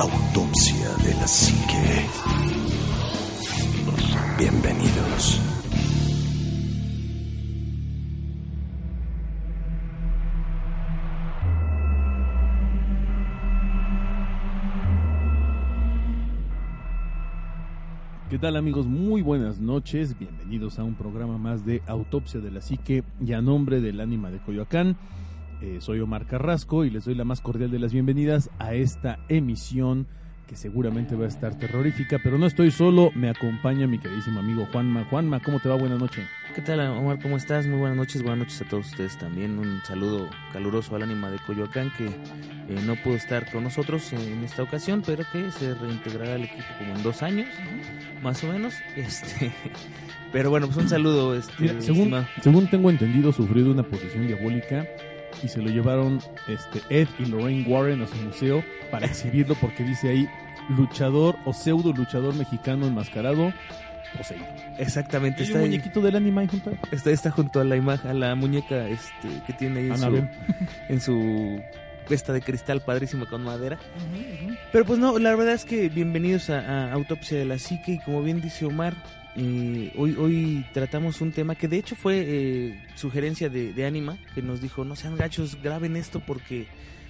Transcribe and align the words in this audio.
Autopsia 0.00 0.94
de 1.04 1.12
la 1.14 1.26
Psique. 1.26 2.06
Bienvenidos. 4.38 5.40
¿Qué 18.30 18.38
tal 18.38 18.54
amigos? 18.54 18.86
Muy 18.86 19.22
buenas 19.22 19.58
noches, 19.58 20.16
bienvenidos 20.16 20.78
a 20.78 20.84
un 20.84 20.94
programa 20.94 21.38
más 21.38 21.66
de 21.66 21.82
Autopsia 21.88 22.38
de 22.38 22.52
la 22.52 22.60
Psique 22.60 23.02
y 23.20 23.32
a 23.32 23.42
nombre 23.42 23.80
del 23.80 24.00
ánima 24.00 24.30
de 24.30 24.38
Coyoacán. 24.38 24.96
Eh, 25.60 25.78
soy 25.80 25.98
Omar 26.00 26.26
Carrasco 26.26 26.84
y 26.84 26.90
les 26.90 27.04
doy 27.04 27.16
la 27.16 27.24
más 27.24 27.40
cordial 27.40 27.70
de 27.70 27.80
las 27.80 27.92
bienvenidas 27.92 28.48
a 28.58 28.74
esta 28.74 29.18
emisión 29.28 30.06
que 30.46 30.56
seguramente 30.56 31.14
va 31.14 31.26
a 31.26 31.28
estar 31.28 31.58
terrorífica, 31.58 32.18
pero 32.24 32.38
no 32.38 32.46
estoy 32.46 32.70
solo, 32.70 33.10
me 33.14 33.28
acompaña 33.28 33.86
mi 33.86 33.98
queridísimo 33.98 34.40
amigo 34.40 34.66
Juanma. 34.72 35.04
Juanma, 35.04 35.40
¿cómo 35.42 35.60
te 35.60 35.68
va? 35.68 35.74
Buenas 35.74 35.98
noches. 35.98 36.26
¿Qué 36.54 36.62
tal, 36.62 36.80
Omar? 36.80 37.20
¿Cómo 37.20 37.36
estás? 37.36 37.66
Muy 37.66 37.78
buenas 37.78 37.98
noches, 37.98 38.22
buenas 38.22 38.38
noches 38.38 38.62
a 38.62 38.64
todos 38.64 38.86
ustedes 38.86 39.18
también. 39.18 39.58
Un 39.58 39.80
saludo 39.84 40.26
caluroso 40.52 40.96
al 40.96 41.02
ánima 41.02 41.30
de 41.30 41.38
Coyoacán 41.40 41.92
que 41.98 42.06
eh, 42.06 42.82
no 42.86 42.96
pudo 42.96 43.16
estar 43.16 43.50
con 43.52 43.64
nosotros 43.64 44.10
en 44.14 44.42
esta 44.42 44.62
ocasión, 44.62 45.02
pero 45.04 45.22
que 45.30 45.50
se 45.50 45.74
reintegrará 45.74 46.36
al 46.36 46.44
equipo 46.44 46.64
como 46.78 46.96
en 46.96 47.02
dos 47.02 47.22
años, 47.22 47.48
más 48.22 48.42
o 48.42 48.46
menos. 48.46 48.74
Este, 48.96 49.52
pero 50.32 50.50
bueno, 50.50 50.66
pues 50.66 50.78
un 50.78 50.88
saludo. 50.88 51.34
Este, 51.34 51.52
Mira, 51.58 51.80
según, 51.80 51.98
estimado. 51.98 52.26
según 52.42 52.70
tengo 52.70 52.90
entendido, 52.90 53.32
sufrió 53.32 53.64
de 53.64 53.70
una 53.70 53.82
posesión 53.82 54.26
diabólica 54.26 54.86
y 55.42 55.48
se 55.48 55.60
lo 55.62 55.70
llevaron 55.70 56.20
este, 56.48 56.80
Ed 56.90 57.08
y 57.18 57.26
Lorraine 57.26 57.66
Warren 57.68 58.02
a 58.02 58.06
su 58.06 58.16
museo 58.16 58.62
para 58.90 59.06
exhibirlo 59.06 59.54
porque 59.60 59.84
dice 59.84 60.08
ahí 60.10 60.28
luchador 60.70 61.36
o 61.44 61.52
pseudo 61.52 61.92
luchador 61.92 62.34
mexicano 62.34 62.86
enmascarado 62.86 63.52
poseído. 64.16 64.46
Exactamente, 64.78 65.42
está, 65.42 65.54
un 65.58 65.64
ahí- 65.64 65.70
muñequito 65.70 66.00
del 66.00 66.16
anime 66.16 66.42
ahí 66.42 66.46
junto 66.48 66.72
está, 66.92 67.10
está 67.10 67.30
junto 67.30 67.60
a 67.60 67.64
la 67.64 67.76
imagen, 67.76 68.10
a 68.10 68.14
la 68.14 68.34
muñeca 68.34 68.88
este, 68.88 69.28
que 69.46 69.52
tiene 69.52 69.80
ahí 69.80 69.88
en 69.90 69.98
su, 69.98 70.28
en 70.88 71.00
su 71.00 71.60
esta 72.10 72.32
de 72.32 72.40
cristal 72.40 72.80
padrísima 72.80 73.26
con 73.26 73.42
madera. 73.44 73.78
Pero 74.72 74.84
pues 74.86 74.98
no, 74.98 75.18
la 75.18 75.34
verdad 75.36 75.52
es 75.54 75.64
que 75.66 75.88
bienvenidos 75.90 76.48
a, 76.48 76.60
a 76.88 76.92
Autopsia 76.94 77.36
de 77.38 77.44
la 77.44 77.58
Psique 77.58 77.92
y 77.92 77.98
como 77.98 78.22
bien 78.22 78.40
dice 78.40 78.64
Omar, 78.64 78.94
eh, 79.38 79.92
hoy, 79.96 80.14
hoy 80.18 80.66
tratamos 80.74 81.20
un 81.20 81.32
tema 81.32 81.54
que 81.54 81.68
de 81.68 81.78
hecho 81.78 81.96
fue 81.96 82.24
eh, 82.26 82.84
sugerencia 82.96 83.48
de, 83.48 83.72
de 83.72 83.86
Anima, 83.86 84.18
que 84.34 84.42
nos 84.42 84.60
dijo, 84.60 84.84
no 84.84 84.96
sean 84.96 85.16
gachos, 85.16 85.56
graben 85.62 85.96
esto 85.96 86.20
porque 86.26 86.66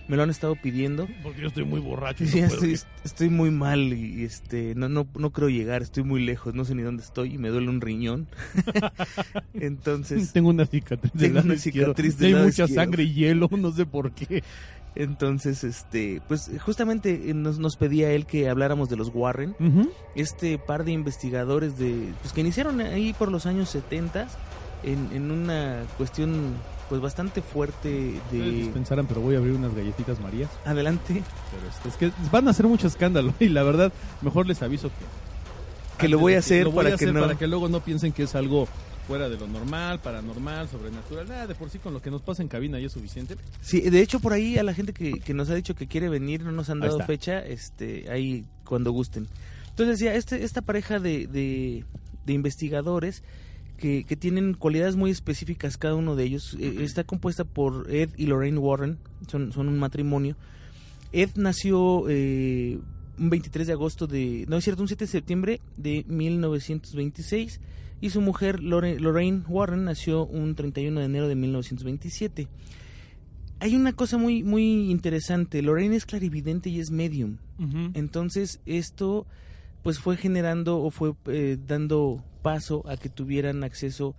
me 0.09 0.17
lo 0.17 0.23
han 0.23 0.31
estado 0.31 0.56
pidiendo. 0.56 1.06
Porque 1.23 1.43
yo 1.43 1.49
estoy 1.49 1.65
muy 1.65 1.81
borracho. 1.81 2.27
Sí, 2.27 2.41
no 2.41 2.47
estoy, 2.47 2.79
estoy 3.05 3.29
muy 3.29 3.51
mal 3.51 3.93
y 3.93 4.25
este 4.25 4.75
no, 4.75 4.89
no, 4.89 5.06
no 5.15 5.31
creo 5.31 5.49
llegar, 5.51 5.83
estoy 5.83 6.03
muy 6.03 6.25
lejos, 6.25 6.55
no 6.55 6.65
sé 6.65 6.75
ni 6.75 6.83
dónde 6.83 7.03
estoy 7.03 7.34
y 7.34 7.39
me 7.39 7.49
duele 7.49 7.69
un 7.69 7.81
riñón. 7.81 8.27
Entonces, 9.55 10.33
Tengo 10.33 10.51
una 10.51 10.67
cicatriz 10.67 11.12
Tengo 11.12 11.41
una 11.41 11.56
cicatriz 11.56 12.15
Y 12.15 12.19
del 12.19 12.34
Hay 12.37 12.43
mucha 12.45 12.65
izquierdo. 12.65 12.75
sangre 12.75 13.03
y 13.05 13.12
hielo, 13.15 13.49
no 13.59 13.73
sé 13.73 13.87
por 13.87 14.12
qué. 14.12 14.43
Entonces, 14.94 15.64
este, 15.64 16.20
pues 16.27 16.50
justamente 16.64 17.31
eh, 17.31 17.34
nos, 17.34 17.58
nos 17.58 17.77
pedía 17.77 18.11
él 18.12 18.27
que 18.27 18.48
habláramos 18.48 18.89
de 18.89 18.97
los 18.97 19.11
Warren. 19.14 19.55
este 20.14 20.58
par 20.58 20.84
de 20.84 20.92
investigadores 20.92 21.78
de 21.78 22.12
pues 22.22 22.33
que 22.33 22.41
iniciaron 22.41 22.81
ahí 22.81 23.12
por 23.12 23.31
los 23.31 23.47
años 23.47 23.69
70 23.70 24.27
en, 24.83 25.11
en 25.12 25.31
una 25.31 25.84
cuestión 25.97 26.55
pues 26.89 27.00
bastante 27.00 27.42
fuerte 27.42 28.14
de 28.33 28.70
pensaran, 28.72 29.06
pero 29.06 29.20
voy 29.20 29.34
a 29.34 29.39
abrir 29.39 29.55
unas 29.55 29.75
galletitas 29.75 30.20
Marías. 30.20 30.50
adelante 30.64 31.22
Pero 31.50 31.91
es 31.91 31.97
que 31.97 32.11
van 32.33 32.48
a 32.48 32.53
hacer 32.53 32.66
mucho 32.66 32.86
escándalo 32.86 33.34
y 33.41 33.48
la 33.48 33.62
verdad, 33.62 33.92
mejor 34.22 34.47
les 34.47 34.62
aviso 34.62 34.89
que... 34.89 36.03
que 36.03 36.09
lo 36.09 36.19
voy 36.19 36.34
a 36.34 36.39
hacer 36.39 36.66
voy 36.66 36.84
para 36.84 36.94
a 36.94 36.98
que 36.98 37.06
no 37.06 37.20
para 37.20 37.36
que 37.36 37.47
luego 37.47 37.69
no 37.69 37.81
piensen 37.81 38.12
que 38.12 38.22
es 38.22 38.34
algo 38.34 38.66
fuera 39.09 39.31
de 39.31 39.39
lo 39.39 39.49
normal, 39.49 40.01
paranormal, 40.01 40.69
sobrenatural. 40.69 41.27
Nada, 41.27 41.47
de 41.47 41.55
por 41.55 41.71
sí 41.71 41.79
con 41.79 41.95
lo 41.95 42.03
que 42.03 42.11
nos 42.11 42.21
pasa 42.21 42.43
en 42.43 42.49
cabina 42.49 42.79
ya 42.79 42.87
es 42.87 42.93
suficiente. 42.93 43.37
sí 43.63 43.81
de 43.81 44.03
hecho 44.03 44.21
por 44.21 44.35
ahí 44.35 44.59
a 44.59 44.63
la 44.63 44.75
gente 44.75 44.93
que, 44.93 45.19
que 45.21 45.33
nos 45.33 45.49
ha 45.49 45.55
dicho 45.55 45.75
que 45.75 45.87
quiere 45.87 46.11
venir 46.11 46.43
no 46.43 46.53
nos 46.53 46.69
han 46.69 46.81
dado 46.81 47.01
fecha 47.01 47.41
este 47.41 48.11
ahí 48.11 48.45
cuando 48.65 48.93
gusten 48.93 49.27
entonces 49.71 49.99
decía 49.99 50.15
este 50.15 50.45
esta 50.45 50.61
pareja 50.61 50.99
de, 51.01 51.27
de, 51.27 51.85
de 52.27 52.33
investigadores 52.35 53.23
que, 53.79 54.05
que 54.05 54.17
tienen 54.17 54.53
cualidades 54.53 54.97
muy 54.97 55.11
específicas 55.11 55.79
cada 55.79 55.95
uno 55.95 56.17
de 56.17 56.25
ellos. 56.25 56.57
Eh, 56.59 56.79
está 56.81 57.05
compuesta 57.05 57.45
por 57.45 57.91
Ed 57.91 58.11
y 58.17 58.27
Lorraine 58.27 58.59
Warren, 58.59 58.99
son, 59.29 59.53
son 59.53 59.69
un 59.69 59.79
matrimonio. 59.79 60.37
Ed 61.13 61.31
nació 61.37 62.07
eh, 62.09 62.81
un 63.19 63.31
23 63.31 63.69
de 63.69 63.73
agosto 63.73 64.07
de... 64.07 64.45
No 64.49 64.57
es 64.57 64.65
cierto, 64.65 64.83
un 64.83 64.89
7 64.89 65.05
de 65.05 65.11
septiembre 65.11 65.61
de 65.77 66.05
1926 66.09 67.61
y 68.00 68.10
su 68.10 68.20
mujer 68.20 68.62
Lorraine 68.62 69.42
Warren 69.48 69.84
nació 69.84 70.25
un 70.26 70.54
31 70.54 71.00
de 71.00 71.06
enero 71.06 71.28
de 71.28 71.34
1927. 71.34 72.48
Hay 73.60 73.75
una 73.75 73.92
cosa 73.92 74.19
muy, 74.19 74.44
muy 74.44 74.91
interesante. 74.91 75.62
Lorraine 75.62 75.97
es 75.97 76.06
clarividente 76.06 76.70
y 76.70 76.78
es 76.78 76.91
medium. 76.91 77.38
Entonces 77.94 78.60
esto 78.66 79.26
pues 79.82 79.98
fue 79.98 80.16
generando 80.16 80.81
o 80.81 80.91
fue 80.91 81.14
eh, 81.26 81.56
dando 81.66 82.22
paso 82.42 82.84
a 82.88 82.97
que 82.97 83.09
tuvieran 83.09 83.64
acceso 83.64 84.15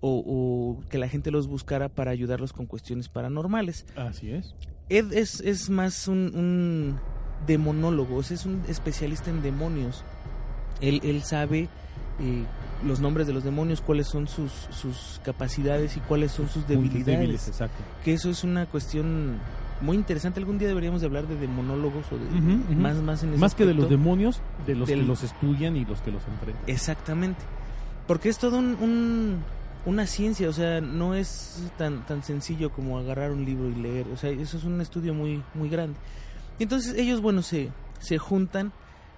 o, 0.00 0.22
o 0.26 0.88
que 0.88 0.98
la 0.98 1.08
gente 1.08 1.30
los 1.30 1.46
buscara 1.46 1.88
para 1.88 2.10
ayudarlos 2.10 2.52
con 2.52 2.66
cuestiones 2.66 3.08
paranormales. 3.08 3.86
Así 3.96 4.30
es. 4.30 4.54
Ed 4.88 5.12
es, 5.12 5.40
es 5.40 5.70
más 5.70 6.08
un, 6.08 6.32
un 6.34 6.98
demonólogo, 7.46 8.20
es 8.20 8.44
un 8.44 8.62
especialista 8.68 9.30
en 9.30 9.42
demonios. 9.42 10.04
Él, 10.80 11.00
él 11.04 11.22
sabe 11.22 11.68
eh, 12.20 12.44
los 12.86 13.00
nombres 13.00 13.26
de 13.26 13.32
los 13.32 13.44
demonios, 13.44 13.80
cuáles 13.80 14.06
son 14.08 14.28
sus, 14.28 14.50
sus 14.70 15.20
capacidades 15.24 15.96
y 15.96 16.00
cuáles 16.00 16.32
son 16.32 16.48
sus 16.48 16.66
debilidades 16.66 17.06
débiles, 17.06 17.48
exacto. 17.48 17.76
que 18.04 18.12
eso 18.14 18.30
es 18.30 18.44
una 18.44 18.66
cuestión 18.66 19.38
muy 19.80 19.96
interesante. 19.96 20.38
Algún 20.40 20.58
día 20.58 20.68
deberíamos 20.68 21.00
de 21.00 21.06
hablar 21.08 21.26
de 21.26 21.36
demonólogos 21.36 22.04
o 22.12 22.16
de 22.18 22.74
más 22.76 22.96
más 22.96 23.22
en 23.22 23.30
ese 23.30 23.38
Más 23.38 23.54
que 23.54 23.66
de 23.66 23.74
los 23.74 23.88
demonios, 23.88 24.40
de 24.66 24.74
los 24.76 24.88
que 24.88 24.96
los 24.96 25.22
estudian 25.22 25.76
y 25.76 25.84
los 25.84 26.00
que 26.02 26.10
los 26.12 26.22
enfrentan. 26.26 26.62
Exactamente. 26.66 27.40
Porque 28.06 28.28
es 28.28 28.38
todo 28.38 28.58
un, 28.58 28.76
un- 28.80 29.38
una 29.84 30.06
ciencia, 30.06 30.48
o 30.48 30.52
sea, 30.52 30.80
no 30.80 31.14
es 31.14 31.60
tan 31.78 32.06
tan 32.06 32.22
sencillo 32.22 32.70
como 32.70 32.98
agarrar 32.98 33.32
un 33.32 33.44
libro 33.44 33.68
y 33.68 33.74
leer, 33.74 34.06
o 34.12 34.16
sea, 34.16 34.30
eso 34.30 34.56
es 34.56 34.64
un 34.64 34.80
estudio 34.80 35.14
muy 35.14 35.42
muy 35.54 35.68
grande. 35.68 35.96
Y 36.58 36.64
entonces 36.64 36.94
ellos, 36.96 37.20
bueno, 37.20 37.42
se 37.42 37.70
se 37.98 38.18
juntan 38.18 38.72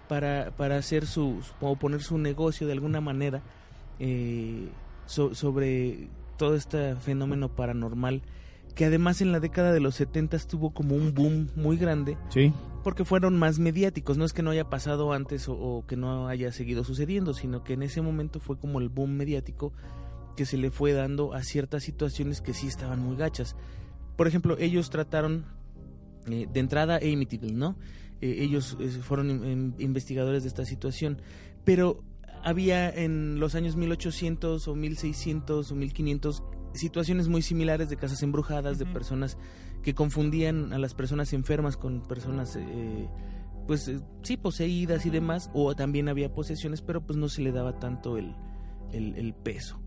para 0.08 0.50
para 0.56 0.76
hacer 0.76 1.06
su 1.06 1.40
o 1.60 1.76
poner 1.76 2.02
su 2.02 2.18
negocio 2.18 2.66
de 2.66 2.72
alguna 2.74 3.00
manera 3.00 3.42
eh, 3.98 4.68
so- 5.06 5.34
sobre 5.34 6.08
todo 6.36 6.54
este 6.56 6.96
fenómeno 6.96 7.48
paranormal 7.48 8.22
que 8.74 8.84
además 8.86 9.20
en 9.20 9.30
la 9.30 9.38
década 9.40 9.72
de 9.72 9.80
los 9.80 9.94
70 9.94 10.36
tuvo 10.48 10.70
como 10.70 10.96
un 10.96 11.14
boom 11.14 11.48
muy 11.54 11.76
grande 11.76 12.18
Sí. 12.30 12.52
porque 12.82 13.04
fueron 13.04 13.38
más 13.38 13.60
mediáticos. 13.60 14.18
No 14.18 14.24
es 14.24 14.32
que 14.32 14.42
no 14.42 14.50
haya 14.50 14.68
pasado 14.68 15.12
antes 15.12 15.48
o, 15.48 15.52
o 15.54 15.86
que 15.86 15.96
no 15.96 16.26
haya 16.26 16.50
seguido 16.50 16.82
sucediendo, 16.82 17.34
sino 17.34 17.62
que 17.62 17.74
en 17.74 17.84
ese 17.84 18.02
momento 18.02 18.40
fue 18.40 18.58
como 18.58 18.80
el 18.80 18.88
boom 18.88 19.12
mediático 19.12 19.72
que 20.36 20.44
se 20.44 20.56
le 20.56 20.72
fue 20.72 20.92
dando 20.92 21.34
a 21.34 21.44
ciertas 21.44 21.84
situaciones 21.84 22.40
que 22.40 22.52
sí 22.52 22.66
estaban 22.66 22.98
muy 22.98 23.16
gachas. 23.16 23.54
Por 24.16 24.26
ejemplo, 24.26 24.56
ellos 24.58 24.90
trataron 24.90 25.44
eh, 26.28 26.48
de 26.52 26.58
entrada 26.60 26.96
Amityville, 26.96 27.54
¿no? 27.54 27.76
Eh, 28.24 28.42
ellos 28.42 28.78
eh, 28.80 28.88
fueron 28.88 29.28
in- 29.30 29.44
in- 29.44 29.74
investigadores 29.78 30.44
de 30.44 30.48
esta 30.48 30.64
situación, 30.64 31.20
pero 31.64 32.02
había 32.42 32.88
en 32.88 33.38
los 33.38 33.54
años 33.54 33.76
1800 33.76 34.66
o 34.66 34.74
1600 34.74 35.70
o 35.70 35.74
1500 35.74 36.42
situaciones 36.72 37.28
muy 37.28 37.42
similares 37.42 37.90
de 37.90 37.96
casas 37.98 38.22
embrujadas, 38.22 38.78
de 38.78 38.86
personas 38.86 39.36
que 39.82 39.94
confundían 39.94 40.72
a 40.72 40.78
las 40.78 40.94
personas 40.94 41.34
enfermas 41.34 41.76
con 41.76 42.00
personas, 42.08 42.56
eh, 42.56 43.08
pues 43.66 43.88
eh, 43.88 44.00
sí, 44.22 44.38
poseídas 44.38 45.04
y 45.04 45.10
demás, 45.10 45.50
o 45.52 45.74
también 45.74 46.08
había 46.08 46.32
posesiones, 46.32 46.80
pero 46.80 47.04
pues 47.06 47.18
no 47.18 47.28
se 47.28 47.42
le 47.42 47.52
daba 47.52 47.78
tanto 47.78 48.16
el, 48.16 48.34
el, 48.92 49.14
el 49.16 49.34
peso. 49.34 49.80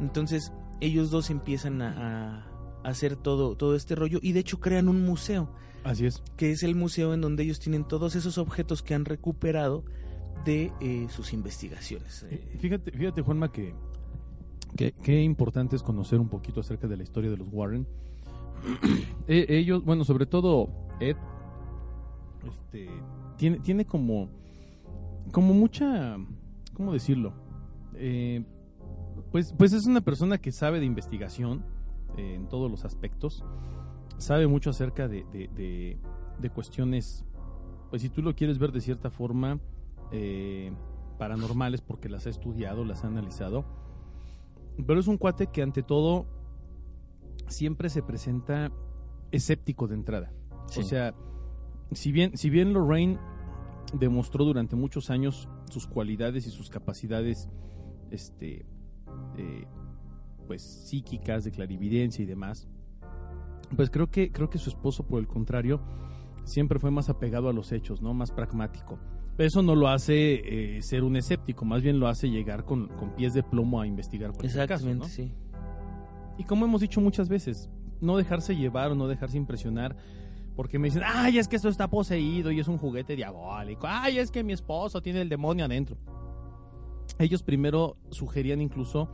Entonces 0.00 0.52
ellos 0.80 1.10
dos 1.12 1.30
empiezan 1.30 1.80
a, 1.80 2.40
a 2.40 2.53
hacer 2.84 3.16
todo, 3.16 3.56
todo 3.56 3.74
este 3.74 3.94
rollo 3.94 4.18
y 4.22 4.32
de 4.32 4.40
hecho 4.40 4.60
crean 4.60 4.88
un 4.88 5.04
museo, 5.04 5.50
Así 5.82 6.06
es. 6.06 6.22
que 6.36 6.52
es 6.52 6.62
el 6.62 6.74
museo 6.74 7.14
en 7.14 7.20
donde 7.20 7.42
ellos 7.42 7.58
tienen 7.58 7.84
todos 7.84 8.14
esos 8.14 8.38
objetos 8.38 8.82
que 8.82 8.94
han 8.94 9.04
recuperado 9.04 9.84
de 10.44 10.72
eh, 10.80 11.06
sus 11.10 11.32
investigaciones. 11.32 12.26
Eh, 12.30 12.56
Fíjate, 12.58 12.92
fíjate 12.92 13.22
Juanma, 13.22 13.50
que, 13.50 13.74
que, 14.76 14.92
qué 14.92 15.22
importante 15.22 15.76
es 15.76 15.82
conocer 15.82 16.20
un 16.20 16.28
poquito 16.28 16.60
acerca 16.60 16.86
de 16.86 16.96
la 16.96 17.02
historia 17.02 17.30
de 17.30 17.36
los 17.38 17.48
Warren. 17.50 17.86
Eh, 19.26 19.46
ellos, 19.48 19.84
bueno, 19.84 20.04
sobre 20.04 20.26
todo 20.26 20.68
Ed, 21.00 21.16
este, 22.46 22.88
tiene, 23.36 23.58
tiene 23.60 23.84
como, 23.84 24.28
como 25.32 25.54
mucha, 25.54 26.16
¿cómo 26.74 26.92
decirlo? 26.92 27.32
Eh, 27.94 28.44
pues, 29.32 29.54
pues 29.56 29.72
es 29.72 29.86
una 29.86 30.00
persona 30.00 30.38
que 30.38 30.52
sabe 30.52 30.80
de 30.80 30.86
investigación 30.86 31.64
eh, 32.16 32.34
en 32.34 32.48
todos 32.48 32.70
los 32.70 32.84
aspectos, 32.84 33.44
sabe 34.18 34.46
mucho 34.46 34.70
acerca 34.70 35.08
de, 35.08 35.24
de, 35.32 35.48
de- 35.48 35.98
de 36.38 36.50
cuestiones 36.50 37.24
pues 37.90 38.02
si 38.02 38.08
tú 38.08 38.22
lo 38.22 38.34
quieres 38.34 38.58
ver 38.58 38.72
de 38.72 38.80
cierta 38.80 39.08
forma, 39.08 39.60
eh, 40.10 40.72
paranormales, 41.16 41.80
porque 41.80 42.08
las 42.08 42.26
ha 42.26 42.30
estudiado, 42.30 42.84
las 42.84 43.04
ha 43.04 43.06
analizado. 43.06 43.64
Pero 44.84 44.98
es 44.98 45.06
un 45.06 45.16
cuate 45.16 45.46
que 45.46 45.62
ante 45.62 45.84
todo 45.84 46.26
siempre 47.46 47.88
se 47.90 48.02
presenta 48.02 48.72
escéptico 49.30 49.86
de 49.86 49.94
entrada. 49.94 50.32
Sí. 50.66 50.80
O 50.80 50.82
sea, 50.82 51.14
si 51.92 52.10
bien, 52.10 52.36
si 52.36 52.50
bien 52.50 52.72
Lorraine 52.72 53.16
demostró 53.92 54.44
durante 54.44 54.74
muchos 54.74 55.08
años 55.10 55.48
sus 55.70 55.86
cualidades 55.86 56.48
y 56.48 56.50
sus 56.50 56.70
capacidades 56.70 57.48
este 58.10 58.66
eh, 59.36 59.66
pues 60.46 60.62
psíquicas 60.62 61.44
de 61.44 61.50
clarividencia 61.50 62.22
y 62.22 62.26
demás 62.26 62.68
pues 63.76 63.90
creo 63.90 64.10
que 64.10 64.30
creo 64.30 64.50
que 64.50 64.58
su 64.58 64.70
esposo 64.70 65.06
por 65.06 65.20
el 65.20 65.26
contrario 65.26 65.80
siempre 66.44 66.78
fue 66.78 66.90
más 66.90 67.08
apegado 67.08 67.48
a 67.48 67.52
los 67.52 67.72
hechos 67.72 68.02
no 68.02 68.14
más 68.14 68.30
pragmático 68.30 68.98
eso 69.38 69.62
no 69.62 69.74
lo 69.74 69.88
hace 69.88 70.76
eh, 70.76 70.82
ser 70.82 71.02
un 71.02 71.16
escéptico 71.16 71.64
más 71.64 71.82
bien 71.82 71.98
lo 71.98 72.06
hace 72.06 72.28
llegar 72.30 72.64
con, 72.64 72.88
con 72.88 73.14
pies 73.16 73.34
de 73.34 73.42
plomo 73.42 73.80
a 73.80 73.86
investigar 73.86 74.30
cualquier 74.30 74.68
caso 74.68 74.88
Exactamente, 74.88 75.04
¿no? 75.04 75.08
sí. 75.08 75.32
Y 76.36 76.44
como 76.44 76.64
hemos 76.64 76.80
dicho 76.80 77.00
muchas 77.00 77.28
veces, 77.28 77.70
no 78.00 78.16
dejarse 78.16 78.56
llevar 78.56 78.90
o 78.90 78.94
no 78.94 79.06
dejarse 79.06 79.36
impresionar 79.36 79.96
porque 80.56 80.78
me 80.78 80.86
dicen, 80.86 81.02
ay, 81.04 81.38
es 81.38 81.48
que 81.48 81.56
esto 81.56 81.68
está 81.68 81.88
poseído 81.88 82.52
y 82.52 82.60
es 82.60 82.68
un 82.68 82.78
juguete 82.78 83.16
diabólico, 83.16 83.86
ay, 83.88 84.18
es 84.18 84.30
que 84.30 84.44
mi 84.44 84.52
esposo 84.52 85.02
tiene 85.02 85.20
el 85.20 85.28
demonio 85.28 85.64
adentro. 85.64 85.96
Ellos 87.18 87.42
primero 87.42 87.96
sugerían 88.10 88.60
incluso 88.60 89.08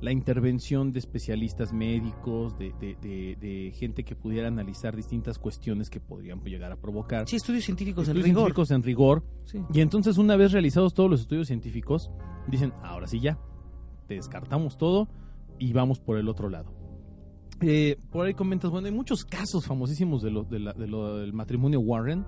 la 0.00 0.12
intervención 0.12 0.92
de 0.92 0.98
especialistas 0.98 1.72
médicos, 1.72 2.56
de, 2.58 2.72
de- 2.80 2.96
de- 3.00 3.36
de 3.40 3.72
gente 3.72 4.04
que 4.04 4.14
pudiera 4.14 4.48
analizar 4.48 4.94
distintas 4.94 5.38
cuestiones 5.38 5.88
que 5.88 6.00
podrían 6.00 6.42
llegar 6.44 6.70
a 6.72 6.76
provocar. 6.76 7.26
Sí, 7.28 7.36
estudios 7.36 7.64
científicos 7.64 8.06
en 8.08 8.16
Estudios 8.16 8.26
rigor. 8.26 8.42
científicos 8.42 8.70
en 8.70 8.82
rigor. 8.82 9.24
Sí. 9.46 9.58
Y 9.72 9.80
entonces 9.80 10.18
una 10.18 10.36
vez 10.36 10.52
realizados 10.52 10.92
todos 10.94 11.10
los 11.10 11.20
estudios 11.22 11.46
científicos, 11.46 12.10
dicen, 12.46 12.72
ahora 12.82 13.06
sí 13.06 13.20
ya, 13.20 13.38
te 14.06 14.14
descartamos 14.14 14.76
todo 14.76 15.08
y 15.58 15.72
vamos 15.72 15.98
por 15.98 16.18
el 16.18 16.28
otro 16.28 16.50
lado. 16.50 16.72
Eh, 17.62 17.96
por 18.10 18.26
ahí 18.26 18.34
comentas, 18.34 18.70
bueno, 18.70 18.86
hay 18.88 18.92
muchos 18.92 19.24
casos 19.24 19.64
famosísimos 19.64 20.20
de 20.22 20.30
lo, 20.30 20.44
de 20.44 20.58
la- 20.58 20.72
de 20.74 20.86
lo 20.86 21.16
del 21.16 21.32
matrimonio 21.32 21.80
Warren. 21.80 22.26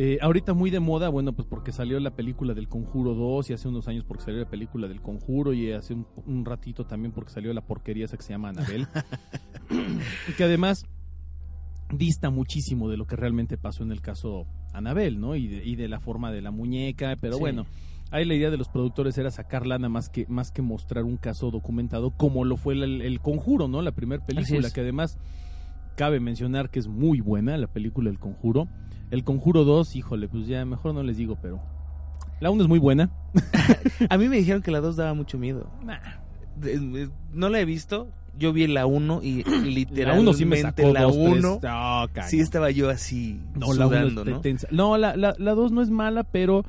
Eh, 0.00 0.18
ahorita 0.22 0.54
muy 0.54 0.70
de 0.70 0.78
moda, 0.78 1.08
bueno, 1.08 1.32
pues 1.32 1.48
porque 1.48 1.72
salió 1.72 1.98
la 1.98 2.12
película 2.14 2.54
del 2.54 2.68
Conjuro 2.68 3.14
2 3.14 3.50
y 3.50 3.52
hace 3.54 3.66
unos 3.66 3.88
años 3.88 4.04
porque 4.04 4.22
salió 4.22 4.38
la 4.38 4.48
película 4.48 4.86
del 4.86 5.02
Conjuro 5.02 5.52
y 5.52 5.72
hace 5.72 5.92
un, 5.92 6.06
un 6.24 6.44
ratito 6.44 6.86
también 6.86 7.10
porque 7.10 7.32
salió 7.32 7.52
la 7.52 7.62
porquería 7.62 8.04
esa 8.04 8.16
que 8.16 8.22
se 8.22 8.32
llama 8.32 8.50
Anabel. 8.50 8.86
que 10.36 10.44
además 10.44 10.84
dista 11.92 12.30
muchísimo 12.30 12.88
de 12.88 12.96
lo 12.96 13.06
que 13.06 13.16
realmente 13.16 13.58
pasó 13.58 13.82
en 13.82 13.90
el 13.90 14.00
caso 14.00 14.46
Anabel, 14.72 15.18
¿no? 15.18 15.34
Y 15.34 15.48
de, 15.48 15.64
y 15.64 15.74
de 15.74 15.88
la 15.88 15.98
forma 15.98 16.30
de 16.30 16.42
la 16.42 16.52
muñeca, 16.52 17.16
pero 17.20 17.34
Sí. 17.34 17.40
bueno, 17.40 17.66
ahí 18.12 18.24
la 18.24 18.34
idea 18.34 18.50
de 18.50 18.56
los 18.56 18.68
productores 18.68 19.18
era 19.18 19.32
sacar 19.32 19.66
lana 19.66 19.88
más 19.88 20.10
que, 20.10 20.26
más 20.28 20.52
que 20.52 20.62
mostrar 20.62 21.02
un 21.02 21.16
caso 21.16 21.50
documentado 21.50 22.12
como 22.12 22.44
lo 22.44 22.56
fue 22.56 22.74
el, 22.74 23.02
el 23.02 23.18
Conjuro, 23.20 23.66
¿no? 23.66 23.82
La 23.82 23.90
primera 23.92 24.24
película, 24.24 24.68
es. 24.68 24.72
que 24.72 24.80
además 24.82 25.18
cabe 25.96 26.20
mencionar 26.20 26.70
que 26.70 26.78
es 26.78 26.86
muy 26.86 27.20
buena, 27.20 27.56
la 27.56 27.66
película 27.66 28.10
El 28.10 28.20
Conjuro. 28.20 28.68
El 29.10 29.24
Conjuro 29.24 29.64
2, 29.64 29.96
híjole, 29.96 30.28
pues 30.28 30.46
ya 30.46 30.64
mejor 30.64 30.94
no 30.94 31.02
les 31.02 31.16
digo, 31.16 31.36
pero 31.40 31.60
la 32.40 32.50
1 32.50 32.62
es 32.64 32.68
muy 32.68 32.78
buena. 32.78 33.10
A 34.10 34.18
mí 34.18 34.28
me 34.28 34.36
dijeron 34.36 34.62
que 34.62 34.70
la 34.70 34.80
2 34.80 34.96
daba 34.96 35.14
mucho 35.14 35.38
miedo. 35.38 35.70
De- 36.56 37.08
No 37.32 37.48
la 37.48 37.60
he 37.60 37.64
visto. 37.64 38.08
Yo 38.38 38.52
vi 38.52 38.68
la 38.68 38.86
1 38.86 39.20
y 39.24 39.42
La 39.42 39.56
literalmente 39.58 40.22
1 40.30 40.32
sí 40.34 40.44
me 40.44 40.60
sacó 40.60 40.92
la 40.92 41.02
dos, 41.02 41.14
tres. 41.16 41.38
1 41.44 41.60
Ah, 41.64 42.06
cañón. 42.12 42.30
sí 42.30 42.38
estaba 42.38 42.70
yo 42.70 42.88
así 42.88 43.40
No, 43.56 43.72
la 43.74 43.86
1 43.88 43.96
sudando, 43.98 44.22
es 44.22 44.28
¿no? 44.28 44.40
tensa. 44.40 44.68
No, 44.70 44.96
la, 44.96 45.16
la, 45.16 45.34
la 45.38 45.54
2 45.54 45.72
no 45.72 45.82
es 45.82 45.90
mala, 45.90 46.22
pero 46.22 46.64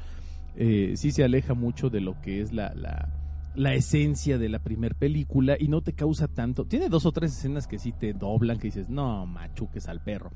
eh, 0.56 0.94
sí 0.96 1.12
se 1.12 1.24
aleja 1.24 1.54
mucho 1.54 1.92
de 1.92 2.02
lo 2.02 2.20
que 2.22 2.42
es 2.42 2.54
la, 2.54 2.74
la, 2.74 3.10
la 3.54 3.74
esencia 3.76 4.40
de 4.40 4.50
la 4.50 4.58
primer 4.58 4.96
película 4.96 5.58
y 5.60 5.68
no 5.68 5.82
te 5.82 5.94
causa 5.94 6.28
tanto. 6.28 6.66
Tiene 6.66 6.90
dos 6.90 7.06
o 7.06 7.12
tres 7.12 7.34
escenas 7.38 7.68
que 7.68 7.78
sí 7.78 7.92
te 7.92 8.14
doblan, 8.14 8.58
que 8.58 8.70
dices, 8.70 8.90
no, 8.90 9.28
machuques 9.28 9.88
al 9.88 10.02
perro. 10.02 10.32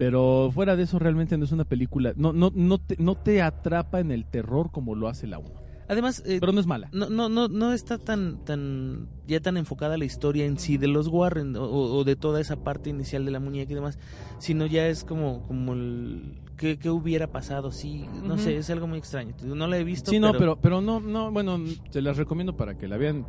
Pero 0.00 0.50
fuera 0.54 0.76
de 0.76 0.84
eso, 0.84 0.98
realmente 0.98 1.36
no 1.36 1.44
es 1.44 1.52
una 1.52 1.66
película. 1.66 2.14
No, 2.16 2.32
no, 2.32 2.50
no, 2.54 2.78
te, 2.78 2.96
no 2.98 3.16
te 3.16 3.42
atrapa 3.42 4.00
en 4.00 4.10
el 4.12 4.24
terror 4.24 4.70
como 4.72 4.94
lo 4.94 5.08
hace 5.08 5.26
la 5.26 5.38
1. 5.38 5.50
Además, 5.88 6.22
eh, 6.24 6.38
Pero 6.40 6.52
no 6.52 6.60
es 6.60 6.66
mala. 6.66 6.88
no, 6.90 7.10
no, 7.10 7.28
no, 7.28 7.48
no 7.48 7.74
está 7.74 7.98
tan, 7.98 8.42
tan, 8.46 9.08
ya 9.26 9.40
tan 9.40 9.58
enfocada 9.58 9.98
la 9.98 10.06
historia 10.06 10.46
en 10.46 10.58
sí 10.58 10.78
de 10.78 10.88
los 10.88 11.08
Warren 11.08 11.54
o, 11.54 11.64
o 11.64 12.02
de 12.04 12.16
toda 12.16 12.40
esa 12.40 12.64
parte 12.64 12.88
inicial 12.88 13.26
de 13.26 13.30
la 13.30 13.40
muñeca 13.40 13.72
y 13.72 13.74
demás, 13.74 13.98
sino 14.38 14.64
ya 14.64 14.86
es 14.86 15.04
como, 15.04 15.42
como 15.46 15.74
el, 15.74 16.38
¿qué, 16.56 16.78
qué 16.78 16.88
hubiera 16.88 17.26
pasado? 17.26 17.70
Sí, 17.70 18.06
no 18.24 18.38
sé, 18.38 18.56
es 18.56 18.70
algo 18.70 18.86
muy 18.86 19.00
extraño. 19.00 19.34
No 19.44 19.66
la 19.66 19.76
he 19.76 19.84
visto, 19.84 20.10
Sí, 20.12 20.18
no, 20.18 20.32
pero, 20.32 20.56
pero 20.56 20.80
no, 20.80 21.00
no, 21.00 21.30
bueno, 21.30 21.58
se 21.90 22.00
las 22.00 22.16
recomiendo 22.16 22.56
para 22.56 22.78
que 22.78 22.88
la 22.88 22.96
vean, 22.96 23.26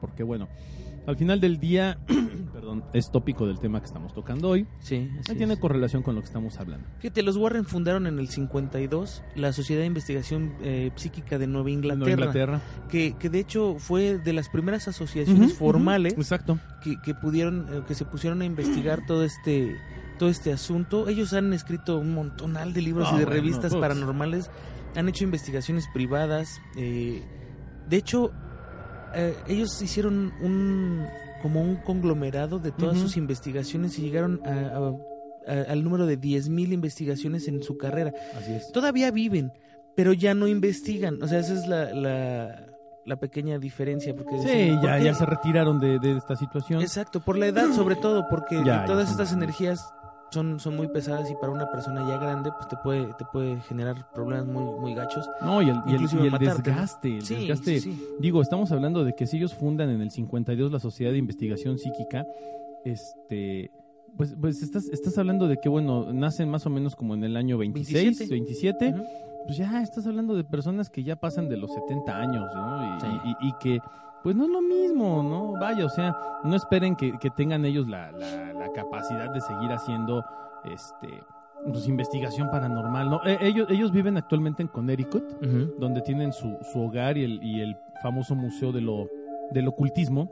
porque 0.00 0.22
bueno, 0.22 0.48
al 1.06 1.16
final 1.16 1.40
del 1.40 1.58
día, 1.58 1.98
perdón, 2.52 2.84
es 2.92 3.10
tópico 3.10 3.46
del 3.46 3.58
tema 3.58 3.80
que 3.80 3.86
estamos 3.86 4.12
tocando 4.14 4.48
hoy. 4.48 4.66
Sí, 4.80 5.10
así 5.20 5.34
tiene 5.36 5.54
es. 5.54 5.58
correlación 5.58 6.02
con 6.02 6.14
lo 6.14 6.20
que 6.20 6.26
estamos 6.26 6.58
hablando. 6.58 6.86
Fíjate, 7.00 7.22
los 7.22 7.36
Warren 7.36 7.64
fundaron 7.64 8.06
en 8.06 8.18
el 8.18 8.28
52 8.28 9.22
la 9.34 9.52
Sociedad 9.52 9.80
de 9.82 9.86
Investigación 9.86 10.54
eh, 10.62 10.90
Psíquica 10.96 11.38
de 11.38 11.46
Nueva 11.46 11.70
Inglaterra, 11.70 11.98
Nueva 12.06 12.20
Inglaterra. 12.22 12.60
Que, 12.88 13.14
que 13.18 13.28
de 13.30 13.40
hecho 13.40 13.76
fue 13.78 14.18
de 14.18 14.32
las 14.32 14.48
primeras 14.48 14.88
asociaciones 14.88 15.54
formales 15.54 16.14
Exacto. 16.14 16.58
que, 16.82 16.96
que 17.02 17.14
pudieron, 17.14 17.66
eh, 17.70 17.82
que 17.86 17.94
se 17.94 18.04
pusieron 18.04 18.40
a 18.42 18.44
investigar 18.44 19.04
todo 19.06 19.24
este 19.24 19.76
todo 20.18 20.28
este 20.28 20.52
asunto. 20.52 21.08
Ellos 21.08 21.32
han 21.32 21.52
escrito 21.52 21.98
un 21.98 22.14
montonal 22.14 22.72
de 22.72 22.82
libros 22.82 23.08
Ah, 23.10 23.16
y 23.16 23.18
de 23.18 23.26
revistas 23.26 23.72
pues. 23.72 23.80
paranormales, 23.80 24.48
han 24.94 25.08
hecho 25.08 25.24
investigaciones 25.24 25.88
privadas. 25.92 26.60
eh, 26.76 27.22
de 27.88 27.96
hecho, 27.96 28.30
eh, 29.16 29.34
ellos 29.48 29.80
hicieron 29.82 30.32
un 30.42 31.06
como 31.42 31.60
un 31.60 31.76
conglomerado 31.76 32.58
de 32.58 32.72
todas 32.72 32.98
sus 32.98 33.16
investigaciones 33.18 33.98
y 33.98 34.02
llegaron 34.02 34.40
a- 34.46 34.92
al 35.68 35.84
número 35.84 36.06
de 36.06 36.18
10.000 36.18 36.72
investigaciones 36.72 37.46
en 37.48 37.62
su 37.62 37.76
carrera. 37.76 38.12
Así 38.38 38.52
es. 38.54 38.72
Todavía 38.72 39.10
viven, 39.10 39.52
pero 39.94 40.14
ya 40.14 40.32
no 40.34 40.48
investigan. 40.48 41.22
O 41.22 41.28
sea, 41.28 41.40
esa 41.40 41.52
es 41.52 41.66
la, 41.68 41.92
la, 41.92 42.66
la 43.04 43.16
pequeña 43.16 43.58
diferencia. 43.58 44.14
Porque 44.14 44.38
Sí, 44.38 44.46
dicen, 44.48 44.80
¿por 44.80 44.84
ya, 44.88 44.98
ya 45.00 45.14
se 45.14 45.26
retiraron 45.26 45.80
de, 45.80 45.98
de 45.98 46.16
esta 46.16 46.34
situación. 46.34 46.80
Exacto, 46.80 47.20
por 47.20 47.36
la 47.36 47.46
edad 47.48 47.70
sobre 47.72 47.96
todo, 47.96 48.24
porque 48.30 48.62
Ya, 48.64 48.86
todas 48.86 49.10
estas 49.10 49.34
energías 49.34 49.80
son, 50.30 50.58
son 50.58 50.76
muy 50.76 50.88
pesadas 50.88 51.30
y 51.30 51.34
para 51.36 51.52
una 51.52 51.70
persona 51.70 52.06
ya 52.08 52.18
grande 52.18 52.50
pues 52.56 52.68
te 52.68 52.76
puede, 52.82 53.06
te 53.18 53.24
puede 53.32 53.60
generar 53.62 54.10
problemas 54.12 54.46
muy, 54.46 54.64
muy 54.80 54.94
gachos. 54.94 55.28
No, 55.42 55.62
y 55.62 55.68
el, 55.70 55.76
y 55.86 55.94
el, 55.94 56.00
desgaste. 56.38 57.16
El 57.16 57.22
Sí, 57.24 57.34
desgaste. 57.36 57.80
sí, 57.80 57.92
sí. 57.94 58.06
Digo, 58.18 58.42
estamos 58.42 58.72
hablando 58.72 59.04
de 59.04 59.14
que 59.14 59.26
si 59.26 59.36
ellos 59.36 59.54
fundan 59.54 59.90
en 59.90 60.00
el 60.00 60.10
52 60.10 60.72
la 60.72 60.80
Sociedad 60.80 61.12
de 61.12 61.18
Investigación 61.18 61.78
Psíquica, 61.78 62.26
este. 62.84 63.70
Pues, 64.16 64.36
pues 64.40 64.62
estás, 64.62 64.86
estás 64.86 65.18
hablando 65.18 65.48
de 65.48 65.56
que, 65.56 65.68
bueno, 65.68 66.12
nacen 66.12 66.48
más 66.48 66.64
o 66.66 66.70
menos 66.70 66.94
como 66.94 67.14
en 67.14 67.24
el 67.24 67.36
año 67.36 67.58
26, 67.58 67.94
27. 68.28 68.30
27. 68.30 68.88
Ujú. 68.90 69.04
pues 69.46 69.56
ya 69.58 69.82
estás 69.82 70.06
hablando 70.06 70.34
de 70.36 70.44
personas 70.44 70.88
que 70.88 71.02
ya 71.02 71.16
pasan 71.16 71.48
de 71.48 71.56
los 71.56 71.72
70 71.74 72.16
años, 72.16 72.44
¿no? 72.54 72.96
Y- 73.42 73.48
y 73.48 73.52
que, 73.60 73.80
pues 74.24 74.34
no 74.34 74.44
es 74.44 74.50
lo 74.50 74.60
mismo, 74.62 75.22
¿no? 75.22 75.52
Vaya, 75.60 75.84
o 75.86 75.88
sea, 75.90 76.16
no 76.42 76.56
esperen 76.56 76.96
que, 76.96 77.16
que 77.18 77.30
tengan 77.30 77.64
ellos 77.64 77.86
la, 77.86 78.10
la- 78.10 78.52
la 78.54 78.72
capacidad 78.72 79.30
de 79.32 79.40
seguir 79.40 79.70
haciendo, 79.70 80.24
este, 80.64 81.08
pues 81.70 81.86
investigación 81.86 82.50
paranormal, 82.50 83.08
¿no? 83.10 83.20
Eh, 83.24 83.38
ellos, 83.42 83.68
ellos 83.70 83.92
viven 83.92 84.16
actualmente 84.16 84.62
en 84.62 84.68
Connecticut, 84.68 85.22
donde 85.78 86.00
tienen 86.00 86.32
su, 86.32 86.56
su 86.72 86.80
hogar 86.80 87.16
y 87.18 87.24
el, 87.24 87.42
y 87.42 87.60
el 87.60 87.76
famoso 88.02 88.34
museo 88.34 88.72
de 88.72 88.80
lo, 88.80 89.08
del 89.52 89.68
ocultismo, 89.68 90.30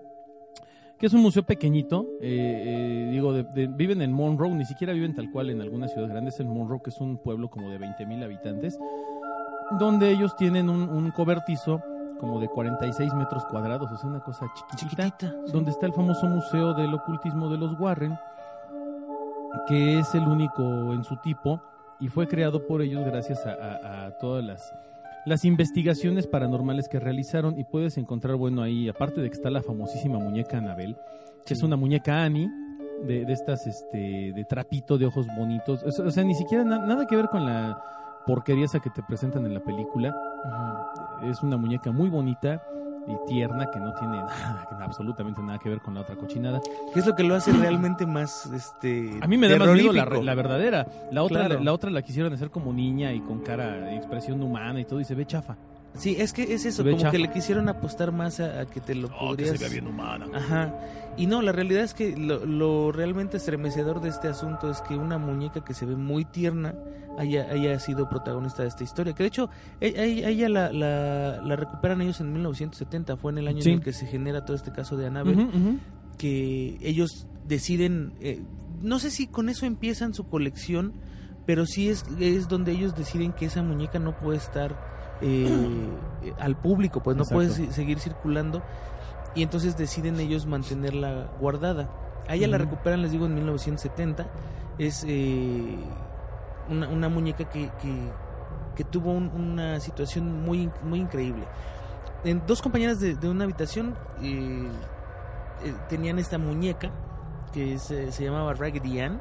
que 0.99 1.07
es 1.07 1.13
un 1.15 1.21
museo 1.21 1.43
pequeñito, 1.43 2.07
eh, 2.23 2.63
eh, 2.65 3.09
digo, 3.13 3.33
de- 3.33 3.43
de- 3.45 3.67
viven 3.67 4.01
en 4.03 4.13
Monroe, 4.13 4.55
ni 4.55 4.65
siquiera 4.65 4.93
viven 4.93 5.15
tal 5.15 5.31
cual 5.31 5.51
en 5.51 5.61
algunas 5.61 5.91
ciudades 5.93 6.13
grandes, 6.13 6.41
en 6.41 6.49
Monroe, 6.49 6.81
que 6.83 6.91
es 6.91 7.01
un 7.01 7.19
pueblo 7.19 7.51
como 7.51 7.71
de 7.71 7.79
20 7.79 8.07
mil 8.07 8.23
habitantes, 8.23 8.79
donde 9.79 10.11
ellos 10.11 10.37
tienen 10.37 10.69
un, 10.69 10.89
un 10.89 11.11
cobertizo 11.11 11.83
como 12.23 12.39
de 12.41 12.49
46 12.49 13.13
metros 13.15 13.45
cuadrados, 13.47 13.91
o 13.93 13.97
sea, 13.99 14.09
una 14.09 14.21
cosa 14.21 14.47
chiquitita, 14.55 14.77
Chiquitita. 15.11 15.35
sí. 15.47 15.53
donde 15.53 15.71
está 15.73 15.87
el 15.87 15.93
famoso 15.93 16.27
museo 16.27 16.73
del 16.73 16.95
ocultismo 16.95 17.51
de 17.51 17.59
los 17.59 17.79
Warren, 17.79 18.17
que 19.67 19.99
es 19.99 20.15
el 20.15 20.23
único 20.27 20.63
en 20.95 21.05
su 21.05 21.17
tipo 21.17 21.61
y 22.01 22.09
fue 22.09 22.27
creado 22.27 22.67
por 22.67 22.83
ellos 22.83 23.05
gracias 23.05 23.45
a, 23.47 23.53
a- 23.53 24.07
a 24.07 24.11
todas 24.19 24.45
las, 24.45 24.73
las 25.27 25.45
investigaciones 25.45 26.27
paranormales 26.27 26.89
que 26.89 26.99
realizaron 26.99 27.59
y 27.59 27.65
puedes 27.65 27.97
encontrar, 27.99 28.37
bueno, 28.37 28.63
ahí, 28.63 28.89
aparte 28.89 29.21
de 29.21 29.29
que 29.29 29.35
está 29.35 29.51
la 29.51 29.63
famosísima 29.63 30.19
muñeca 30.19 30.59
Anabel, 30.59 30.97
que 31.45 31.55
es 31.55 31.63
una 31.63 31.77
muñeca 31.77 32.23
Annie, 32.25 32.49
de, 33.05 33.25
de 33.25 33.33
estas, 33.33 33.67
este, 33.67 34.33
de 34.33 34.45
trapito, 34.49 34.97
de 34.97 35.07
ojos 35.07 35.27
bonitos, 35.37 35.83
o 35.83 36.11
sea, 36.11 36.23
ni 36.25 36.35
siquiera 36.35 36.65
na- 36.65 36.87
nada 36.87 37.07
que 37.07 37.17
ver 37.17 37.29
con 37.29 37.45
la 37.45 37.81
porquería 38.27 38.65
esa 38.67 38.79
que 38.81 38.91
te 38.91 39.03
presentan 39.03 39.45
en 39.45 39.55
la 39.55 39.61
película. 39.61 40.15
Es 41.23 41.43
una 41.43 41.57
muñeca 41.57 41.93
muy 41.93 42.09
bonita 42.09 42.63
y 43.09 43.17
tierna 43.29 43.69
que 43.71 43.81
no 43.81 43.93
tiene 43.95 44.17
nada, 44.23 44.67
que 44.69 44.75
absolutamente 44.85 45.43
nada 45.43 45.59
que 45.59 45.69
ver 45.69 45.81
con 45.81 45.95
la 45.95 46.01
otra 46.03 46.15
cochinada. 46.17 46.61
¿Qué 46.95 47.01
es 47.01 47.07
lo 47.07 47.15
que 47.15 47.25
lo 47.25 47.35
hace 47.35 47.53
realmente 47.53 48.07
más 48.07 48.47
este 48.47 49.19
A 49.21 49.27
mí 49.27 49.37
me 49.37 49.49
da 49.49 49.59
más 49.59 49.69
miedo 49.75 49.93
la, 49.93 50.05
la 50.05 50.35
verdadera. 50.35 50.87
La 51.11 51.23
otra, 51.23 51.41
Claro. 51.41 51.55
la, 51.57 51.65
la 51.65 51.73
otra 51.73 51.91
la 51.91 52.03
quisieron 52.03 52.33
hacer 52.33 52.51
como 52.51 52.73
niña 52.73 53.13
y 53.13 53.21
con 53.21 53.41
cara, 53.41 53.93
expresión 53.95 54.43
humana 54.43 54.81
y 54.81 54.85
todo 54.85 55.01
y 55.01 55.05
se 55.05 55.15
ve 55.15 55.27
chafa. 55.27 55.57
Sí, 55.95 56.17
es 56.19 56.33
que 56.33 56.55
es 56.55 56.65
eso, 56.65 56.83
como 56.85 56.97
chafa. 56.97 57.11
que 57.11 57.19
le 57.19 57.31
quisieron 57.31 57.69
apostar 57.69 58.13
más 58.13 58.41
a, 58.41 58.61
a 58.61 58.67
que 58.67 58.81
te 58.81 58.95
lo 58.95 59.09
Oh, 59.09 59.37
que 59.37 59.45
podrías... 59.45 59.59
se 59.59 59.65
ve 59.65 59.71
bien 59.71 59.87
humana. 59.87 60.27
Ajá. 60.35 60.75
Y 61.19 61.27
no, 61.27 61.43
la 61.43 61.53
realidad 61.53 61.83
es 61.85 61.93
que 61.93 62.17
lo, 62.17 62.47
lo 62.47 62.93
realmente 62.93 63.37
estremecedor 63.37 64.01
de 64.01 64.09
este 64.09 64.29
asunto 64.29 64.71
es 64.71 64.81
que 64.81 64.97
una 64.97 65.19
muñeca 65.19 65.63
que 65.63 65.75
se 65.75 65.85
ve 65.85 65.95
muy 65.95 66.25
tierna 66.25 66.75
haya, 67.19 67.47
haya 67.51 67.79
sido 67.79 68.09
protagonista 68.09 68.63
de 68.63 68.69
esta 68.69 68.85
historia. 68.85 69.13
Que 69.13 69.25
de 69.25 69.27
hecho, 69.29 69.51
e- 69.81 69.89
e- 69.89 70.27
ella 70.29 70.49
la, 70.49 70.73
la, 70.73 71.43
la 71.43 71.57
recuperan 71.57 72.01
ellos 72.01 72.21
en 72.23 72.33
1970, 72.33 73.19
fue 73.19 73.33
en 73.33 73.39
el 73.39 73.49
año 73.49 73.61
Sí. 73.61 73.69
en 73.73 73.79
el 73.79 73.85
que 73.85 73.93
se 73.93 74.07
genera 74.07 74.47
todo 74.47 74.57
este 74.57 74.73
caso 74.73 74.97
de 74.97 75.07
Annabelle, 75.09 75.47
que 76.17 76.79
ellos 76.81 77.27
deciden, 77.47 78.15
eh, 78.21 78.43
no 78.81 78.99
sé 78.99 79.11
si 79.11 79.27
con 79.27 79.49
eso 79.51 79.67
empiezan 79.67 80.15
su 80.15 80.25
colección, 80.29 80.95
pero 81.45 81.67
sí 81.67 81.89
es, 81.91 82.05
es 82.19 82.49
donde 82.49 82.73
ellos 82.73 82.95
deciden 82.97 83.33
que 83.33 83.47
esa 83.47 83.63
muñeca 83.63 83.99
no 83.99 84.17
puede 84.17 84.39
estar 84.39 84.92
eh, 85.23 85.89
al 86.39 86.57
público, 86.57 87.03
pues 87.03 87.17
no 87.17 87.25
puede 87.25 87.49
Exacto. 87.49 87.73
seguir 87.73 87.99
circulando 88.01 88.63
y 89.35 89.43
entonces 89.43 89.77
deciden 89.77 90.21
ellos 90.21 90.45
mantenerla 90.47 91.29
guardada. 91.41 91.89
A 92.29 92.35
ella 92.35 92.49
la 92.49 92.59
recuperan, 92.59 93.01
les 93.03 93.11
digo, 93.13 93.27
en 93.27 93.35
1970. 93.35 94.27
Es 94.79 95.05
eh, 95.09 95.77
una, 96.69 96.89
una 96.89 97.09
muñeca 97.09 97.45
que, 97.49 97.71
que, 97.81 98.11
que 98.77 98.85
tuvo 98.85 99.13
un- 99.13 99.31
una 99.35 99.81
situación 99.81 100.43
muy, 100.45 100.71
muy 100.83 101.01
increíble. 101.01 101.45
En 102.25 102.43
dos 102.47 102.63
compañeras 102.63 103.01
de, 103.01 103.15
de 103.17 103.29
una 103.29 103.45
habitación 103.45 103.95
eh, 104.23 104.69
eh, 105.65 105.75
tenían 105.89 106.19
esta 106.19 106.39
muñeca 106.39 106.91
que 107.53 107.79
se 107.79 108.11
llamaba 108.25 108.55
Raggedy 108.55 109.01
Ann 109.01 109.21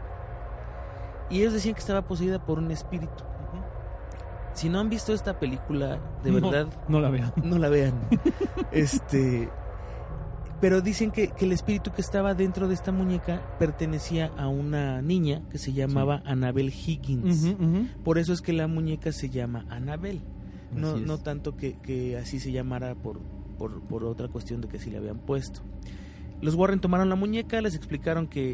y 1.29 1.39
ellos 1.41 1.53
decían 1.53 1.73
que 1.73 1.79
estaba 1.81 2.01
poseída 2.03 2.39
por 2.39 2.59
un 2.59 2.69
espíritu. 2.71 3.23
Si 4.53 4.69
no 4.69 4.79
han 4.79 4.89
visto 4.89 5.13
esta 5.13 5.39
película, 5.39 5.99
de 6.23 6.31
No, 6.31 6.41
verdad, 6.51 6.67
No, 6.87 6.99
la 6.99 7.09
vean. 7.09 7.33
no 7.43 7.57
la 7.57 7.69
vean. 7.69 7.93
este. 8.71 9.49
Pero 10.59 10.81
dicen 10.81 11.09
que, 11.09 11.29
que 11.29 11.45
el 11.45 11.53
espíritu 11.53 11.91
que 11.91 12.01
estaba 12.01 12.35
dentro 12.35 12.67
de 12.67 12.75
esta 12.75 12.91
muñeca 12.91 13.41
pertenecía 13.57 14.31
a 14.37 14.47
una 14.47 15.01
niña 15.01 15.41
que 15.49 15.57
se 15.57 15.73
llamaba 15.73 16.21
Annabel 16.23 16.69
Higgins. 16.69 17.55
Por 18.03 18.19
eso 18.19 18.31
es 18.31 18.41
que 18.41 18.53
la 18.53 18.67
muñeca 18.67 19.11
se 19.11 19.29
llama 19.29 19.65
Annabel. 19.69 20.21
No, 20.71 20.97
no 20.97 21.17
tanto 21.17 21.57
que, 21.57 21.77
que 21.79 22.15
así 22.17 22.39
se 22.39 22.51
llamara 22.51 22.93
por, 22.93 23.19
por, 23.57 23.81
por 23.81 24.03
otra 24.03 24.27
cuestión 24.27 24.61
de 24.61 24.67
que 24.67 24.77
sí 24.77 24.91
le 24.91 24.97
habían 24.97 25.17
puesto. 25.17 25.61
Los 26.41 26.53
Warren 26.55 26.79
tomaron 26.79 27.09
la 27.09 27.15
muñeca, 27.15 27.59
les 27.61 27.75
explicaron 27.75 28.27
que 28.27 28.51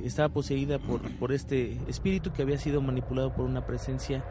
eh, 0.00 0.02
estaba 0.04 0.28
poseída 0.28 0.78
por, 0.80 1.00
por 1.18 1.32
este 1.32 1.78
espíritu 1.88 2.32
que 2.32 2.42
había 2.42 2.58
sido 2.58 2.80
manipulado 2.82 3.32
por 3.34 3.44
una 3.46 3.66
presencia, 3.66 4.24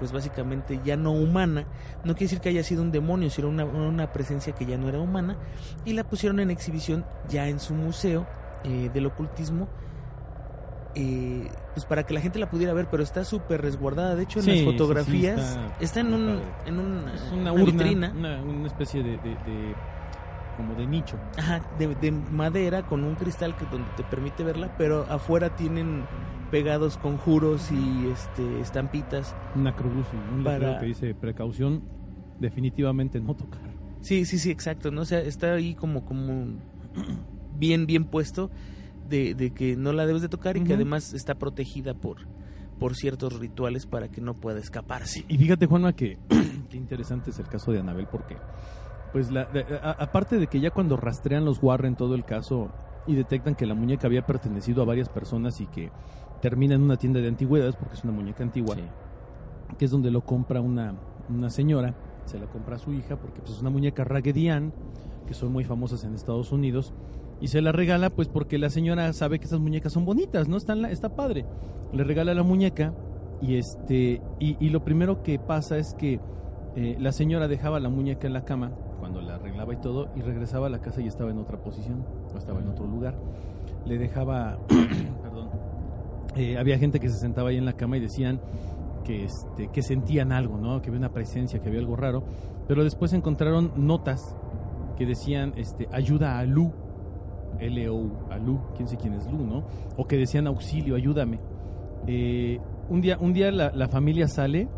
pues 0.00 0.10
básicamente 0.10 0.80
ya 0.84 0.96
no 0.96 1.12
humana. 1.12 1.64
No 2.02 2.14
quiere 2.14 2.24
decir 2.24 2.40
que 2.40 2.48
haya 2.48 2.64
sido 2.64 2.82
un 2.82 2.90
demonio, 2.90 3.30
sino 3.30 3.48
una, 3.48 3.64
una 3.64 4.12
presencia 4.12 4.52
que 4.54 4.66
ya 4.66 4.76
no 4.76 4.88
era 4.88 4.98
humana. 4.98 5.36
Y 5.84 5.92
la 5.92 6.02
pusieron 6.02 6.40
en 6.40 6.50
exhibición 6.50 7.04
ya 7.28 7.46
en 7.46 7.60
su 7.60 7.74
museo 7.74 8.26
eh, 8.64 8.90
del 8.92 9.06
ocultismo. 9.06 9.68
eh, 10.96 11.48
pues 11.74 11.86
para 11.86 12.04
que 12.04 12.12
la 12.14 12.20
gente 12.20 12.38
la 12.40 12.50
pudiera 12.50 12.72
ver, 12.72 12.88
pero 12.90 13.02
está 13.04 13.24
súper 13.24 13.62
resguardada. 13.62 14.16
De 14.16 14.24
hecho, 14.24 14.40
en 14.40 14.44
Sí, 14.46 14.50
las 14.50 14.58
sí, 14.58 14.64
sí, 14.66 14.72
fotografías 14.72 15.38
está- 15.40 15.76
está, 15.80 16.00
en 16.00 16.14
un, 16.14 16.40
en 16.66 16.78
un, 16.80 17.08
Es 17.14 17.22
una, 17.32 17.52
una 17.52 17.52
urna, 17.52 17.64
vitrina. 17.84 18.12
Una, 18.16 18.42
una 18.42 18.66
especie 18.66 19.02
de, 19.04 19.10
de- 19.18 19.36
de- 19.46 19.74
como 20.56 20.74
de 20.74 20.86
nicho. 20.86 21.16
Ajá, 21.38 21.60
de, 21.78 21.94
de 21.94 22.10
madera 22.10 22.82
con 22.82 23.04
un 23.04 23.14
cristal 23.14 23.56
que 23.56 23.64
donde 23.66 23.88
te 23.96 24.02
permite 24.02 24.42
verla, 24.42 24.74
pero 24.76 25.06
afuera 25.08 25.54
tienen 25.54 26.04
pegados 26.50 26.96
conjuros 26.98 27.70
y 27.70 28.06
este 28.08 28.60
estampitas. 28.60 29.34
Una 29.54 29.74
cruz 29.74 30.06
y 30.12 30.34
un 30.34 30.44
Para- 30.44 30.78
que 30.80 30.86
dice 30.86 31.14
precaución, 31.14 31.82
definitivamente 32.38 33.20
no 33.20 33.34
tocar. 33.34 33.60
Sí, 34.00 34.24
sí, 34.24 34.38
sí, 34.38 34.50
exacto, 34.50 34.90
¿no? 34.90 35.02
O 35.02 35.04
sea, 35.04 35.20
está 35.20 35.52
ahí 35.54 35.74
como 35.74 36.04
como 36.04 36.46
bien 37.56 37.86
bien 37.86 38.04
puesto 38.04 38.50
de, 39.08 39.34
de 39.34 39.50
que 39.52 39.76
no 39.76 39.92
la 39.92 40.06
debes 40.06 40.22
de 40.22 40.28
tocar 40.28 40.56
y 40.56 40.64
que 40.64 40.74
además 40.74 41.12
está 41.12 41.34
protegida 41.36 41.94
por 41.94 42.26
por 42.78 42.94
ciertos 42.94 43.38
rituales 43.38 43.84
para 43.86 44.08
que 44.08 44.22
no 44.22 44.32
pueda 44.32 44.58
escaparse. 44.58 45.26
Y 45.28 45.36
fíjate, 45.36 45.66
Juanma, 45.66 45.92
que 45.92 46.18
qué 46.70 46.78
interesante 46.78 47.28
es 47.30 47.38
el 47.38 47.46
caso 47.46 47.72
de 47.72 47.80
Anabel, 47.80 48.06
porque, 48.10 48.38
pues, 49.12 49.30
la, 49.30 49.44
de- 49.44 49.66
a- 49.82 49.90
aparte 49.98 50.38
de 50.38 50.46
que 50.46 50.60
ya 50.60 50.70
cuando 50.70 50.96
rastrean 50.96 51.44
los 51.44 51.62
Warren 51.62 51.94
todo 51.94 52.14
el 52.14 52.24
caso 52.24 52.72
y 53.06 53.14
detectan 53.16 53.54
que 53.54 53.66
la 53.66 53.74
muñeca 53.74 54.06
había 54.06 54.24
pertenecido 54.24 54.80
a 54.80 54.86
varias 54.86 55.10
personas 55.10 55.60
y 55.60 55.66
que 55.66 55.90
termina 56.40 56.74
en 56.74 56.82
una 56.82 56.96
tienda 56.96 57.20
de 57.20 57.28
antigüedades, 57.28 57.76
porque 57.76 57.94
es 57.94 58.04
una 58.04 58.12
muñeca 58.12 58.42
antigua, 58.42 58.76
que 59.78 59.84
es 59.84 59.90
donde 59.90 60.10
lo 60.10 60.22
compra 60.22 60.60
una, 60.60 60.94
una 61.28 61.50
señora, 61.50 61.94
se 62.24 62.38
la 62.38 62.46
compra 62.46 62.76
a 62.76 62.78
su 62.78 62.92
hija, 62.92 63.16
porque 63.16 63.40
pues, 63.40 63.52
es 63.54 63.60
una 63.60 63.70
muñeca 63.70 64.04
Raggedy 64.04 64.48
Ann, 64.48 64.72
que 65.26 65.34
son 65.34 65.52
muy 65.52 65.64
famosas 65.64 66.04
en 66.04 66.14
Estados 66.14 66.52
Unidos, 66.52 66.92
y 67.40 67.48
se 67.48 67.62
la 67.62 67.72
regala 67.72 68.10
pues 68.10 68.28
porque 68.28 68.58
la 68.58 68.68
señora 68.68 69.12
sabe 69.12 69.38
que 69.38 69.46
esas 69.46 69.60
muñecas 69.60 69.92
son 69.92 70.04
bonitas, 70.04 70.48
¿no? 70.48 70.56
Están 70.56 70.82
la- 70.82 70.90
está 70.90 71.16
padre. 71.16 71.46
Le 71.92 72.04
regala 72.04 72.34
la 72.34 72.42
muñeca 72.42 72.92
y 73.40 73.54
este 73.56 74.20
y, 74.38 74.56
y 74.64 74.68
lo 74.68 74.84
primero 74.84 75.22
que 75.22 75.38
pasa 75.38 75.78
es 75.78 75.94
que 75.94 76.20
eh, 76.76 76.96
la 77.00 77.12
señora 77.12 77.48
dejaba 77.48 77.80
la 77.80 77.88
muñeca 77.88 78.26
en 78.26 78.34
la 78.34 78.44
cama 78.44 78.72
cuando 78.98 79.22
la 79.22 79.36
arreglaba 79.36 79.72
y 79.72 79.78
todo 79.78 80.10
y 80.14 80.20
regresaba 80.20 80.66
a 80.66 80.70
la 80.70 80.80
casa 80.82 81.00
y 81.00 81.06
estaba 81.06 81.30
en 81.30 81.38
otra 81.38 81.56
posición, 81.62 82.04
o 82.34 82.36
estaba 82.36 82.60
en 82.60 82.68
otro 82.68 82.86
lugar. 82.86 83.14
Le 83.86 83.96
dejaba, 83.96 84.58
perdón, 85.22 85.39
eh, 86.36 86.58
había 86.58 86.78
gente 86.78 87.00
que 87.00 87.08
se 87.08 87.18
sentaba 87.18 87.50
ahí 87.50 87.56
en 87.56 87.64
la 87.64 87.74
cama 87.74 87.96
y 87.96 88.00
decían 88.00 88.40
que, 89.04 89.24
este, 89.24 89.68
que 89.68 89.82
sentían 89.82 90.32
algo, 90.32 90.58
¿no? 90.58 90.80
Que 90.80 90.88
había 90.88 90.98
una 90.98 91.12
presencia, 91.12 91.60
que 91.60 91.68
había 91.68 91.80
algo 91.80 91.96
raro. 91.96 92.22
Pero 92.68 92.84
después 92.84 93.12
encontraron 93.12 93.72
notas 93.76 94.36
que 94.96 95.06
decían, 95.06 95.54
este, 95.56 95.88
ayuda 95.92 96.38
a 96.38 96.44
Lu, 96.44 96.72
L-O, 97.58 98.30
a 98.30 98.38
Lu, 98.38 98.60
quién 98.76 98.88
sé 98.88 98.96
quién 98.96 99.14
es 99.14 99.30
Lu, 99.30 99.44
¿no? 99.44 99.64
O 99.96 100.06
que 100.06 100.16
decían 100.16 100.46
auxilio, 100.46 100.94
ayúdame. 100.94 101.40
Eh, 102.06 102.60
un 102.88 103.00
día, 103.00 103.18
un 103.20 103.32
día 103.32 103.50
la, 103.50 103.72
la 103.74 103.88
familia 103.88 104.28
sale, 104.28 104.68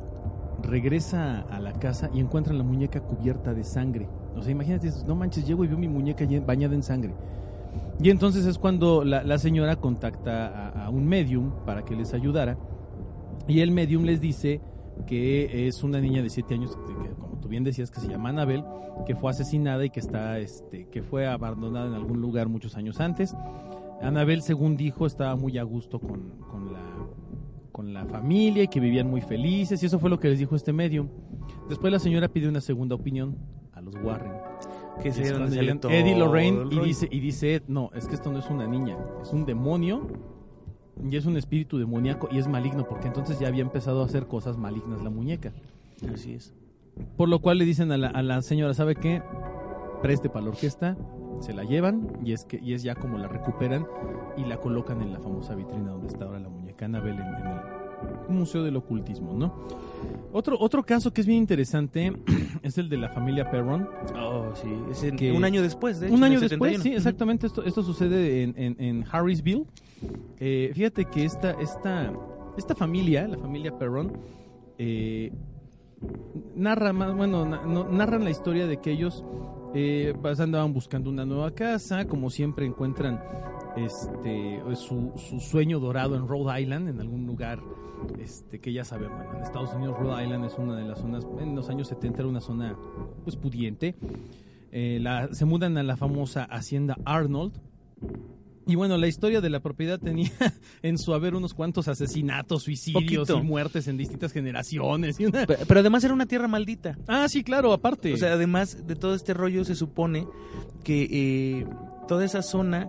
regresa 0.62 1.40
a 1.50 1.60
la 1.60 1.72
casa 1.72 2.10
y 2.12 2.20
encuentran 2.20 2.58
la 2.58 2.64
muñeca 2.64 3.00
cubierta 3.00 3.52
de 3.52 3.64
sangre. 3.64 4.08
O 4.36 4.42
sea, 4.42 4.52
imagínate, 4.52 4.90
no 5.06 5.14
manches, 5.14 5.46
llego 5.46 5.64
y 5.64 5.68
veo 5.68 5.78
mi 5.78 5.88
muñeca 5.88 6.24
bañada 6.46 6.74
en 6.74 6.82
sangre. 6.82 7.14
Y 8.02 8.10
entonces 8.10 8.46
es 8.46 8.58
cuando 8.58 9.04
la, 9.04 9.38
señora 9.38 9.76
contacta 9.76 10.68
a, 10.70 10.90
un 10.90 11.06
medium 11.06 11.52
para 11.64 11.84
que 11.84 11.94
les 11.94 12.14
ayudara. 12.14 12.58
Y 13.46 13.60
el 13.60 13.70
medium 13.70 14.04
les 14.04 14.20
dice 14.20 14.60
que 15.06 15.66
es 15.68 15.82
una 15.82 16.00
niña 16.00 16.22
de 16.22 16.30
7 16.30 16.54
años, 16.54 16.76
que, 16.76 17.14
como 17.14 17.38
tú 17.40 17.48
bien 17.48 17.64
decías, 17.64 17.90
que 17.90 18.00
se 18.00 18.08
llama 18.08 18.30
Anabel, 18.30 18.64
que 19.06 19.14
fue 19.14 19.30
asesinada 19.30 19.84
y 19.84 19.90
que 19.90 20.00
está, 20.00 20.38
este, 20.38 20.88
que 20.88 21.02
fue 21.02 21.26
abandonada 21.26 21.86
en 21.86 21.94
algún 21.94 22.20
lugar 22.20 22.48
muchos 22.48 22.76
años 22.76 23.00
antes. 23.00 23.34
Anabel, 24.00 24.42
según 24.42 24.76
dijo, 24.76 25.06
estaba 25.06 25.36
muy 25.36 25.58
a 25.58 25.62
gusto 25.62 26.00
con, 26.00 26.38
con 26.50 26.72
la 26.72 26.80
con 27.72 27.92
la 27.92 28.04
familia 28.04 28.62
y 28.64 28.68
que 28.68 28.78
vivían 28.78 29.10
muy 29.10 29.22
felices 29.22 29.82
y 29.82 29.86
eso 29.86 29.98
fue 29.98 30.10
lo 30.10 30.20
que 30.20 30.28
les 30.28 30.38
dijo 30.38 30.54
este 30.54 30.72
medium. 30.72 31.08
Después 31.68 31.92
la 31.92 31.98
señora 31.98 32.28
pide 32.28 32.48
una 32.48 32.60
segunda 32.60 32.94
opinión 32.94 33.36
a 33.72 33.80
los 33.80 33.94
Warren. 33.96 34.32
Que 35.02 35.08
es 35.08 35.32
donde 35.32 35.58
Eddie 35.90 36.16
Lorraine 36.16 36.66
y 36.70 36.78
dice, 36.80 37.08
y 37.10 37.20
dice 37.20 37.56
Ed, 37.56 37.62
no, 37.66 37.90
es 37.94 38.06
que 38.06 38.14
esto 38.14 38.30
no 38.30 38.38
es 38.38 38.48
una 38.48 38.66
niña, 38.66 38.96
es 39.20 39.32
un 39.32 39.44
demonio 39.44 40.06
y 41.10 41.16
es 41.16 41.26
un 41.26 41.36
espíritu 41.36 41.78
demoníaco 41.78 42.28
y 42.30 42.38
es 42.38 42.46
maligno 42.46 42.86
porque 42.86 43.08
entonces 43.08 43.38
ya 43.38 43.48
había 43.48 43.62
empezado 43.62 44.02
a 44.02 44.06
hacer 44.06 44.26
cosas 44.26 44.56
malignas 44.58 45.02
la 45.02 45.10
muñeca. 45.10 45.52
Así 46.12 46.34
es. 46.34 46.54
Por 47.16 47.28
lo 47.28 47.40
cual 47.40 47.58
le 47.58 47.64
dicen 47.64 47.90
a 47.90 47.96
la, 47.96 48.08
a 48.08 48.22
la 48.22 48.42
señora, 48.42 48.74
¿sabe 48.74 48.94
qué? 48.94 49.22
Preste 50.02 50.28
para 50.28 50.44
la 50.44 50.50
orquesta, 50.50 50.96
se 51.40 51.52
la 51.52 51.64
llevan 51.64 52.18
y 52.24 52.32
es 52.32 52.44
que 52.44 52.60
y 52.62 52.74
es 52.74 52.82
ya 52.82 52.94
como 52.94 53.18
la 53.18 53.28
recuperan 53.28 53.86
y 54.36 54.44
la 54.44 54.58
colocan 54.58 55.02
en 55.02 55.12
la 55.12 55.20
famosa 55.20 55.54
vitrina 55.54 55.90
donde 55.90 56.08
está 56.08 56.26
ahora 56.26 56.38
la 56.38 56.48
muñeca 56.48 56.84
Annabelle 56.84 57.20
en, 57.20 57.34
en 57.34 57.46
el 58.28 58.34
Museo 58.34 58.62
del 58.62 58.76
Ocultismo, 58.76 59.32
¿no? 59.34 59.54
Otro, 60.32 60.56
otro 60.58 60.82
caso 60.82 61.12
que 61.12 61.20
es 61.20 61.26
bien 61.26 61.38
interesante 61.40 62.12
es 62.62 62.78
el 62.78 62.88
de 62.88 62.96
la 62.96 63.08
familia 63.10 63.50
Perron. 63.50 63.88
Oh, 64.16 64.46
sí. 64.54 64.68
Es 64.90 65.02
en- 65.02 65.16
Que- 65.16 65.32
un 65.32 65.44
año 65.44 65.60
después, 65.62 66.00
de 66.00 66.06
hecho. 66.06 66.14
Un 66.14 66.20
en 66.20 66.24
año 66.24 66.34
el 66.40 66.48
después, 66.48 66.72
71. 66.72 66.82
sí, 66.82 66.96
exactamente. 66.96 67.46
Esto, 67.46 67.62
esto 67.64 67.82
sucede 67.82 68.42
en, 68.42 68.54
en, 68.56 68.76
en 68.78 69.04
Harrisville. 69.10 69.66
Eh, 70.40 70.70
fíjate 70.74 71.04
que 71.04 71.24
esta, 71.24 71.50
esta, 71.60 72.12
esta 72.56 72.74
familia, 72.74 73.28
la 73.28 73.38
familia 73.38 73.76
Perron, 73.78 74.12
eh, 74.78 75.32
narra 76.56 76.92
más, 76.92 77.14
bueno, 77.14 77.44
na- 77.44 77.62
no- 77.66 77.88
narran 77.88 78.24
la 78.24 78.30
historia 78.30 78.66
de 78.66 78.78
que 78.78 78.90
ellos 78.92 79.24
eh, 79.74 80.14
pues, 80.20 80.40
andaban 80.40 80.72
buscando 80.72 81.10
una 81.10 81.24
nueva 81.24 81.50
casa, 81.52 82.06
como 82.06 82.30
siempre 82.30 82.66
encuentran 82.66 83.22
este 83.76 84.60
su, 84.76 85.12
su 85.16 85.40
sueño 85.40 85.80
dorado 85.80 86.16
en 86.16 86.26
Rhode 86.28 86.60
Island, 86.62 86.88
en 86.88 87.00
algún 87.00 87.26
lugar 87.26 87.60
este 88.20 88.60
que 88.60 88.72
ya 88.72 88.84
sabemos, 88.84 89.16
bueno, 89.16 89.36
en 89.36 89.42
Estados 89.44 89.72
Unidos 89.74 89.96
Rhode 89.98 90.22
Island 90.24 90.44
es 90.44 90.54
una 90.58 90.76
de 90.76 90.84
las 90.84 90.98
zonas, 90.98 91.24
en 91.40 91.54
los 91.54 91.68
años 91.70 91.88
70 91.88 92.18
era 92.20 92.28
una 92.28 92.40
zona 92.40 92.76
pues 93.24 93.36
pudiente. 93.36 93.94
eh, 94.72 94.98
la- 95.00 95.28
se 95.34 95.44
mudan 95.44 95.76
a 95.78 95.82
la 95.82 95.96
famosa 95.96 96.44
hacienda 96.44 96.96
Arnold. 97.04 97.52
Y 98.66 98.76
bueno, 98.76 98.96
la 98.96 99.08
historia 99.08 99.40
de 99.40 99.50
la 99.50 99.58
propiedad 99.60 99.98
tenía 99.98 100.30
en 100.82 100.96
su 100.96 101.12
haber 101.14 101.34
unos 101.34 101.52
cuantos 101.52 101.88
asesinatos, 101.88 102.62
suicidios 102.62 103.02
Poquito. 103.28 103.38
y 103.38 103.42
muertes 103.42 103.88
en 103.88 103.96
distintas 103.96 104.32
generaciones. 104.32 105.18
y 105.20 105.26
una- 105.26 105.46
Pe- 105.46 105.58
Pero 105.66 105.80
además 105.80 106.04
era 106.04 106.14
una 106.14 106.26
tierra 106.26 106.46
maldita. 106.48 106.96
Ah, 107.08 107.26
sí, 107.28 107.42
claro, 107.44 107.72
aparte. 107.72 108.14
O 108.14 108.16
sea, 108.16 108.32
además 108.34 108.86
de 108.86 108.94
todo 108.96 109.14
este 109.14 109.34
rollo, 109.34 109.64
se 109.64 109.74
supone 109.74 110.26
que 110.84 111.08
eh, 111.10 111.66
toda 112.08 112.24
esa 112.24 112.40
zona 112.40 112.88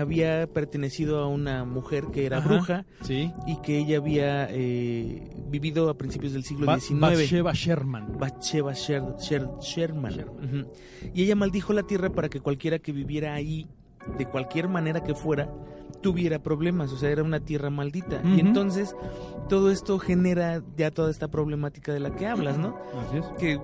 había 0.00 0.46
pertenecido 0.52 1.18
a 1.20 1.28
una 1.28 1.64
mujer 1.64 2.06
que 2.12 2.26
era 2.26 2.38
Ajá. 2.38 2.48
bruja 2.48 2.86
sí. 3.02 3.32
y 3.46 3.56
que 3.62 3.78
ella 3.78 3.98
había 3.98 4.48
eh, 4.50 5.30
vivido 5.48 5.88
a 5.90 5.94
principios 5.96 6.32
del 6.32 6.44
siglo 6.44 6.66
Ba- 6.66 6.78
XIX. 6.80 7.00
Bathsheba 7.00 7.52
Sherman. 7.52 8.18
Bathsheba 8.18 8.72
Sher- 8.72 9.16
Sher- 9.18 9.48
Sherman. 9.60 10.26
Y 11.14 11.22
ella 11.24 11.36
maldijo 11.36 11.72
la 11.72 11.82
tierra 11.84 12.10
para 12.10 12.28
que 12.28 12.40
cualquiera 12.40 12.78
que 12.78 12.92
viviera 12.92 13.34
ahí, 13.34 13.68
de 14.18 14.26
cualquier 14.26 14.68
manera 14.68 15.02
que 15.02 15.14
fuera, 15.14 15.52
tuviera 16.02 16.42
problemas. 16.42 16.92
O 16.92 16.96
sea, 16.96 17.10
era 17.10 17.22
una 17.22 17.40
tierra 17.40 17.70
maldita. 17.70 18.22
Y 18.24 18.40
entonces 18.40 18.94
todo 19.48 19.70
esto 19.70 19.98
genera 19.98 20.62
ya 20.76 20.90
toda 20.90 21.10
esta 21.10 21.28
problemática 21.28 21.92
de 21.92 22.00
la 22.00 22.14
que 22.16 22.26
hablas, 22.26 22.58
¿no? 22.58 22.76
Así 23.08 23.18
es. 23.18 23.26
Que, 23.38 23.60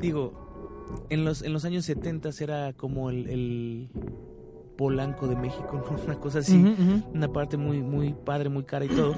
digo, 0.00 0.46
en 1.10 1.24
los, 1.24 1.42
en 1.42 1.52
los 1.52 1.64
años 1.64 1.84
70 1.84 2.30
era 2.40 2.72
como 2.72 3.10
el, 3.10 3.28
el 3.28 3.88
Polanco 4.78 5.26
de 5.26 5.36
México, 5.36 5.84
¿no? 5.90 6.02
Una 6.04 6.14
cosa 6.18 6.38
así. 6.38 6.56
Ujú, 6.56 6.68
ujú. 6.82 7.02
Una 7.14 7.28
parte 7.28 7.58
muy, 7.58 7.82
muy 7.82 8.14
padre, 8.14 8.48
muy 8.48 8.62
cara 8.64 8.86
y 8.86 8.88
todo. 8.88 9.14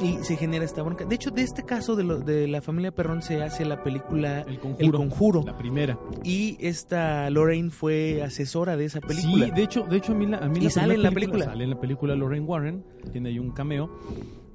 Y 0.00 0.18
se 0.24 0.36
genera 0.36 0.64
esta 0.64 0.82
bronca. 0.82 1.04
De 1.04 1.14
hecho, 1.14 1.30
de 1.30 1.42
este 1.42 1.62
caso 1.64 1.94
de, 1.96 2.02
lo- 2.02 2.18
de 2.20 2.48
la 2.48 2.60
familia 2.60 2.90
Perrón 2.92 3.22
se 3.22 3.40
hace 3.42 3.64
la 3.64 3.82
película 3.84 4.40
El 4.40 4.58
conjuro. 4.58 4.84
El 4.84 4.92
Conjuro. 4.92 5.42
La 5.46 5.56
primera. 5.56 5.98
Y 6.24 6.56
esta 6.60 7.30
Lorraine 7.30 7.70
fue 7.70 8.22
asesora 8.22 8.76
de 8.76 8.84
esa 8.86 9.00
película. 9.00 9.46
Sí, 9.46 9.50
de 9.52 9.62
hecho, 9.62 9.84
de 9.84 9.96
hecho 9.98 10.12
a 10.12 10.14
mí 10.16 10.26
la, 10.26 10.38
a 10.38 10.48
mí 10.48 10.58
Y 10.60 10.64
la 10.64 10.70
sale 10.70 10.94
en 10.94 11.02
la 11.02 11.10
película. 11.12 11.44
Sale 11.44 11.64
en 11.64 11.70
la 11.70 11.80
película 11.80 12.14
Lorraine 12.16 12.46
Warren, 12.46 12.84
tiene 13.12 13.28
ahí 13.28 13.38
un 13.38 13.50
cameo, 13.52 13.90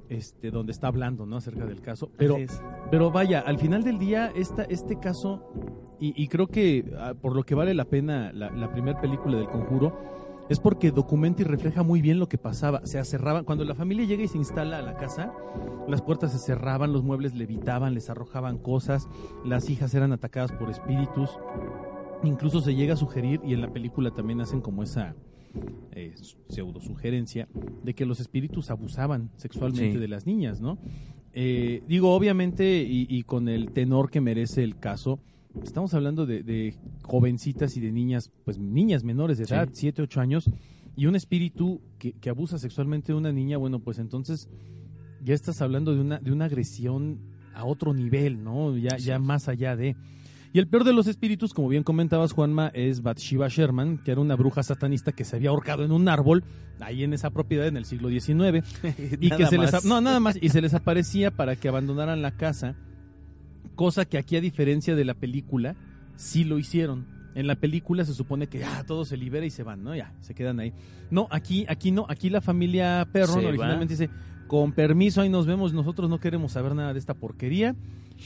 este, 0.08 0.50
donde 0.50 0.72
está 0.72 0.88
hablando, 0.88 1.24
¿no? 1.24 1.36
Acerca 1.36 1.64
del 1.64 1.80
caso. 1.80 2.10
Pero, 2.18 2.36
pero 2.90 3.10
vaya, 3.10 3.40
al 3.40 3.58
final 3.58 3.82
del 3.84 3.98
día, 3.98 4.30
esta, 4.34 4.64
este 4.64 4.98
caso, 4.98 5.50
y, 6.00 6.12
y 6.22 6.28
creo 6.28 6.48
que 6.48 6.84
ah, 6.98 7.14
por 7.18 7.34
lo 7.34 7.44
que 7.44 7.54
vale 7.54 7.72
la 7.74 7.84
pena 7.86 8.32
la, 8.34 8.50
la 8.50 8.70
primera 8.70 9.00
película 9.00 9.36
del 9.38 9.48
conjuro, 9.48 9.98
es 10.48 10.60
porque 10.60 10.90
documenta 10.90 11.42
y 11.42 11.44
refleja 11.44 11.82
muy 11.82 12.00
bien 12.00 12.18
lo 12.18 12.28
que 12.28 12.38
pasaba. 12.38 12.80
Se 12.84 13.02
cerraban, 13.04 13.44
cuando 13.44 13.64
la 13.64 13.74
familia 13.74 14.04
llega 14.06 14.22
y 14.22 14.28
se 14.28 14.38
instala 14.38 14.78
a 14.78 14.82
la 14.82 14.96
casa, 14.96 15.32
las 15.88 16.02
puertas 16.02 16.32
se 16.32 16.38
cerraban, 16.38 16.92
los 16.92 17.02
muebles 17.02 17.34
levitaban, 17.34 17.94
les 17.94 18.08
arrojaban 18.10 18.58
cosas, 18.58 19.08
las 19.44 19.68
hijas 19.70 19.94
eran 19.94 20.12
atacadas 20.12 20.52
por 20.52 20.70
espíritus. 20.70 21.38
Incluso 22.24 22.60
se 22.60 22.74
llega 22.74 22.94
a 22.94 22.96
sugerir, 22.96 23.40
y 23.44 23.54
en 23.54 23.60
la 23.60 23.72
película 23.72 24.10
también 24.10 24.40
hacen 24.40 24.60
como 24.60 24.82
esa 24.82 25.14
eh, 25.92 26.14
pseudo 26.48 26.80
sugerencia, 26.80 27.48
de 27.82 27.94
que 27.94 28.04
los 28.06 28.20
espíritus 28.20 28.70
abusaban 28.70 29.30
sexualmente 29.36 29.92
Sí. 29.94 29.98
de 29.98 30.08
las 30.08 30.26
niñas, 30.26 30.60
¿no? 30.60 30.78
Eh, 31.32 31.82
digo, 31.86 32.14
obviamente, 32.14 32.82
y, 32.82 33.06
y 33.08 33.22
con 33.22 33.48
el 33.48 33.70
tenor 33.72 34.10
que 34.10 34.20
merece 34.20 34.64
el 34.64 34.78
caso, 34.78 35.20
estamos 35.62 35.94
hablando 35.94 36.26
de, 36.26 36.42
de 36.42 36.74
jovencitas 37.02 37.76
y 37.76 37.80
de 37.80 37.92
niñas, 37.92 38.30
pues 38.44 38.58
niñas 38.58 39.04
menores 39.04 39.38
de 39.38 39.46
Sí. 39.46 39.54
edad, 39.54 39.68
7, 39.72 40.02
8 40.02 40.20
años, 40.20 40.50
y 40.96 41.06
un 41.06 41.16
espíritu 41.16 41.80
que, 41.98 42.12
que 42.12 42.30
abusa 42.30 42.58
sexualmente 42.58 43.12
de 43.12 43.18
una 43.18 43.32
niña, 43.32 43.56
bueno, 43.56 43.78
pues 43.80 43.98
entonces 43.98 44.48
ya 45.22 45.34
estás 45.34 45.60
hablando 45.62 45.94
de 45.94 46.00
una, 46.00 46.18
de 46.18 46.32
una 46.32 46.46
agresión 46.46 47.18
a 47.54 47.64
otro 47.64 47.92
nivel, 47.94 48.42
¿no? 48.44 48.76
Ya, 48.76 48.98
Sí. 48.98 49.06
ya 49.06 49.18
más 49.18 49.48
allá 49.48 49.74
de... 49.76 49.96
Y 50.50 50.58
el 50.60 50.66
peor 50.66 50.84
de 50.84 50.94
los 50.94 51.06
espíritus, 51.08 51.52
como 51.52 51.68
bien 51.68 51.82
comentabas, 51.82 52.32
Juanma, 52.32 52.68
es 52.72 53.02
Bathsheba 53.02 53.48
Sherman, 53.48 53.98
que 53.98 54.12
era 54.12 54.20
una 54.22 54.34
bruja 54.34 54.62
satanista 54.62 55.12
que 55.12 55.24
se 55.24 55.36
había 55.36 55.50
ahorcado 55.50 55.84
en 55.84 55.92
un 55.92 56.08
árbol, 56.08 56.42
ahí 56.80 57.04
en 57.04 57.12
esa 57.12 57.30
propiedad 57.30 57.66
en 57.66 57.76
el 57.76 57.84
siglo 57.84 58.08
XIX, 58.08 58.64
y 59.20 59.28
que 59.30 59.46
se 59.46 59.58
les 59.58 59.72
más. 59.72 59.84
no 59.84 60.00
nada 60.00 60.20
más 60.20 60.38
y 60.40 60.48
se 60.48 60.62
les 60.62 60.72
aparecía 60.72 61.30
para 61.30 61.54
que 61.56 61.68
abandonaran 61.68 62.22
la 62.22 62.30
casa 62.36 62.76
cosa 63.78 64.04
que 64.06 64.18
aquí 64.18 64.36
a 64.36 64.40
diferencia 64.40 64.96
de 64.96 65.04
la 65.04 65.14
película 65.14 65.76
sí 66.16 66.42
lo 66.42 66.58
hicieron. 66.58 67.06
En 67.36 67.46
la 67.46 67.54
película 67.54 68.04
se 68.04 68.12
supone 68.12 68.48
que 68.48 68.58
ya 68.58 68.82
todo 68.82 69.04
se 69.04 69.16
libera 69.16 69.46
y 69.46 69.50
se 69.50 69.62
van 69.62 69.84
no 69.84 69.94
ya 69.94 70.12
se 70.20 70.34
quedan 70.34 70.58
ahí. 70.58 70.72
No 71.12 71.28
aquí 71.30 71.64
aquí 71.68 71.92
no 71.92 72.04
aquí 72.08 72.28
la 72.28 72.40
familia 72.40 73.06
Perron 73.12 73.44
va. 73.44 73.48
originalmente 73.48 73.94
dice 73.94 74.10
con 74.48 74.72
permiso 74.72 75.20
ahí 75.20 75.28
nos 75.28 75.46
vemos 75.46 75.72
nosotros 75.72 76.10
no 76.10 76.18
queremos 76.18 76.50
saber 76.52 76.74
nada 76.74 76.92
de 76.92 76.98
esta 76.98 77.14
porquería 77.14 77.76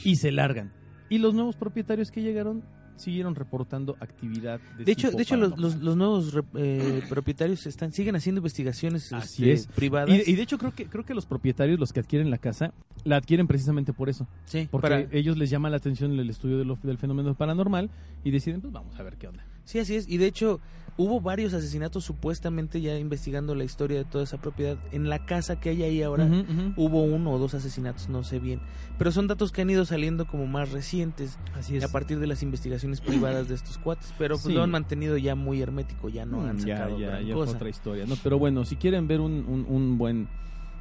y 0.03 0.15
se 0.15 0.31
largan. 0.31 0.73
Y 1.07 1.19
los 1.19 1.35
nuevos 1.35 1.55
propietarios 1.55 2.09
que 2.09 2.23
llegaron 2.23 2.63
siguieron 2.95 3.35
reportando 3.35 3.95
actividad 3.99 4.59
de, 4.77 4.85
De 4.85 4.91
hecho, 4.91 5.11
de 5.11 5.23
hecho 5.23 5.35
los, 5.35 5.57
los, 5.57 5.75
los 5.77 5.97
nuevos 5.97 6.33
eh, 6.55 7.01
propietarios 7.09 7.65
están 7.65 7.91
siguen 7.91 8.15
haciendo 8.15 8.39
investigaciones 8.39 9.11
Así 9.13 9.49
este, 9.49 9.53
es. 9.71 9.75
privadas. 9.75 10.09
y, 10.09 10.31
y 10.31 10.35
de 10.35 10.41
hecho 10.41 10.57
creo 10.57 10.71
que 10.73 10.85
creo 10.85 11.05
que 11.05 11.13
los 11.13 11.25
propietarios 11.25 11.79
los 11.79 11.91
que 11.93 11.99
adquieren 11.99 12.29
la 12.29 12.37
casa 12.37 12.73
la 13.03 13.17
adquieren 13.17 13.47
precisamente 13.47 13.93
por 13.93 14.09
eso 14.09 14.27
sí, 14.45 14.67
Porque 14.71 14.87
para- 14.89 15.07
ellos 15.11 15.37
les 15.37 15.49
llama 15.49 15.69
la 15.69 15.77
atención 15.77 16.17
el 16.17 16.29
estudio 16.29 16.57
de 16.57 16.65
lo- 16.65 16.79
del 16.83 16.97
fenómeno 16.97 17.33
paranormal 17.35 17.89
y 18.23 18.31
deciden, 18.31 18.61
pues 18.61 18.71
vamos 18.71 18.97
a 18.99 19.03
ver 19.03 19.17
qué 19.17 19.27
onda. 19.27 19.43
sí, 19.65 19.79
así 19.79 19.95
es. 19.95 20.07
Y 20.07 20.17
de 20.17 20.27
hecho, 20.27 20.59
hubo 20.95 21.19
varios 21.21 21.53
asesinatos 21.53 22.03
supuestamente 22.03 22.79
ya 22.81 22.97
investigando 22.99 23.55
la 23.55 23.63
historia 23.63 23.97
de 23.97 24.05
toda 24.05 24.23
esa 24.23 24.37
propiedad. 24.37 24.77
En 24.91 25.09
la 25.09 25.25
casa 25.25 25.59
que 25.59 25.69
hay 25.69 25.83
ahí 25.83 26.01
ahora 26.03 26.27
hubo 26.75 27.03
uno 27.03 27.31
o 27.31 27.39
dos 27.39 27.53
asesinatos, 27.55 28.09
no 28.09 28.23
sé 28.23 28.39
bien. 28.39 28.59
Pero 28.97 29.11
son 29.11 29.27
datos 29.27 29.51
que 29.51 29.61
han 29.63 29.69
ido 29.69 29.85
saliendo 29.85 30.25
como 30.27 30.45
más 30.45 30.71
recientes 30.71 31.37
Así 31.57 31.77
es. 31.77 31.83
a 31.83 31.91
partir 31.91 32.19
de 32.19 32.27
las 32.27 32.43
investigaciones 32.43 33.01
privadas 33.01 33.47
de 33.47 33.55
estos 33.55 33.77
cuates. 33.79 34.13
Pero 34.19 34.35
pues 34.35 34.45
Sí. 34.45 34.53
lo 34.53 34.61
han 34.63 34.69
mantenido 34.71 35.17
ya 35.17 35.33
muy 35.35 35.61
hermético, 35.61 36.09
ya 36.09 36.25
no 36.25 36.41
han 36.45 36.57
Mm, 36.57 36.65
ya, 36.65 36.77
sacado 36.77 36.99
ya, 36.99 37.07
gran 37.07 37.25
ya 37.25 37.33
fue 37.33 37.45
cosa. 37.45 37.55
otra 37.57 37.69
historia, 37.69 38.05
¿no? 38.05 38.15
Pero 38.21 38.37
bueno, 38.37 38.63
si 38.65 38.75
quieren 38.75 39.07
ver 39.07 39.19
un, 39.19 39.45
un, 39.47 39.65
un 39.67 39.97
buen, 39.97 40.27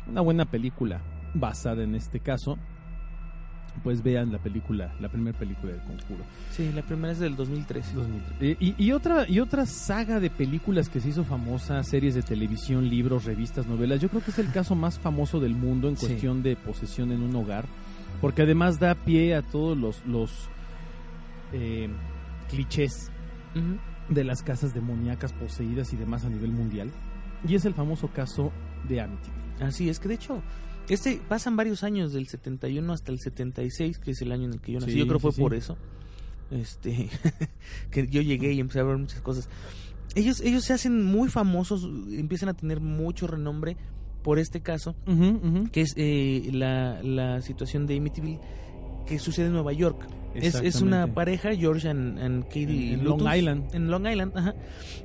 una 0.08 0.20
buena 0.20 0.44
película 0.44 1.00
basada 1.34 1.82
en 1.82 1.94
este 1.94 2.20
caso, 2.20 2.58
pues 3.82 4.02
vean 4.02 4.30
la 4.30 4.38
película, 4.38 4.94
la 5.00 5.08
primera 5.08 5.36
película 5.38 5.72
del 5.72 5.80
Conjuro. 5.82 6.24
Sí, 6.52 6.70
la 6.72 6.82
primera 6.82 7.12
es 7.12 7.18
del 7.18 7.34
2013. 7.36 7.94
Eh, 8.40 8.56
y, 8.60 8.74
y 8.82 8.92
otra 8.92 9.26
y 9.28 9.40
otra 9.40 9.64
saga 9.66 10.20
de 10.20 10.28
películas 10.30 10.88
que 10.88 11.00
se 11.00 11.08
hizo 11.08 11.24
famosa, 11.24 11.82
series 11.82 12.14
de 12.14 12.22
televisión, 12.22 12.88
libros, 12.88 13.24
revistas, 13.24 13.66
novelas. 13.66 14.00
Yo 14.00 14.08
creo 14.08 14.22
que 14.22 14.30
es 14.30 14.38
el 14.38 14.50
caso 14.52 14.74
más 14.74 14.98
famoso 14.98 15.40
del 15.40 15.54
mundo 15.54 15.88
en 15.88 15.96
Sí. 15.96 16.06
cuestión 16.06 16.42
de 16.42 16.54
posesión 16.56 17.12
en 17.12 17.22
un 17.22 17.34
hogar, 17.34 17.64
porque 18.20 18.42
además 18.42 18.78
da 18.78 18.94
pie 18.94 19.34
a 19.34 19.42
todos 19.42 19.76
los 19.76 20.04
los 20.06 20.48
eh, 21.52 21.88
clichés 22.50 23.10
de 24.08 24.24
las 24.24 24.42
casas 24.42 24.74
demoníacas 24.74 25.32
poseídas 25.32 25.92
y 25.92 25.96
demás 25.96 26.24
a 26.24 26.28
nivel 26.28 26.50
mundial. 26.52 26.90
Y 27.48 27.54
es 27.54 27.64
el 27.64 27.74
famoso 27.74 28.08
caso 28.08 28.52
de 28.88 29.00
Amityville. 29.00 29.64
Así 29.64 29.88
es 29.88 29.98
que 29.98 30.08
de 30.08 30.14
hecho, 30.14 30.42
este 30.94 31.20
pasan 31.28 31.56
varios 31.56 31.82
años 31.82 32.12
del 32.12 32.28
71 32.28 32.92
hasta 32.92 33.12
el 33.12 33.20
76, 33.20 33.98
que 33.98 34.12
es 34.12 34.22
el 34.22 34.32
año 34.32 34.44
en 34.44 34.54
el 34.54 34.60
que 34.60 34.72
yo 34.72 34.80
nací. 34.80 34.92
Sí, 34.92 34.98
yo 34.98 35.06
creo 35.06 35.18
sí, 35.18 35.22
fue 35.22 35.32
sí. 35.32 35.40
por 35.40 35.54
eso. 35.54 35.76
Este 36.50 37.08
que 37.90 38.06
yo 38.08 38.20
llegué 38.20 38.52
y 38.52 38.60
empecé 38.60 38.80
a 38.80 38.84
ver 38.84 38.98
muchas 38.98 39.20
cosas. 39.20 39.48
Ellos 40.14 40.40
ellos 40.40 40.64
se 40.64 40.74
hacen 40.74 41.02
muy 41.02 41.28
famosos, 41.28 41.84
empiezan 42.10 42.48
a 42.50 42.54
tener 42.54 42.80
mucho 42.80 43.26
renombre 43.26 43.76
por 44.22 44.38
este 44.38 44.60
caso, 44.60 44.94
que 45.72 45.80
es 45.80 45.94
eh, 45.96 46.48
la, 46.52 47.02
la 47.02 47.42
situación 47.42 47.86
de 47.86 47.96
Amityville 47.96 48.38
que 49.06 49.18
sucede 49.18 49.46
en 49.46 49.52
Nueva 49.52 49.72
York. 49.72 50.06
Es, 50.34 50.54
es 50.54 50.80
una 50.80 51.12
pareja, 51.12 51.54
George 51.54 51.86
and, 51.90 52.18
and 52.18 52.44
Katie 52.44 52.94
En- 52.94 53.04
Lutus, 53.04 53.22
Long 53.22 53.36
Island. 53.36 53.74
En 53.74 53.90
Long 53.90 54.06
Island, 54.06 54.32
ajá. 54.34 54.54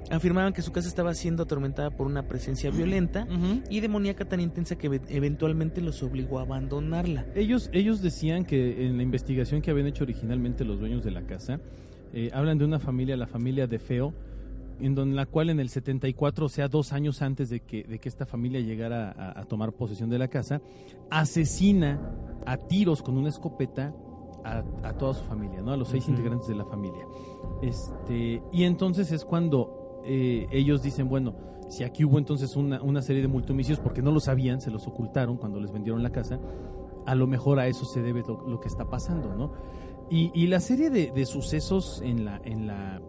Afirmaban 0.10 0.53
que 0.53 0.62
su 0.62 0.71
casa 0.71 0.88
estaba 0.88 1.13
siendo 1.13 1.43
atormentada 1.43 1.89
por 1.91 2.07
una 2.07 2.23
presencia 2.29 2.71
violenta 2.71 3.27
y 3.69 3.81
demoníaca 3.81 4.23
tan 4.23 4.39
intensa 4.39 4.77
que 4.77 4.88
ve- 4.88 5.01
eventualmente 5.10 5.81
los 5.81 6.01
obligó 6.01 6.39
a 6.39 6.43
abandonarla. 6.43 7.25
Ellos, 7.36 7.69
ellos 7.73 8.01
decían 8.01 8.45
que 8.45 8.88
en 8.88 8.95
la 8.95 9.03
investigación 9.03 9.62
que 9.62 9.69
habían 9.71 9.88
hecho 9.88 10.05
originalmente 10.05 10.63
los 10.63 10.79
dueños 10.79 11.03
de 11.03 11.12
la 11.12 11.23
casa, 11.23 11.60
eh, 12.13 12.29
hablan 12.33 12.57
de 12.57 12.63
una 12.63 12.79
familia, 12.79 13.17
la 13.17 13.27
familia 13.27 13.67
de 13.67 13.79
Feo, 13.79 14.13
en 14.80 14.96
donde 14.96 15.16
la 15.16 15.26
cual 15.26 15.50
en 15.50 15.60
el 15.60 15.70
74, 15.70 16.46
o 16.46 16.50
sea, 16.50 16.68
dos 16.68 16.94
años 16.94 17.22
antes 17.22 17.50
de 17.50 17.62
que, 17.62 17.84
de 17.84 18.00
que 18.00 18.10
esta 18.10 18.26
familia 18.26 18.60
llegara 18.60 19.12
a, 19.12 19.40
a 19.40 19.46
tomar 19.46 19.74
posesión 19.74 20.10
de 20.10 20.20
la 20.20 20.28
casa, 20.28 20.62
asesina 21.10 22.00
a 22.46 22.58
tiros 22.58 23.02
con 23.02 23.18
una 23.18 23.30
escopeta 23.30 23.94
a, 24.44 24.63
a 24.84 24.94
toda 24.98 25.13
su 25.13 25.24
familia, 25.26 25.62
¿no? 25.62 25.72
A 25.72 25.78
los 25.78 25.90
seis 25.90 26.08
integrantes 26.08 26.48
de 26.48 26.56
la 26.56 26.66
familia. 26.66 27.06
Este, 27.62 28.42
y 28.52 28.63
entonces 28.63 29.12
es 29.12 29.26
cuando 29.26 30.02
eh, 30.06 30.48
ellos 30.52 30.82
dicen, 30.82 31.10
bueno, 31.10 31.36
si 31.70 31.84
aquí 31.84 32.06
hubo 32.06 32.18
entonces 32.18 32.56
una, 32.56 32.82
una 32.82 33.02
serie 33.02 33.22
de 33.22 33.28
multomicidios, 33.28 33.80
porque 33.80 34.02
no 34.02 34.12
lo 34.12 34.20
sabían, 34.20 34.62
se 34.62 34.72
los 34.72 34.88
ocultaron 34.88 35.38
cuando 35.38 35.60
les 35.60 35.72
vendieron 35.72 36.02
la 36.02 36.12
casa, 36.12 36.40
a 37.06 37.16
lo 37.16 37.28
mejor 37.28 37.60
a 37.60 37.68
eso 37.68 37.86
se 37.86 38.02
debe 38.02 38.24
lo, 38.26 38.48
lo 38.48 38.60
que 38.60 38.68
está 38.68 38.86
pasando, 38.86 39.36
¿no? 39.36 39.52
Y, 40.10 40.32
y 40.34 40.48
la 40.48 40.62
serie 40.62 40.90
de, 40.90 41.12
de 41.12 41.26
sucesos 41.26 42.02
en 42.04 42.24
la, 42.24 42.40
en 42.46 42.68
la, 42.68 43.02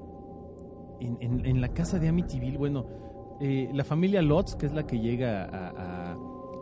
en, 1.01 1.45
en- 1.47 1.61
la 1.61 1.69
casa 1.69 1.99
de 1.99 2.09
Amityville, 2.09 2.59
bueno, 2.59 2.87
eh, 3.41 3.71
la 3.73 3.85
familia 3.85 4.21
Lotz, 4.23 4.55
que 4.57 4.67
es 4.67 4.73
la 4.73 4.87
que 4.87 4.99
llega 4.99 5.49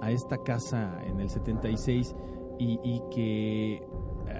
a 0.01 0.11
esta 0.11 0.39
casa 0.39 1.01
en 1.07 1.21
el 1.21 1.29
76 1.31 2.15
y, 2.59 2.79
y 2.85 3.03
que 3.11 3.83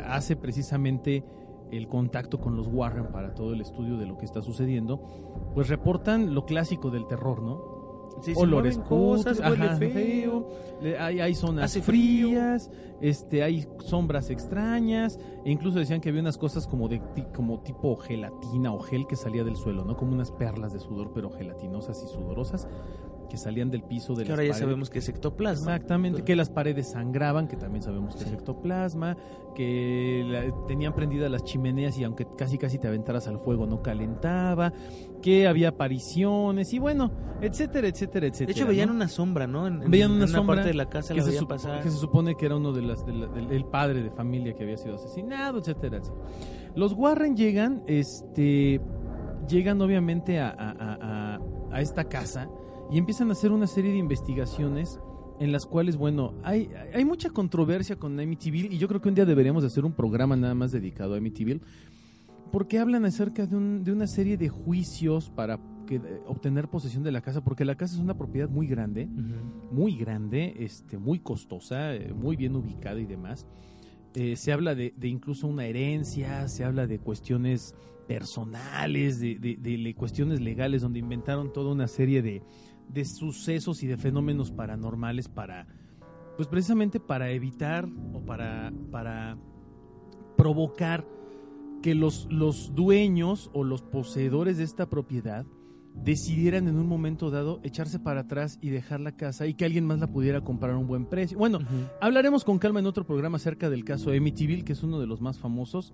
hace 0.07 0.37
precisamente 0.37 1.25
el 1.71 1.89
contacto 1.89 2.39
con 2.39 2.57
los 2.57 2.69
Warren 2.69 3.07
para 3.11 3.35
todo 3.35 3.53
el 3.53 3.61
estudio 3.61 3.97
de 3.97 4.07
lo 4.07 4.17
que 4.19 4.25
está 4.25 4.41
sucediendo, 4.43 5.01
pues 5.55 5.69
reportan 5.69 6.35
lo 6.35 6.45
clásico 6.47 6.91
del 6.91 7.07
terror, 7.07 7.43
¿no? 7.43 7.76
Sí, 8.23 8.33
olores 8.35 8.79
cosas, 8.79 9.41
huele 9.41 9.77
feo. 9.77 10.49
hay, 10.99 11.21
hay 11.21 11.35
zonas 11.35 11.67
Hace 11.67 11.83
frío. 11.83 12.29
frías, 12.29 12.71
este, 13.01 13.43
hay 13.43 13.67
sombras 13.85 14.31
extrañas, 14.31 15.19
e 15.45 15.51
incluso 15.51 15.79
decían 15.79 16.01
que 16.01 16.09
había 16.09 16.23
unas 16.23 16.39
cosas 16.39 16.67
como 16.67 16.89
de 16.89 17.03
como 17.35 17.61
tipo 17.61 17.95
gelatina 17.97 18.73
o 18.73 18.81
gel 18.81 19.07
que 19.07 19.17
salía 19.17 19.45
del 19.45 19.57
suelo, 19.57 19.85
¿no? 19.85 19.97
Como 19.97 20.13
unas 20.13 20.31
perlas 20.31 20.73
de 20.73 20.81
sudor, 20.81 21.13
pero 21.15 21.31
gelatinosas 21.31 22.03
y 22.03 22.07
sudorosas, 22.09 22.69
que 23.29 23.37
salían 23.37 23.71
del 23.71 23.83
piso 23.83 24.15
de 24.15 24.25
Que 24.25 24.29
las 24.31 24.31
ahora 24.31 24.43
ya 24.45 24.49
paredes. 24.51 24.59
sabemos 24.59 24.91
que 24.91 24.99
es 25.01 25.09
ectoplasma. 25.09 25.75
Exactamente, 25.75 26.23
que 26.23 26.37
las 26.37 26.51
paredes 26.51 26.91
sangraban, 26.93 27.49
que 27.49 27.57
también 27.57 27.83
sabemos 27.83 28.15
que 28.17 28.23
Sí. 28.25 28.29
es 28.29 28.35
ectoplasma, 28.35 29.17
que 29.55 30.23
la- 30.27 30.67
tenían 30.67 30.95
prendidas 30.95 31.31
las 31.31 31.45
chimeneas 31.45 31.99
y 31.99 32.05
aunque 32.05 32.27
casi 32.37 32.59
casi 32.59 32.79
te 32.79 32.89
aventaras 32.89 33.27
al 33.29 33.39
fuego 33.39 33.67
no 33.67 33.83
calentaba, 33.83 34.73
que 35.23 35.47
había 35.49 35.71
apariciones 35.71 36.73
y 36.73 36.79
bueno, 36.79 37.11
etcétera, 37.41 37.89
etcétera, 37.89 38.27
etcétera. 38.27 38.47
De 38.47 38.53
hecho, 38.53 38.67
veían 38.67 38.89
¿no? 38.91 38.95
una 38.95 39.09
sombra, 39.09 39.47
¿no? 39.47 39.67
En, 39.67 39.83
en- 39.83 39.91
Veían 39.91 40.13
una 40.13 40.25
en 40.25 40.29
sombra 40.31 40.57
parte 40.57 40.69
de 40.69 40.75
la 40.75 40.89
casa 40.89 41.15
que 41.15 41.21
la 41.21 41.25
se, 41.25 41.31
veían 41.31 41.45
sup- 41.45 41.49
pasar. 41.49 41.83
que 41.83 41.91
se 41.91 41.97
supone 41.97 42.35
que 42.37 42.47
era 42.47 42.57
uno 42.57 42.73
de 42.73 42.83
las, 42.83 43.05
de 43.07 43.13
la- 43.13 43.27
del 43.29 43.51
el 43.51 43.65
padre 43.65 44.03
de 44.03 44.11
familia 44.11 44.55
que 44.55 44.63
había 44.65 44.77
sido 44.77 44.97
asesinado, 44.97 45.59
etcétera, 45.59 45.97
etcétera. 45.99 46.23
Los 46.75 46.93
Warren 46.93 47.37
llegan, 47.37 47.83
este, 47.87 48.81
llegan 49.49 49.81
obviamente 49.81 50.39
a- 50.41 50.55
a- 50.59 51.41
a 51.73 51.81
esta 51.81 52.05
casa 52.05 52.49
y 52.91 52.99
empiezan 52.99 53.29
a 53.31 53.33
hacer 53.33 53.53
una 53.53 53.67
serie 53.67 53.93
de 53.93 53.99
investigaciones 53.99 55.01
en 55.39 55.53
las 55.53 55.67
cuales, 55.67 55.97
bueno, 55.97 56.35
hay, 56.45 56.71
hay 56.95 57.05
mucha 57.05 57.29
controversia 57.31 57.97
con 57.97 58.19
Amityville 58.19 58.73
y 58.73 58.79
yo 58.79 58.89
creo 58.89 59.01
que 59.03 59.09
un 59.09 59.15
día 59.15 59.25
deberíamos 59.27 59.63
de 59.63 59.67
hacer 59.69 59.85
un 59.85 59.93
programa 59.93 60.35
nada 60.37 60.55
más 60.55 60.73
dedicado 60.73 61.15
a 61.15 61.19
Amityville 61.19 61.61
porque 62.53 62.79
hablan 62.79 63.05
acerca 63.05 63.45
de, 63.47 63.57
un- 63.57 63.85
de 63.85 63.93
una 63.93 64.07
serie 64.07 64.37
de 64.39 64.49
juicios 64.49 65.29
para 65.31 65.59
que, 65.87 66.01
obtener 66.27 66.69
posesión 66.69 67.03
de 67.03 67.13
la 67.13 67.21
casa, 67.21 67.45
porque 67.45 67.65
la 67.65 67.75
casa 67.75 67.95
es 67.97 68.01
una 68.01 68.17
propiedad 68.17 68.49
muy 68.49 68.67
grande 68.67 69.09
muy 69.71 69.97
grande, 69.97 70.55
este, 70.61 70.97
muy 70.97 71.19
costosa, 71.19 71.95
eh, 71.95 72.15
muy 72.15 72.37
bien 72.37 72.57
ubicada 72.57 72.99
y 73.01 73.05
demás. 73.05 73.47
Eh, 74.15 74.37
se 74.37 74.53
habla 74.53 74.75
de, 74.75 74.95
de 74.97 75.09
incluso 75.09 75.47
una 75.49 75.67
herencia, 75.67 76.49
se 76.49 76.65
habla 76.65 76.87
de 76.87 76.99
cuestiones 76.99 77.75
personales, 78.09 79.21
de, 79.21 79.95
cuestiones 79.97 80.41
legales, 80.41 80.83
donde 80.83 80.99
inventaron 81.01 81.53
toda 81.53 81.73
una 81.73 81.87
serie 81.89 82.23
de, 82.23 82.43
de 82.89 83.05
sucesos 83.05 83.83
y 83.83 83.87
de 83.87 83.97
fenómenos 83.97 84.51
paranormales 84.51 85.29
para, 85.29 85.67
pues 86.37 86.49
precisamente 86.49 87.01
para 87.01 87.31
evitar 87.31 87.89
o 88.13 88.21
para, 88.21 88.73
para 88.91 89.37
provocar 90.37 91.07
que 91.83 91.95
los, 91.95 92.27
los 92.31 92.75
dueños 92.75 93.51
o 93.53 93.65
los 93.65 93.83
poseedores 93.83 94.59
de 94.59 94.65
esta 94.65 94.89
propiedad 94.89 95.47
decidieran 96.05 96.69
en 96.69 96.77
un 96.77 96.87
momento 96.87 97.31
dado 97.31 97.61
echarse 97.63 97.99
para 97.99 98.21
atrás 98.21 98.59
y 98.61 98.69
dejar 98.71 99.01
la 99.01 99.13
casa 99.13 99.47
y 99.47 99.55
que 99.55 99.65
alguien 99.65 99.85
más 99.87 99.99
la 99.99 100.07
pudiera 100.07 100.41
comprar 100.43 100.73
a 100.73 100.79
un 100.79 100.87
buen 100.87 101.07
precio. 101.07 101.37
Bueno, 101.39 101.59
hablaremos 102.01 102.45
con 102.45 102.59
calma 102.59 102.81
en 102.81 102.87
otro 102.87 103.05
programa 103.05 103.37
acerca 103.37 103.71
del 103.71 103.85
caso 103.85 104.11
Amityville, 104.11 104.65
que 104.65 104.73
es 104.75 104.83
uno 104.83 105.01
de 105.01 105.07
los 105.07 105.21
más 105.21 105.39
famosos, 105.39 105.93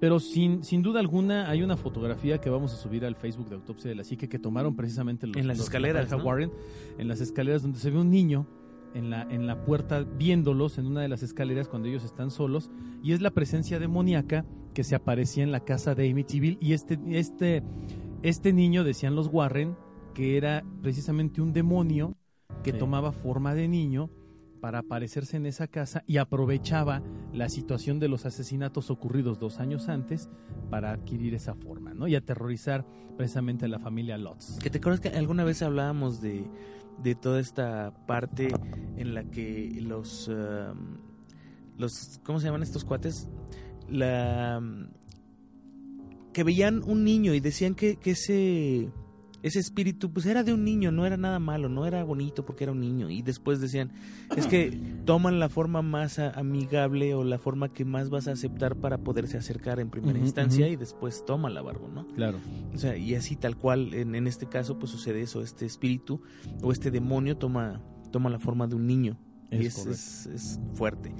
pero 0.00 0.18
sin, 0.18 0.64
sin 0.64 0.82
duda 0.82 0.98
alguna 0.98 1.48
hay 1.48 1.62
una 1.62 1.76
fotografía 1.76 2.38
que 2.40 2.50
vamos 2.50 2.72
a 2.72 2.76
subir 2.76 3.04
al 3.04 3.14
Facebook 3.14 3.48
de 3.50 3.54
Autopsia 3.54 3.88
de 3.88 3.94
la 3.94 4.02
Psique 4.04 4.28
que 4.28 4.38
tomaron 4.40 4.74
precisamente 4.74 5.26
los, 5.28 5.36
En 5.36 5.46
las 5.46 5.58
los- 5.58 5.66
la 5.66 5.68
escaleras, 5.68 6.10
¿no? 6.10 6.24
Warren, 6.24 6.50
en 6.98 7.06
las 7.08 7.20
escaleras 7.20 7.62
donde 7.62 7.78
se 7.78 7.90
ve 7.90 7.98
un 8.00 8.10
niño 8.10 8.46
en 8.94 9.10
la, 9.10 9.22
en 9.30 9.46
la 9.46 9.64
puerta 9.64 10.00
viéndolos 10.02 10.76
en 10.78 10.86
una 10.86 11.00
de 11.02 11.08
las 11.08 11.22
escaleras 11.22 11.68
cuando 11.68 11.88
ellos 11.88 12.04
están 12.04 12.30
solos 12.30 12.68
y 13.02 13.12
es 13.12 13.20
la 13.22 13.30
presencia 13.30 13.78
demoníaca 13.78 14.44
que 14.74 14.84
se 14.84 14.94
aparecía 14.94 15.44
en 15.44 15.52
la 15.52 15.60
casa 15.60 15.94
de 15.94 16.10
Amityville 16.10 16.58
y 16.60 16.72
este, 16.72 16.98
este, 17.10 17.62
este 18.22 18.52
niño, 18.52 18.84
decían 18.84 19.14
los 19.14 19.28
Warren, 19.32 19.76
que 20.14 20.36
era 20.36 20.64
precisamente 20.82 21.40
un 21.40 21.52
demonio 21.52 22.16
que 22.62 22.72
Sí. 22.72 22.78
tomaba 22.78 23.12
forma 23.12 23.54
de 23.54 23.68
niño 23.68 24.10
para 24.60 24.78
aparecerse 24.80 25.36
en 25.36 25.46
esa 25.46 25.66
casa 25.66 26.04
y 26.06 26.18
aprovechaba 26.18 27.02
la 27.32 27.48
situación 27.48 27.98
de 27.98 28.06
los 28.08 28.26
asesinatos 28.26 28.90
ocurridos 28.90 29.40
dos 29.40 29.58
años 29.58 29.88
antes 29.88 30.30
para 30.70 30.92
adquirir 30.92 31.34
esa 31.34 31.54
forma, 31.54 31.94
¿no? 31.94 32.06
Y 32.06 32.14
aterrorizar 32.14 32.86
precisamente 33.16 33.64
a 33.64 33.68
la 33.68 33.80
familia 33.80 34.16
Lotz. 34.18 34.58
Que 34.58 34.70
te 34.70 34.78
acuerdas 34.78 35.00
que 35.00 35.08
alguna 35.08 35.42
vez 35.42 35.62
hablábamos 35.62 36.20
de, 36.20 36.44
de 37.02 37.14
toda 37.16 37.40
esta 37.40 37.92
parte 38.06 38.52
en 38.96 39.14
la 39.14 39.24
que 39.24 39.80
los, 39.80 40.28
um, 40.28 40.98
los 41.78 42.20
¿cómo 42.22 42.38
se 42.38 42.46
llaman 42.46 42.62
estos 42.62 42.84
cuates? 42.84 43.28
La 43.88 44.58
um, 44.60 44.86
que 46.32 46.44
veían 46.44 46.82
un 46.84 47.04
niño 47.04 47.34
y 47.34 47.40
decían 47.40 47.74
que, 47.74 47.96
que 47.96 48.12
ese 48.12 48.90
ese 49.42 49.58
espíritu 49.58 50.12
pues 50.12 50.26
era 50.26 50.44
de 50.44 50.52
un 50.52 50.64
niño, 50.64 50.92
no 50.92 51.04
era 51.04 51.16
nada 51.16 51.38
malo, 51.38 51.68
no 51.68 51.84
era 51.84 52.04
bonito 52.04 52.44
porque 52.44 52.64
era 52.64 52.72
un 52.72 52.80
niño 52.80 53.10
y 53.10 53.22
después 53.22 53.60
decían, 53.60 53.90
es 54.36 54.46
que 54.46 54.70
toman 55.04 55.40
la 55.40 55.48
forma 55.48 55.82
más 55.82 56.18
amigable 56.18 57.14
o 57.14 57.24
la 57.24 57.38
forma 57.38 57.72
que 57.72 57.84
más 57.84 58.08
vas 58.08 58.28
a 58.28 58.32
aceptar 58.32 58.76
para 58.76 58.98
poderse 58.98 59.36
acercar 59.36 59.80
en 59.80 59.90
primera 59.90 60.18
instancia 60.18 60.68
y 60.68 60.76
después 60.76 61.24
toma 61.26 61.50
la 61.50 61.60
barba, 61.60 61.88
¿no? 61.92 62.06
Claro. 62.14 62.38
O 62.72 62.78
sea, 62.78 62.96
y 62.96 63.14
así 63.14 63.36
tal 63.36 63.56
cual, 63.56 63.94
en, 63.94 64.14
en 64.14 64.26
este 64.26 64.46
caso, 64.46 64.78
pues 64.78 64.92
sucede 64.92 65.22
eso, 65.22 65.42
este 65.42 65.66
espíritu 65.66 66.22
o 66.62 66.70
este 66.70 66.90
demonio 66.90 67.36
toma, 67.36 67.82
toma 68.12 68.30
la 68.30 68.38
forma 68.38 68.68
de 68.68 68.76
un 68.76 68.86
niño. 68.86 69.18
y 69.50 69.66
Es 69.66 69.78
es, 69.78 69.86
es, 69.86 70.26
es 70.26 70.60
fuerte. 70.74 71.12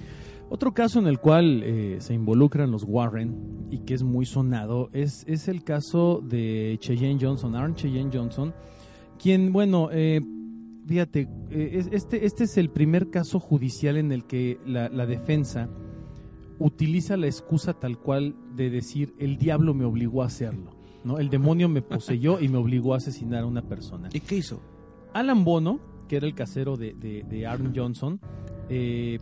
Otro 0.55 0.75
caso 0.75 0.99
en 0.99 1.07
el 1.07 1.19
cual 1.19 1.62
eh, 1.65 1.97
se 2.01 2.12
involucran 2.12 2.71
los 2.71 2.85
Warren 2.87 3.67
y 3.71 3.79
que 3.79 3.95
es 3.95 4.03
muy 4.03 4.27
sonado 4.27 4.91
es, 4.93 5.25
es 5.27 5.49
el 5.49 5.65
caso 5.65 6.21
de 6.23 6.77
Cheyenne 6.79 7.19
Johnson, 7.19 7.55
Aaron 7.57 7.75
Cheyenne 7.75 8.11
Johnson, 8.12 8.53
quien, 9.19 9.51
bueno, 9.51 9.88
eh, 9.91 10.21
fíjate, 10.87 11.27
eh, 11.51 11.71
es- 11.73 11.88
este, 11.91 12.27
este 12.27 12.45
es 12.45 12.59
el 12.59 12.69
primer 12.69 13.09
caso 13.09 13.41
judicial 13.41 13.97
en 13.97 14.12
el 14.12 14.25
que 14.25 14.59
la, 14.67 14.91
la 14.91 15.07
defensa 15.07 15.71
utiliza 16.59 17.17
la 17.17 17.29
excusa 17.29 17.73
tal 17.73 17.97
cual 17.99 18.35
de 18.55 18.69
decir 18.69 19.15
el 19.19 19.38
diablo 19.38 19.73
me 19.73 19.87
obligó 19.87 20.23
a 20.23 20.27
hacerlo, 20.27 20.77
¿no? 21.03 21.19
El 21.19 21.31
demonio 21.31 21.71
me 21.71 21.81
poseyó 21.81 22.41
y 22.41 22.49
me 22.49 22.59
obligó 22.59 22.93
a 22.93 22.99
asesinar 22.99 23.45
a 23.45 23.47
una 23.47 23.62
persona. 23.62 24.11
¿Y 24.12 24.21
qué 24.21 24.37
hizo? 24.37 24.61
Alan 25.15 25.45
Bono, 25.45 25.81
que 26.09 26.17
era 26.17 26.27
el 26.27 26.35
casero 26.35 26.77
de, 26.77 26.93
de, 26.93 27.23
de 27.23 27.47
Aaron 27.47 27.73
Johnson, 27.75 28.21
eh, 28.69 29.19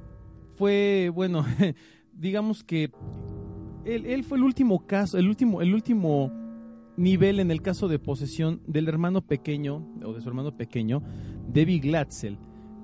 fue, 0.60 1.10
bueno, 1.14 1.46
digamos 2.12 2.62
que 2.62 2.90
él, 3.86 4.24
fue 4.24 4.36
el 4.36 4.44
último 4.44 4.86
caso, 4.86 5.16
el 5.16 5.26
último, 5.26 5.62
el 5.62 5.72
último 5.72 6.30
nivel 6.98 7.40
en 7.40 7.50
el 7.50 7.62
caso 7.62 7.88
de 7.88 7.98
posesión 7.98 8.60
del 8.66 8.86
hermano 8.86 9.22
pequeño, 9.22 9.82
o 10.04 10.12
de 10.12 10.20
su 10.20 10.28
hermano 10.28 10.54
pequeño, 10.54 11.02
Debbie 11.50 11.78
Glatzel, 11.78 12.36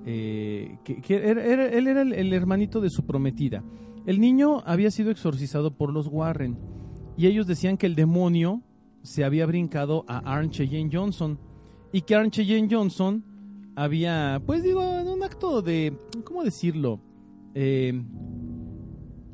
eh, 0.07 0.79
que, 0.83 1.17
era- 1.29 1.45
él 1.45 1.85
era 1.85 2.01
el, 2.01 2.33
hermanito 2.33 2.81
de 2.81 2.89
su 2.89 3.05
prometida. 3.05 3.63
El 4.07 4.19
niño 4.19 4.63
había 4.65 4.89
sido 4.89 5.11
exorcizado 5.11 5.69
por 5.69 5.93
los 5.93 6.07
Warren, 6.07 6.57
y 7.15 7.27
ellos 7.27 7.45
decían 7.45 7.77
que 7.77 7.85
el 7.85 7.93
demonio 7.93 8.63
se 9.03 9.23
había 9.23 9.45
brincado 9.45 10.03
a 10.07 10.17
Aaron 10.17 10.49
Cheyenne 10.49 10.89
Johnson, 10.91 11.37
y 11.93 12.01
que 12.01 12.15
Aaron 12.15 12.31
Cheyenne 12.31 12.69
Johnson 12.71 13.23
había, 13.75 14.41
pues 14.47 14.63
digo, 14.63 14.81
en 14.81 15.07
un 15.09 15.21
acto 15.21 15.61
de, 15.61 15.93
¿cómo 16.23 16.43
decirlo? 16.43 17.01
Eh, 17.59 18.03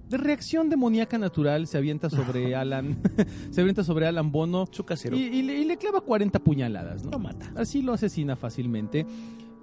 de 0.10 0.18
reacción 0.18 0.70
demoníaca 0.70 1.18
natural, 1.18 1.66
se 1.68 1.78
avienta 1.78 2.10
sobre 2.10 2.56
Alan, 2.56 3.00
se 3.52 3.60
avienta 3.62 3.84
sobre 3.84 4.06
Alan 4.08 4.32
Bono 4.32 4.68
Su 4.72 4.86
casero. 4.86 5.18
y, 5.18 5.24
y 5.24 5.42
le, 5.42 5.60
y 5.60 5.66
le 5.66 5.76
clava 5.78 6.02
40 6.02 6.40
puñaladas, 6.40 7.04
¿no? 7.04 7.12
Lo 7.12 7.20
mata. 7.20 7.52
Así 7.56 7.82
lo 7.82 7.94
asesina 7.94 8.36
fácilmente. 8.36 9.06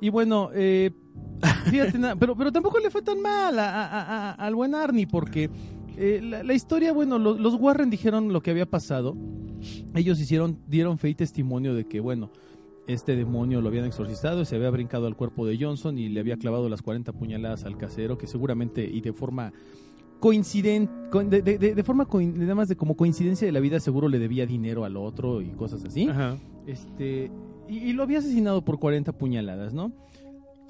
Y 0.01 0.09
bueno, 0.09 0.51
eh, 0.53 0.91
fíjate, 1.71 1.99
na- 1.99 2.17
pero, 2.17 2.37
pero 2.37 2.51
tampoco 2.51 2.79
le 2.81 2.91
fue 2.91 3.01
tan 3.03 3.21
mal 3.23 3.59
a- 3.59 3.71
a- 3.87 4.31
a- 4.31 4.33
al 4.33 4.55
buen 4.57 4.75
Arnie, 4.75 5.07
porque 5.07 5.49
eh, 5.97 6.21
la, 6.23 6.43
la 6.43 6.53
historia, 6.55 6.93
bueno, 6.93 7.19
lo- 7.19 7.35
los 7.39 7.55
Warren 7.55 7.89
dijeron 7.89 8.33
lo 8.33 8.43
que 8.43 8.51
había 8.51 8.67
pasado. 8.67 9.17
Ellos 9.95 10.19
hicieron, 10.21 10.59
dieron 10.67 10.99
fe 10.99 11.11
y 11.11 11.15
testimonio 11.15 11.75
de 11.75 11.85
que, 11.87 12.01
bueno, 12.01 12.31
este 12.93 13.17
demonio 13.17 13.61
lo 13.61 13.69
habían 13.69 13.85
exorcizado 13.85 14.43
y 14.43 14.45
se 14.45 14.57
había 14.57 14.71
brincado 14.71 15.07
al 15.07 15.17
cuerpo 15.17 15.47
de 15.47 15.57
Johnson 15.59 15.99
y 15.99 16.09
le 16.09 16.21
había 16.21 16.37
clavado 16.37 16.69
las 16.69 16.83
40 16.83 17.13
puñaladas 17.13 17.65
al 17.65 17.77
casero, 17.77 18.19
que 18.19 18.27
seguramente 18.27 18.85
y 18.85 19.01
de 19.01 19.13
forma 19.13 19.53
coincidente, 20.19 20.93
de, 21.25 21.59
de- 21.59 21.85
forma 21.85 22.07
nada 22.13 22.55
más 22.55 22.69
de 22.69 22.77
como 22.77 22.97
coincidencia 22.97 23.47
de 23.47 23.53
la 23.53 23.61
vida, 23.61 23.81
seguro 23.81 24.09
le 24.09 24.19
debía 24.19 24.47
dinero 24.47 24.85
al 24.85 24.97
otro 24.97 25.41
y 25.41 25.49
cosas 25.51 25.85
así. 25.85 26.09
Ajá. 26.09 26.37
Este, 26.67 27.31
y, 27.69 27.79
y 27.79 27.93
lo 27.95 28.03
había 28.03 28.19
asesinado 28.19 28.63
por 28.63 28.79
40 28.79 29.13
puñaladas, 29.13 29.73
¿no? 29.73 29.93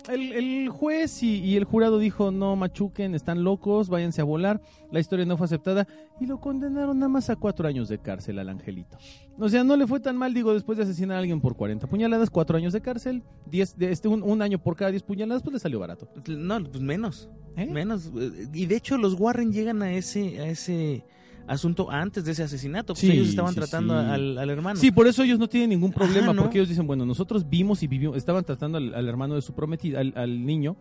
El, 0.08 0.32
el 0.32 0.68
juez 0.70 1.22
y, 1.22 1.38
y 1.40 1.56
el 1.56 1.64
jurado 1.64 1.98
dijo, 1.98 2.30
no 2.30 2.56
machuquen, 2.56 3.14
están 3.14 3.44
locos, 3.44 3.88
váyanse 3.88 4.20
a 4.20 4.24
volar. 4.24 4.60
La 4.90 4.98
historia 5.00 5.24
no 5.26 5.36
fue 5.36 5.44
aceptada 5.44 5.86
y 6.20 6.26
lo 6.26 6.40
condenaron 6.40 6.98
nada 6.98 7.08
más 7.08 7.30
a 7.30 7.36
cuatro 7.36 7.68
años 7.68 7.88
de 7.88 7.98
cárcel 7.98 8.38
al 8.38 8.48
angelito. 8.48 8.96
O 9.38 9.48
sea, 9.48 9.62
no 9.62 9.76
le 9.76 9.86
fue 9.86 10.00
tan 10.00 10.16
mal, 10.16 10.34
digo, 10.34 10.52
después 10.54 10.78
de 10.78 10.84
asesinar 10.84 11.16
a 11.16 11.20
alguien 11.20 11.40
por 11.40 11.54
40 11.56 11.86
puñaladas, 11.86 12.30
cuatro 12.30 12.56
años 12.56 12.72
de 12.72 12.80
cárcel, 12.80 13.22
diez, 13.46 13.76
de 13.76 13.92
este, 13.92 14.08
un, 14.08 14.22
un 14.22 14.42
año 14.42 14.58
por 14.58 14.74
cada 14.76 14.90
10 14.90 15.02
puñaladas, 15.02 15.42
pues 15.42 15.54
le 15.54 15.58
salió 15.60 15.78
barato. 15.78 16.08
No, 16.28 16.62
pues 16.64 16.80
menos. 16.82 17.28
¿Eh? 17.56 17.66
Menos. 17.66 18.10
eh, 18.16 18.46
Y 18.52 18.66
de 18.66 18.76
hecho 18.76 18.96
los 18.98 19.14
Warren 19.18 19.52
llegan 19.52 19.82
a 19.82 19.92
ese, 19.92 20.40
a 20.40 20.46
ese, 20.48 21.04
asunto 21.50 21.90
antes 21.90 22.24
de 22.24 22.32
ese 22.32 22.44
asesinato. 22.44 22.94
Pues 22.94 23.00
Sí, 23.00 23.10
ellos 23.10 23.28
estaban 23.28 23.52
sí, 23.52 23.60
tratando 23.60 24.00
sí. 24.00 24.06
Al, 24.08 24.38
al 24.38 24.50
hermano. 24.50 24.78
Sí, 24.78 24.90
por 24.90 25.06
eso 25.06 25.22
ellos 25.22 25.38
no 25.38 25.48
tienen 25.48 25.70
ningún 25.70 25.92
problema, 25.92 26.26
Ajá, 26.28 26.32
¿no? 26.34 26.42
porque 26.42 26.58
ellos 26.58 26.68
dicen, 26.68 26.86
bueno, 26.86 27.04
nosotros 27.04 27.48
vimos 27.48 27.82
y 27.82 27.86
vivimos, 27.88 28.16
estaban 28.16 28.44
tratando 28.44 28.78
al, 28.78 28.94
al 28.94 29.08
hermano 29.08 29.34
de 29.34 29.42
su 29.42 29.52
prometida, 29.52 30.00
al, 30.00 30.12
al 30.16 30.46
niño, 30.46 30.76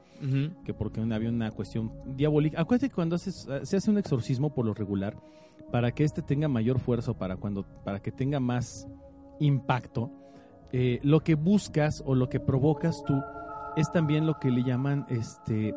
que 0.64 0.74
porque 0.74 1.02
había 1.02 1.30
una 1.30 1.52
cuestión 1.52 1.92
diabólica. 2.16 2.62
Acuérdate 2.62 2.90
que 2.90 2.96
cuando 2.96 3.16
haces, 3.16 3.48
se 3.64 3.78
hace 3.78 3.90
un 3.90 3.98
exorcismo 3.98 4.54
por 4.54 4.66
lo 4.66 4.74
regular, 4.74 5.18
para 5.72 5.92
que 5.92 6.04
este 6.04 6.22
tenga 6.22 6.48
mayor 6.48 6.80
fuerza 6.80 7.14
para, 7.14 7.38
cuando, 7.38 7.64
para 7.84 8.00
que 8.00 8.12
tenga 8.12 8.40
más 8.40 8.88
impacto, 9.40 10.12
eh, 10.72 11.00
lo 11.04 11.22
que 11.22 11.36
buscas 11.36 12.04
o 12.06 12.14
lo 12.16 12.30
que 12.30 12.40
provocas 12.40 13.04
tú 13.06 13.20
es 13.76 13.92
también 13.92 14.26
lo 14.26 14.40
que 14.40 14.52
le 14.52 14.64
llaman 14.64 15.06
este, 15.10 15.74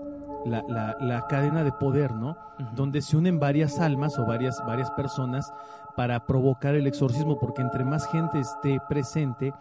la, 0.47 0.65
la- 0.69 0.97
la 1.01 1.27
cadena 1.27 1.65
de 1.65 1.73
poder, 1.73 2.13
¿no? 2.15 2.37
Donde 2.75 3.01
se 3.03 3.17
unen 3.17 3.39
varias 3.39 3.79
almas 3.81 4.19
o 4.19 4.27
varias, 4.27 4.63
varias 4.67 4.91
personas 4.93 5.53
para 5.97 6.27
provocar 6.27 6.75
el 6.75 6.87
exorcismo, 6.87 7.39
porque 7.39 7.63
entre 7.63 7.85
más 7.85 8.07
gente 8.09 8.41
esté 8.41 8.79
presente, 8.89 9.53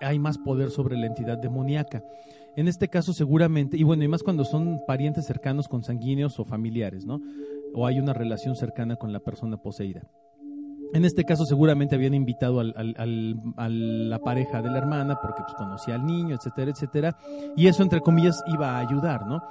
hay 0.00 0.18
más 0.18 0.36
poder 0.38 0.70
sobre 0.70 0.96
la 0.96 1.06
entidad 1.06 1.38
demoníaca. 1.38 2.02
En 2.56 2.68
este 2.68 2.88
caso 2.88 3.12
seguramente, 3.12 3.76
y 3.76 3.82
bueno, 3.82 4.02
y 4.04 4.08
más 4.08 4.22
cuando 4.22 4.44
son 4.44 4.80
parientes 4.86 5.26
cercanos, 5.26 5.68
consanguíneos 5.68 6.38
o 6.40 6.44
familiares, 6.44 7.04
¿no? 7.04 7.20
O 7.74 7.86
hay 7.86 7.98
una 8.00 8.12
relación 8.14 8.56
cercana 8.56 8.96
con 8.96 9.12
la 9.12 9.20
persona 9.20 9.56
poseída. 9.58 10.02
En 10.94 11.04
este 11.04 11.24
caso 11.24 11.44
seguramente 11.44 11.96
habían 11.96 12.14
invitado 12.14 12.60
al- 12.60 12.72
al- 12.76 12.94
al- 12.96 13.40
a 13.56 13.68
la 13.68 14.18
pareja 14.20 14.62
de 14.62 14.70
la 14.70 14.78
hermana 14.78 15.18
porque 15.20 15.42
pues, 15.42 15.54
conocía 15.54 15.96
al 15.96 16.06
niño, 16.06 16.36
etcétera, 16.36 16.70
etcétera. 16.70 17.16
Y 17.56 17.66
eso, 17.66 17.82
entre 17.82 18.00
comillas, 18.00 18.42
iba 18.46 18.76
a 18.76 18.78
ayudar, 18.78 19.26
¿no? 19.26 19.42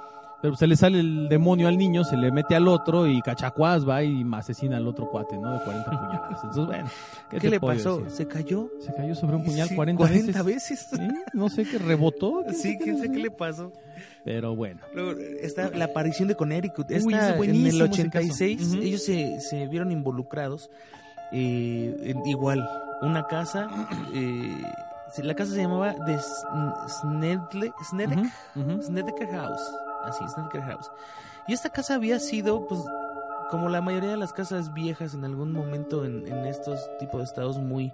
Pero 0.42 0.54
se 0.54 0.66
le 0.66 0.76
sale 0.76 1.00
el 1.00 1.28
demonio 1.28 1.66
al 1.66 1.78
niño, 1.78 2.04
se 2.04 2.16
le 2.16 2.30
mete 2.30 2.54
al 2.54 2.68
otro 2.68 3.06
y 3.06 3.20
cachacuás 3.22 3.88
va 3.88 4.02
y 4.02 4.24
asesina 4.34 4.76
al 4.76 4.86
otro 4.86 5.08
cuate, 5.10 5.36
¿no? 5.38 5.52
De 5.58 5.64
40 5.64 5.90
puñaladas. 5.90 6.44
Entonces, 6.44 6.66
bueno, 6.66 6.90
¿qué, 7.30 7.38
¿Qué 7.38 7.50
le 7.50 7.58
pasó? 7.60 7.96
decir? 7.98 8.10
¿Se 8.16 8.28
cayó? 8.28 8.70
Se 8.80 8.92
cayó 8.94 9.14
sobre 9.14 9.36
un 9.36 9.44
puñal 9.44 9.68
Sí, 9.68 9.74
40, 9.74 10.04
veces. 10.04 10.44
veces. 10.44 10.86
Sí, 10.92 11.08
No 11.32 11.48
sé 11.48 11.64
qué 11.64 11.78
rebotó. 11.78 12.44
Sí, 12.52 12.76
quién 12.80 12.96
sabe 12.98 13.12
qué 13.12 13.18
le 13.18 13.30
pasó. 13.30 13.72
Pero 14.24 14.54
bueno. 14.54 14.80
Luego 14.94 15.18
está 15.40 15.70
la 15.70 15.86
aparición 15.86 16.28
de 16.28 16.34
Connecticut. 16.34 16.90
Uy, 16.90 17.14
ese 17.14 17.30
es 17.30 17.40
en 17.48 17.50
el 17.66 17.66
ese 17.68 17.82
86, 17.82 18.58
caso. 18.58 18.72
Ujú. 18.74 18.82
ellos 18.82 19.02
se, 19.04 19.40
se 19.40 19.66
vieron 19.68 19.90
involucrados. 19.90 20.70
eh, 21.32 21.96
en- 22.02 22.26
igual, 22.26 22.68
una 23.02 23.26
casa. 23.26 23.68
eh, 24.14 24.62
la 25.22 25.34
casa 25.34 25.52
se 25.54 25.62
llamaba 25.62 25.94
The 26.04 26.14
Sn- 26.18 26.74
Snedle, 26.88 27.72
Snedek, 27.90 28.18
Ujú, 28.54 28.72
ujú. 28.72 28.82
Snedeker 28.82 29.28
House. 29.28 29.62
Así, 30.06 30.24
Snedeker 30.28 30.62
House. 30.62 30.90
Y 31.48 31.52
esta 31.52 31.70
casa 31.70 31.94
había 31.94 32.18
sido, 32.18 32.66
pues, 32.66 32.80
como 33.50 33.68
la 33.68 33.80
mayoría 33.80 34.10
de 34.10 34.16
las 34.16 34.32
casas 34.32 34.72
viejas 34.74 35.14
en 35.14 35.24
algún 35.24 35.52
momento 35.52 36.04
en, 36.04 36.26
en 36.26 36.46
estos 36.46 36.80
tipos 36.98 37.18
de 37.20 37.24
estados 37.24 37.58
muy, 37.58 37.92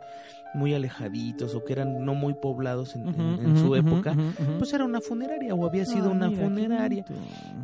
muy 0.54 0.74
alejaditos 0.74 1.54
o 1.54 1.62
que 1.64 1.74
eran 1.74 2.04
no 2.06 2.14
muy 2.14 2.32
poblados 2.34 2.94
en, 2.96 3.06
en- 3.08 3.14
Ujú, 3.34 3.42
en 3.42 3.56
su 3.58 3.66
ujú, 3.68 3.76
época, 3.76 4.12
ujú, 4.12 4.20
ujú. 4.42 4.58
pues 4.58 4.72
era 4.72 4.84
una 4.84 5.00
funeraria 5.02 5.54
o 5.54 5.66
había 5.66 5.84
sido 5.84 6.08
Ah, 6.08 6.12
una 6.12 6.28
mira, 6.30 6.42
funeraria 6.44 7.04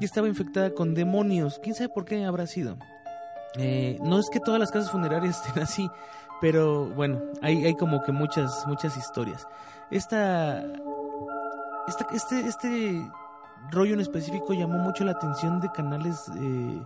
y 0.01 0.05
estaba 0.05 0.29
infectada 0.29 0.71
con 0.75 0.95
demonios. 0.95 1.59
¿Quién 1.63 1.75
sabe 1.75 1.89
por 1.89 2.05
qué 2.05 2.25
habrá 2.27 2.47
sido? 2.47 2.77
Eh, 3.59 3.99
no 4.03 4.19
es 4.19 4.29
que 4.31 4.41
todas 4.41 4.61
las 4.61 4.71
casas 4.71 4.91
funerarias 4.91 5.41
estén 5.47 5.63
así, 5.63 5.91
pero 6.43 6.87
bueno, 6.91 7.23
hay, 7.41 7.65
hay 7.65 7.75
como 7.75 8.03
que 8.03 8.13
muchas, 8.13 8.67
muchas 8.67 8.97
historias. 8.99 9.47
Esta, 9.91 10.63
esta, 11.87 12.07
este, 12.13 12.41
este 12.41 13.11
rollo 13.71 13.95
en 13.95 14.01
específico 14.01 14.53
llamó 14.55 14.79
mucho 14.79 15.05
la 15.05 15.13
atención 15.13 15.61
de 15.61 15.71
canales 15.73 16.25
eh, 16.41 16.81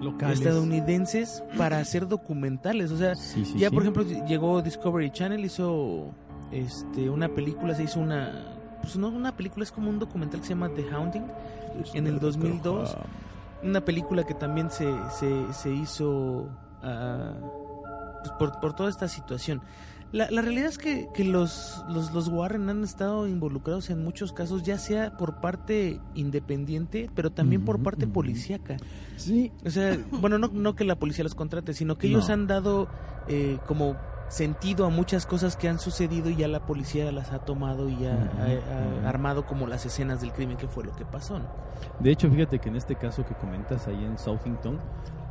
Locales. 0.00 0.38
estadounidenses 0.40 1.42
para 1.56 1.78
hacer 1.80 2.08
documentales. 2.08 2.90
O 2.90 2.96
sea, 2.96 3.14
Sí, 3.14 3.44
sí, 3.44 3.58
ya 3.58 3.68
sí. 3.68 3.74
por 3.74 3.82
ejemplo 3.82 4.02
llegó 4.02 4.62
Discovery 4.62 5.10
Channel, 5.10 5.44
hizo 5.44 6.10
este 6.50 7.08
una 7.10 7.28
película, 7.28 7.74
se 7.74 7.84
hizo 7.84 8.00
una... 8.00 8.56
Pues 8.82 8.96
no 8.96 9.08
una 9.08 9.34
película, 9.34 9.64
es 9.64 9.72
como 9.72 9.88
un 9.88 9.98
documental 9.98 10.40
que 10.40 10.46
se 10.46 10.50
llama 10.54 10.68
The 10.68 10.86
Haunting 10.90 11.24
en 11.94 12.06
el 12.06 12.18
2002. 12.20 12.94
una 13.62 13.80
película 13.82 14.24
que 14.24 14.34
también 14.34 14.70
se, 14.70 14.92
se, 15.10 15.52
se 15.54 15.70
hizo 15.72 16.48
ah, 16.82 17.32
pues 18.20 18.30
por, 18.38 18.60
por 18.60 18.74
toda 18.74 18.90
esta 18.90 19.08
situación. 19.08 19.62
La, 20.14 20.30
la 20.30 20.42
realidad 20.42 20.66
es 20.68 20.78
que, 20.78 21.08
que 21.12 21.24
los, 21.24 21.84
los, 21.88 22.12
los 22.12 22.28
Warren 22.28 22.68
han 22.70 22.84
estado 22.84 23.26
involucrados 23.26 23.90
en 23.90 24.04
muchos 24.04 24.32
casos, 24.32 24.62
ya 24.62 24.78
sea 24.78 25.16
por 25.16 25.40
parte 25.40 26.00
independiente, 26.14 27.10
pero 27.16 27.32
también 27.32 27.64
por 27.64 27.82
parte 27.82 28.04
ujú. 28.04 28.14
policíaca. 28.14 28.76
Sí, 29.16 29.50
O 29.66 29.70
sea, 29.70 29.98
bueno, 30.20 30.38
no, 30.38 30.48
no 30.52 30.76
que 30.76 30.84
la 30.84 30.94
policía 30.94 31.24
los 31.24 31.34
contrate, 31.34 31.74
sino 31.74 31.98
que 31.98 32.06
ellos 32.06 32.30
han 32.30 32.46
dado 32.46 32.86
eh, 33.26 33.58
como 33.66 33.96
sentido 34.28 34.86
a 34.86 34.88
muchas 34.88 35.26
cosas 35.26 35.56
que 35.56 35.68
han 35.68 35.80
sucedido 35.80 36.30
y 36.30 36.36
ya 36.36 36.46
la 36.46 36.64
policía 36.64 37.10
las 37.10 37.32
ha 37.32 37.40
tomado 37.40 37.88
y 37.88 37.98
ya 37.98 38.14
ha, 39.02 39.08
armado 39.08 39.46
como 39.46 39.66
las 39.66 39.84
escenas 39.84 40.20
del 40.20 40.32
crimen 40.32 40.56
que 40.56 40.68
fue 40.68 40.84
lo 40.84 40.94
que 40.94 41.04
pasó. 41.04 41.40
¿no? 41.40 41.46
De 41.98 42.12
hecho, 42.12 42.30
fíjate 42.30 42.60
que 42.60 42.68
en 42.68 42.76
este 42.76 42.94
caso 42.94 43.26
que 43.26 43.34
comentas 43.34 43.88
ahí 43.88 44.04
en 44.04 44.16
Southington, 44.16 44.78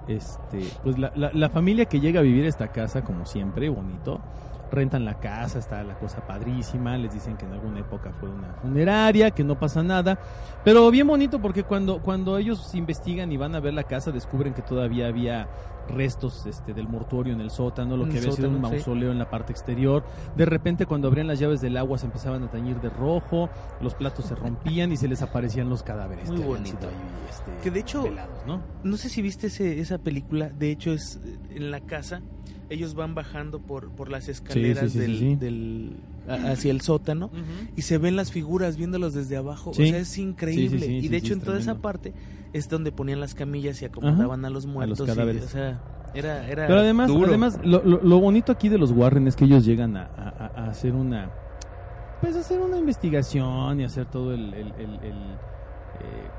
este, 0.09 0.67
pues 0.83 0.99
la, 0.99 1.13
la- 1.15 1.31
la 1.33 1.49
familia 1.49 1.85
que 1.85 2.01
llega 2.01 2.19
a 2.19 2.23
vivir 2.23 2.43
esta 2.45 2.67
casa, 2.73 3.01
como 3.03 3.25
siempre, 3.25 3.69
bonito, 3.69 4.19
rentan 4.73 5.05
la 5.05 5.19
casa, 5.19 5.59
está 5.59 5.83
la 5.83 5.97
cosa 5.97 6.25
padrísima, 6.27 6.97
les 6.97 7.13
dicen 7.13 7.37
que 7.37 7.45
en 7.45 7.53
alguna 7.53 7.79
época 7.79 8.11
fue 8.19 8.29
una 8.29 8.53
funeraria, 8.61 9.31
que 9.31 9.43
no 9.43 9.57
pasa 9.59 9.83
nada, 9.83 10.19
pero 10.63 10.89
bien 10.91 11.07
bonito 11.07 11.39
porque 11.41 11.63
cuando, 11.63 12.01
cuando 12.01 12.37
ellos 12.37 12.73
investigan 12.75 13.31
y 13.31 13.37
van 13.37 13.55
a 13.55 13.59
ver 13.59 13.73
la 13.73 13.83
casa, 13.83 14.11
descubren 14.11 14.53
que 14.53 14.61
todavía 14.61 15.07
había 15.07 15.47
restos 15.89 16.45
este, 16.45 16.73
del 16.73 16.87
mortuorio 16.87 17.33
en 17.33 17.41
el 17.41 17.51
sótano, 17.51 17.97
lo 17.97 18.05
que 18.05 18.11
el 18.11 18.17
había 18.19 18.31
sido 18.31 18.47
un 18.49 18.55
sí. 18.55 18.61
mausoleo 18.61 19.11
en 19.11 19.19
la 19.19 19.29
parte 19.29 19.51
exterior. 19.51 20.03
De 20.35 20.45
repente, 20.45 20.85
cuando 20.85 21.09
abrían 21.09 21.27
las 21.27 21.39
llaves 21.39 21.59
del 21.61 21.75
agua, 21.77 21.97
se 21.97 22.05
empezaban 22.05 22.41
a 22.43 22.49
tañir 22.49 22.79
de 22.79 22.89
rojo, 22.89 23.49
los 23.81 23.93
platos 23.93 24.25
se 24.25 24.35
rompían 24.35 24.91
y 24.93 24.97
se 24.97 25.07
les 25.09 25.21
aparecían 25.21 25.69
los 25.69 25.83
cadáveres. 25.83 26.29
Muy 26.29 26.39
que 26.39 26.45
bonito. 26.45 26.87
ahí, 26.87 26.93
este, 27.29 27.51
Que 27.63 27.69
de 27.71 27.79
hecho- 27.81 28.03
velados, 28.03 28.45
¿no? 28.47 28.61
No 28.83 28.95
sé 28.97 29.09
si 29.09 29.21
viste 29.21 29.47
ese- 29.47 29.79
esa 29.81 29.97
película, 29.97 30.49
de 30.49 30.71
hecho 30.71 30.93
es 30.93 31.19
eh, 31.25 31.37
en 31.49 31.69
la 31.69 31.81
casa, 31.81 32.21
ellos 32.69 32.95
van 32.95 33.13
bajando 33.15 33.59
por, 33.59 33.89
por 33.91 34.09
las 34.09 34.29
escaleras 34.29 34.91
sí, 34.91 34.97
sí, 34.97 34.99
del, 34.99 35.17
sí. 35.19 35.35
del- 35.35 35.95
a- 36.27 36.51
hacia 36.51 36.71
el 36.71 36.81
sótano 36.81 37.29
y 37.75 37.81
se 37.83 37.97
ven 37.97 38.15
las 38.15 38.31
figuras 38.31 38.77
viéndolos 38.77 39.13
desde 39.13 39.35
abajo, 39.37 39.73
Sí. 39.73 39.83
o 39.83 39.85
sea, 39.87 39.97
es 39.99 40.17
increíble. 40.17 40.79
Sí, 40.79 40.85
sí, 40.85 40.99
sí, 41.01 41.05
y 41.05 41.09
de 41.09 41.19
sí, 41.19 41.25
hecho 41.25 41.33
en 41.33 41.41
toda 41.41 41.59
esa 41.59 41.75
parte 41.75 42.13
es 42.53 42.69
donde 42.69 42.91
ponían 42.91 43.19
las 43.19 43.35
camillas 43.35 43.81
y 43.81 43.85
acomodaban 43.85 44.45
a 44.45 44.49
los 44.49 44.65
muertos. 44.65 45.01
y, 45.01 45.05
cadáveres. 45.05 45.43
o 45.43 45.47
sea, 45.49 45.81
era, 46.15 46.47
era 46.47 46.67
Pero 46.67 46.79
además, 46.79 47.07
duro. 47.09 47.27
además 47.27 47.59
lo, 47.63 47.83
lo- 47.83 48.01
lo 48.01 48.19
bonito 48.19 48.51
aquí 48.51 48.69
de 48.69 48.77
los 48.77 48.91
Warren 48.91 49.27
es 49.27 49.35
que 49.35 49.45
ellos 49.45 49.65
llegan 49.65 49.97
a, 49.97 50.03
a- 50.05 50.51
a 50.55 50.69
hacer 50.69 50.93
una, 50.93 51.29
pues 52.21 52.35
hacer 52.35 52.59
una 52.61 52.77
investigación 52.77 53.81
y 53.81 53.83
hacer 53.83 54.05
todo 54.05 54.33
el, 54.33 54.53
el, 54.53 54.67
el- 54.77 54.99
el, 55.03 55.17
eh, 55.99 56.29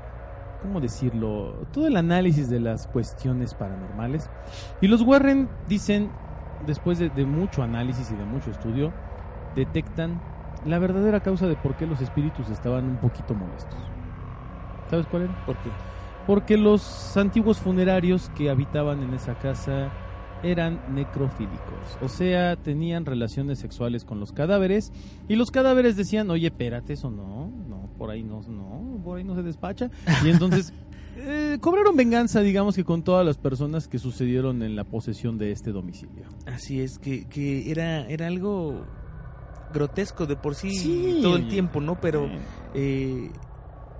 ¿cómo 0.65 0.81
decirlo? 0.81 1.67
Todo 1.71 1.87
el 1.87 1.95
análisis 1.95 2.49
de 2.49 2.59
las 2.59 2.87
cuestiones 2.87 3.53
paranormales. 3.53 4.29
Y 4.81 4.87
los 4.87 5.01
Warren 5.01 5.47
dicen, 5.69 6.09
después 6.65 6.97
de, 6.97 7.09
de 7.09 7.25
mucho 7.25 7.61
análisis 7.61 8.11
y 8.11 8.15
de 8.15 8.25
mucho 8.25 8.49
estudio, 8.49 8.91
detectan 9.55 10.19
la 10.65 10.79
verdadera 10.79 11.19
causa 11.19 11.47
de 11.47 11.55
por 11.55 11.75
qué 11.75 11.85
los 11.85 12.01
espíritus 12.01 12.49
estaban 12.49 12.85
un 12.85 12.97
poquito 12.97 13.35
molestos. 13.35 13.79
¿Sabes 14.89 15.05
cuál 15.07 15.23
era? 15.23 15.45
¿Por 15.45 15.55
qué? 15.57 15.69
Porque 16.25 16.57
los 16.57 17.15
antiguos 17.15 17.59
funerarios 17.59 18.29
que 18.35 18.49
habitaban 18.49 19.03
en 19.03 19.13
esa 19.13 19.35
casa 19.35 19.91
eran 20.43 20.81
necrofílicos, 20.93 21.97
o 22.01 22.09
sea, 22.09 22.55
tenían 22.55 23.05
relaciones 23.05 23.57
sexuales 23.57 24.05
con 24.05 24.19
los 24.19 24.31
cadáveres 24.31 24.91
y 25.27 25.35
los 25.35 25.49
cadáveres 25.49 25.95
decían, 25.95 26.29
oye, 26.29 26.47
espérate, 26.47 26.93
eso 26.93 27.09
no, 27.09 27.25
no, 27.25 27.44
por 27.97 28.09
ahí 28.09 28.23
no, 28.23 28.41
no, 28.47 29.01
por 29.03 29.17
ahí 29.17 29.23
no 29.23 29.35
se 29.35 29.43
despacha. 29.43 29.89
Y 30.23 30.29
entonces 30.29 30.73
eh, 31.17 31.57
cobraron 31.61 31.95
venganza, 31.95 32.41
digamos 32.41 32.75
que 32.75 32.83
con 32.83 33.03
todas 33.03 33.25
las 33.25 33.37
personas 33.37 33.87
que 33.87 33.99
sucedieron 33.99 34.61
en 34.63 34.75
la 34.75 34.83
posesión 34.83 35.37
de 35.37 35.51
este 35.51 35.71
domicilio. 35.71 36.23
Así 36.45 36.81
es, 36.81 36.97
que, 36.99 37.25
que 37.25 37.69
era, 37.71 38.07
era 38.07 38.27
algo 38.27 38.85
grotesco 39.73 40.25
de 40.25 40.35
por 40.35 40.55
sí, 40.55 40.71
Sí. 40.71 41.19
todo 41.21 41.35
el 41.35 41.47
tiempo, 41.47 41.81
¿no? 41.81 41.99
Pero... 41.99 42.25
Eh, 42.25 42.39
eh, 42.73 43.31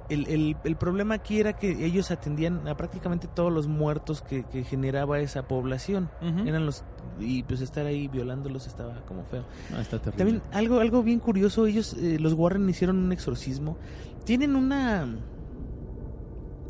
el, 0.09 0.27
el, 0.27 0.57
el 0.63 0.75
problema 0.75 1.15
aquí 1.15 1.39
era 1.39 1.53
que 1.53 1.85
ellos 1.85 2.11
atendían 2.11 2.67
a 2.67 2.77
prácticamente 2.77 3.27
todos 3.27 3.51
los 3.51 3.67
muertos 3.67 4.21
que, 4.21 4.43
que 4.43 4.63
generaba 4.63 5.19
esa 5.19 5.47
población. 5.47 6.09
Eran 6.45 6.65
los 6.65 6.83
y 7.19 7.43
pues 7.43 7.61
estar 7.61 7.85
ahí 7.85 8.07
violándolos 8.07 8.67
estaba 8.67 9.01
como 9.05 9.23
feo. 9.23 9.45
Ah, 9.73 9.81
está 9.81 9.99
terrible. 9.99 10.17
También 10.17 10.41
algo 10.51 10.79
algo 10.79 11.01
bien 11.01 11.19
curioso, 11.19 11.65
ellos 11.65 11.95
eh, 11.99 12.17
los 12.19 12.33
Warren 12.33 12.69
hicieron 12.69 12.97
un 12.97 13.11
exorcismo. 13.11 13.77
Tienen 14.25 14.55
una 14.55 15.07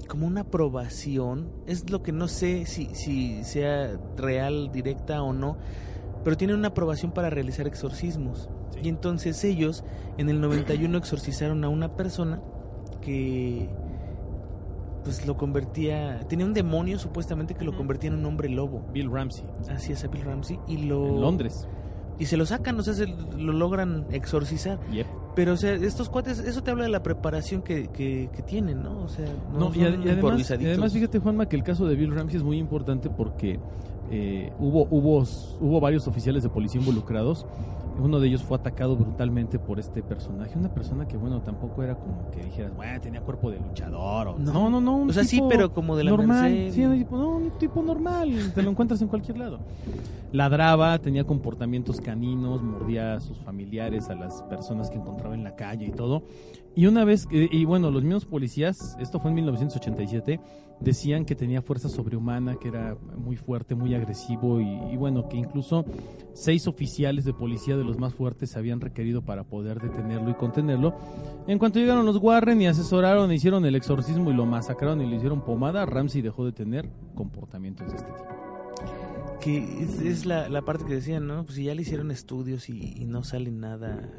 como 0.08 0.28
una 0.28 0.41
aprobación, 0.41 1.52
es 1.65 1.89
lo 1.89 2.04
que 2.04 2.12
no 2.12 2.28
sé 2.28 2.65
si 2.65 2.93
si 2.93 3.43
sea 3.43 4.00
real 4.15 4.71
directa 4.71 5.21
o 5.24 5.34
no, 5.34 5.58
pero 6.24 6.38
tienen 6.38 6.56
una 6.58 6.69
aprobación 6.69 7.12
para 7.12 7.30
realizar 7.30 7.67
exorcismos. 7.67 8.50
Sí. 8.71 8.82
Y 8.84 8.89
entonces 8.89 9.43
ellos 9.43 9.84
en 10.17 10.30
el 10.30 10.39
91 10.41 10.98
exorcizaron 10.98 11.63
a 11.63 11.69
una 11.69 11.95
persona 11.95 12.39
que 13.06 13.70
pues 15.04 15.26
lo 15.28 15.38
convertía, 15.38 16.20
tenía 16.28 16.46
un 16.48 16.54
demonio 16.54 16.98
supuestamente 16.98 17.54
que 17.54 17.63
lo 17.63 17.76
convertía 17.78 18.10
en 18.10 18.15
un 18.18 18.26
hombre 18.26 18.50
lobo. 18.50 18.82
Bill 18.91 19.12
Ramsey, 19.12 19.46
Así 19.70 19.91
es, 19.91 20.04
a 20.04 20.08
Bill 20.08 20.24
Ramsey. 20.24 20.60
Y 20.68 20.78
lo... 20.78 21.08
en 21.08 21.22
Londres. 21.22 21.68
Y 22.18 22.26
se 22.26 22.38
lo 22.38 22.46
sacan, 22.46 22.80
o 22.80 22.84
sea, 22.84 22.94
se 22.94 23.06
lo 23.08 23.54
logran 23.54 24.06
exorcizar. 24.10 24.80
Yep. 24.89 25.06
Pero, 25.36 25.54
o 25.54 25.58
sea, 25.58 25.74
estos 25.74 26.10
cuates, 26.10 26.39
eso 26.39 26.63
te 26.63 26.72
habla 26.72 26.86
de 26.86 26.89
la 26.89 27.04
preparación 27.04 27.62
que, 27.62 27.89
que, 27.89 28.30
que 28.34 28.41
tienen, 28.41 28.82
¿no? 28.82 29.04
O 29.04 29.10
sea, 29.10 29.26
no, 29.52 29.70
No, 29.70 29.76
y, 29.76 29.84
ad- 29.84 30.00
y 30.04 30.10
además, 30.10 30.50
y 30.50 30.65
además, 30.65 30.94
fíjate, 30.94 31.20
Juanma, 31.20 31.48
que 31.48 31.58
el 31.58 31.63
caso 31.63 31.86
de 31.86 31.96
Bill 31.96 32.15
Ramsey 32.15 32.38
es 32.38 32.44
muy 32.44 32.58
importante 32.58 33.10
porque 33.10 33.60
eh, 34.12 34.52
hubo, 34.60 34.88
hubo, 34.89 35.24
hubo 35.60 35.80
varios 35.82 36.08
oficiales 36.08 36.41
de 36.41 36.50
policía 36.50 36.80
involucrados. 36.80 37.46
Uno 37.99 38.19
de 38.19 38.27
ellos 38.27 38.43
fue 38.43 38.58
atacado 38.58 38.95
brutalmente 38.95 39.58
por 39.60 39.79
este 39.79 40.03
personaje. 40.03 40.58
Una 40.58 40.73
persona 40.73 41.08
que, 41.08 41.17
bueno, 41.17 41.41
tampoco 41.41 41.84
era 41.84 41.95
como 41.95 42.29
que 42.31 42.43
dijeras, 42.43 42.75
bueno, 42.75 42.99
tenía 43.01 43.21
cuerpo 43.21 43.49
de 43.51 43.60
luchador. 43.60 44.27
O... 44.27 44.38
No. 44.38 44.53
No, 44.53 44.69
no, 44.69 44.81
no. 44.81 44.95
un 44.97 45.10
O 45.10 45.13
sea, 45.13 45.23
sí, 45.23 45.41
pero 45.49 45.73
como 45.73 45.95
de 45.95 46.03
la 46.03 46.12
normal. 46.12 46.51
Merced. 46.51 46.73
Sí, 46.73 46.86
un 46.86 46.97
tipo, 46.97 47.17
no, 47.17 47.38
un 47.38 47.51
tipo 47.58 47.81
normal. 47.81 48.51
Te 48.53 48.62
lo 48.62 48.71
encuentras 48.71 49.01
en 49.01 49.08
cualquier 49.08 49.38
lado. 49.38 49.60
Ladraba, 50.31 50.99
tenía 50.99 51.23
comportamientos 51.23 52.01
caninos, 52.01 52.62
mordía 52.62 53.15
a 53.15 53.19
sus 53.21 53.38
familiares, 53.39 54.10
a 54.10 54.15
las 54.15 54.43
personas 54.43 54.89
que 54.89 54.97
encontraba 54.97 55.34
en 55.34 55.43
la 55.43 55.55
calle 55.55 55.86
y 55.86 55.91
todo. 55.91 56.23
Y 56.76 56.88
una 56.88 57.06
vez, 57.06 57.28
y 57.32 57.64
bueno, 57.64 57.90
los 57.90 58.04
mismos 58.04 58.26
policías, 58.26 58.98
esto 59.00 59.20
fue 59.20 59.32
en 59.32 59.36
1987, 59.36 60.42
decían 60.80 61.24
que 61.24 61.36
tenía 61.36 61.62
fuerza 61.62 61.88
sobrehumana, 61.88 62.58
que 62.58 62.68
era 62.68 62.98
muy 63.18 63.38
fuerte, 63.38 63.76
muy 63.76 63.94
agresivo 63.96 64.60
y, 64.60 64.98
bueno, 64.98 65.30
que 65.30 65.38
incluso 65.38 65.86
seis 66.34 66.68
oficiales 66.68 67.24
de 67.24 67.34
policía 67.34 67.78
de 67.78 67.84
los 67.84 67.98
más 67.98 68.14
fuertes 68.14 68.52
se 68.52 68.60
habían 68.60 68.82
requerido 68.82 69.22
para 69.22 69.44
poder 69.44 69.80
detenerlo 69.80 70.30
y 70.30 70.34
contenerlo. 70.34 70.96
En 71.48 71.60
cuanto 71.60 71.80
llegaron 71.80 72.06
los 72.06 72.18
Warren 72.18 72.62
y 72.62 72.68
asesoraron, 72.68 73.32
hicieron 73.32 73.66
el 73.66 73.76
exorcismo 73.76 74.32
y 74.32 74.34
lo 74.34 74.46
masacraron 74.46 75.02
y 75.02 75.10
le 75.10 75.16
hicieron 75.16 75.42
pomada, 75.42 75.86
Ramsey 75.86 76.22
dejó 76.22 76.46
de 76.46 76.52
tener 76.52 76.90
comportamientos 77.16 77.88
de 77.88 77.96
este 77.96 78.12
tipo. 78.12 78.44
Que 79.41 79.84
es, 79.84 80.00
es 80.00 80.26
la, 80.26 80.50
la 80.50 80.63
parte 80.63 80.86
que 80.86 80.95
decían, 80.95 81.28
¿no? 81.28 81.43
Pues 81.45 81.56
si 81.58 81.65
ya 81.65 81.76
le 81.76 81.82
hicieron 81.82 82.10
estudios 82.12 82.69
y, 82.69 82.93
y 82.98 83.06
no 83.06 83.24
sale 83.24 83.52
nada, 83.52 84.10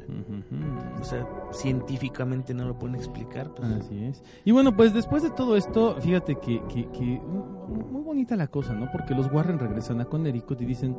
o 1.01 1.03
sea, 1.03 1.27
científicamente 1.51 2.53
no 2.53 2.65
lo 2.65 2.77
pueden 2.79 2.95
explicar, 2.95 3.53
pues... 3.53 3.69
Así 3.71 4.03
es. 4.05 4.23
Y 4.45 4.51
bueno, 4.51 4.75
pues 4.75 4.93
después 4.93 5.23
de 5.23 5.29
todo 5.31 5.57
esto, 5.57 5.95
fíjate 5.99 6.35
que, 6.35 6.61
que, 6.69 6.87
que 6.91 7.19
muy 7.21 8.01
bonita 8.03 8.35
la 8.35 8.47
cosa, 8.47 8.73
¿no? 8.73 8.89
Porque 8.91 9.13
los 9.15 9.31
Warren 9.31 9.59
regresan 9.59 9.99
a 10.01 10.05
Connecticut 10.05 10.61
y 10.61 10.65
dicen, 10.65 10.95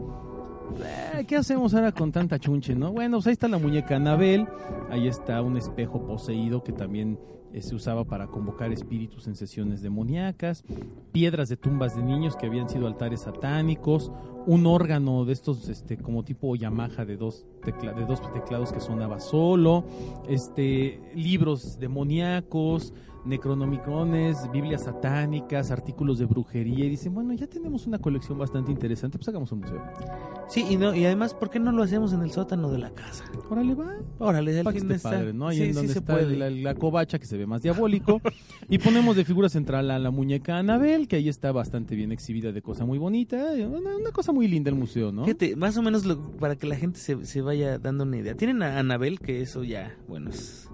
"Eh, 1.16 1.24
¿qué 1.26 1.37
hacemos 1.37 1.72
ahora 1.74 1.92
con 1.92 2.12
tanta 2.12 2.38
chunche, 2.38 2.74
no? 2.74 2.92
Bueno, 2.92 3.18
pues 3.18 3.28
ahí 3.28 3.33
está 3.33 3.48
la 3.48 3.59
muñeca 3.59 3.96
Anabel, 3.96 4.46
ahí 4.90 5.09
está 5.09 5.40
un 5.42 5.57
espejo 5.57 6.07
poseído 6.07 6.62
que 6.62 6.72
también 6.72 7.18
se 7.61 7.74
usaba 7.74 8.04
para 8.04 8.26
convocar 8.28 8.72
espíritus 8.72 9.26
en 9.26 9.34
sesiones 9.34 9.82
demoníacas, 9.82 10.64
piedras 11.12 11.48
de 11.48 11.56
tumbas 11.56 11.96
de 11.96 12.02
niños 12.02 12.37
que 12.37 12.46
habían 12.46 12.68
sido 12.68 12.87
altares 12.87 13.20
satánicos, 13.22 14.12
un 14.46 14.66
órgano 14.66 15.24
de 15.24 15.32
estos 15.32 15.68
este 15.68 15.96
como 15.98 16.24
tipo 16.24 16.54
Yamaha 16.56 17.04
de 17.04 17.16
dos 17.16 17.46
tecla- 17.62 17.92
de 17.94 18.04
dos 18.06 18.20
teclados 18.32 18.72
que 18.72 18.80
sonaba 18.80 19.18
solo, 19.20 19.84
este 20.28 21.00
libros 21.14 21.78
demoníacos, 21.78 22.92
necronomicones, 23.24 24.50
biblias 24.52 24.85
satánicas, 24.85 25.70
artículos 25.70 26.18
de 26.18 26.24
brujería 26.26 26.85
y 26.85 26.90
dicen, 26.90 27.14
bueno, 27.14 27.33
ya 27.35 27.46
tenemos 27.46 27.87
una 27.87 27.98
colección 27.98 28.38
bastante 28.38 28.72
interesante, 28.72 29.18
pues 29.18 29.28
hagamos 29.28 29.50
un 29.52 29.61
museo. 29.61 29.83
Sí, 30.48 30.64
y, 30.68 30.76
no, 30.76 30.94
y 30.94 31.04
además, 31.04 31.35
¿por 31.35 31.50
qué 31.50 31.59
no 31.61 31.72
lo 31.72 31.83
hacemos 31.83 32.12
en 32.12 32.22
el 32.22 32.31
sótano 32.31 32.70
de 32.70 32.78
la 32.78 32.90
casa? 32.90 33.24
Órale, 33.50 33.74
va. 33.74 33.96
Órale, 34.18 34.61
esté 34.61 34.94
está... 34.94 35.11
padre, 35.11 35.33
¿no? 35.33 35.48
Ahí 35.48 35.57
sí, 35.57 35.62
en 35.64 35.68
sí 35.68 35.74
donde 35.74 35.92
se 35.92 35.98
está 35.98 36.14
puede. 36.14 36.37
la, 36.37 36.50
la 36.50 36.74
covacha 36.74 37.18
que 37.18 37.26
se 37.26 37.37
ve 37.37 37.46
más 37.46 37.62
diabólico. 37.62 38.20
y 38.68 38.78
ponemos 38.78 39.16
de 39.16 39.24
figura 39.24 39.48
central 39.48 39.90
a 39.90 39.98
la 39.98 40.11
muñeca 40.11 40.59
Anabel, 40.59 41.09
que 41.09 41.16
ahí 41.16 41.28
está 41.28 41.52
bastante 41.52 41.94
bien 41.96 42.12
exhibida 42.12 42.52
de 42.52 42.62
cosa 42.62 42.85
muy 42.85 42.98
bonita. 42.98 43.52
Una, 43.52 43.96
una 43.96 44.11
cosa 44.12 44.33
muy 44.33 44.48
linda 44.48 44.70
el 44.70 44.76
museo, 44.76 45.12
¿no? 45.12 45.24
Fíjate, 45.24 45.57
más 45.57 45.76
o 45.76 45.83
menos 45.83 46.04
lo- 46.04 46.18
para 46.33 46.57
que 46.57 46.66
la 46.66 46.76
gente 46.76 46.98
se, 46.98 47.24
se 47.26 47.40
vaya 47.42 47.78
dando 47.78 48.04
una 48.04 48.16
idea. 48.16 48.35
Tienen 48.35 48.62
a 48.62 48.78
Anabel, 48.78 49.18
que 49.20 49.42
eso 49.42 49.64
ya, 49.64 49.96
bueno, 50.09 50.31
es... 50.31 50.70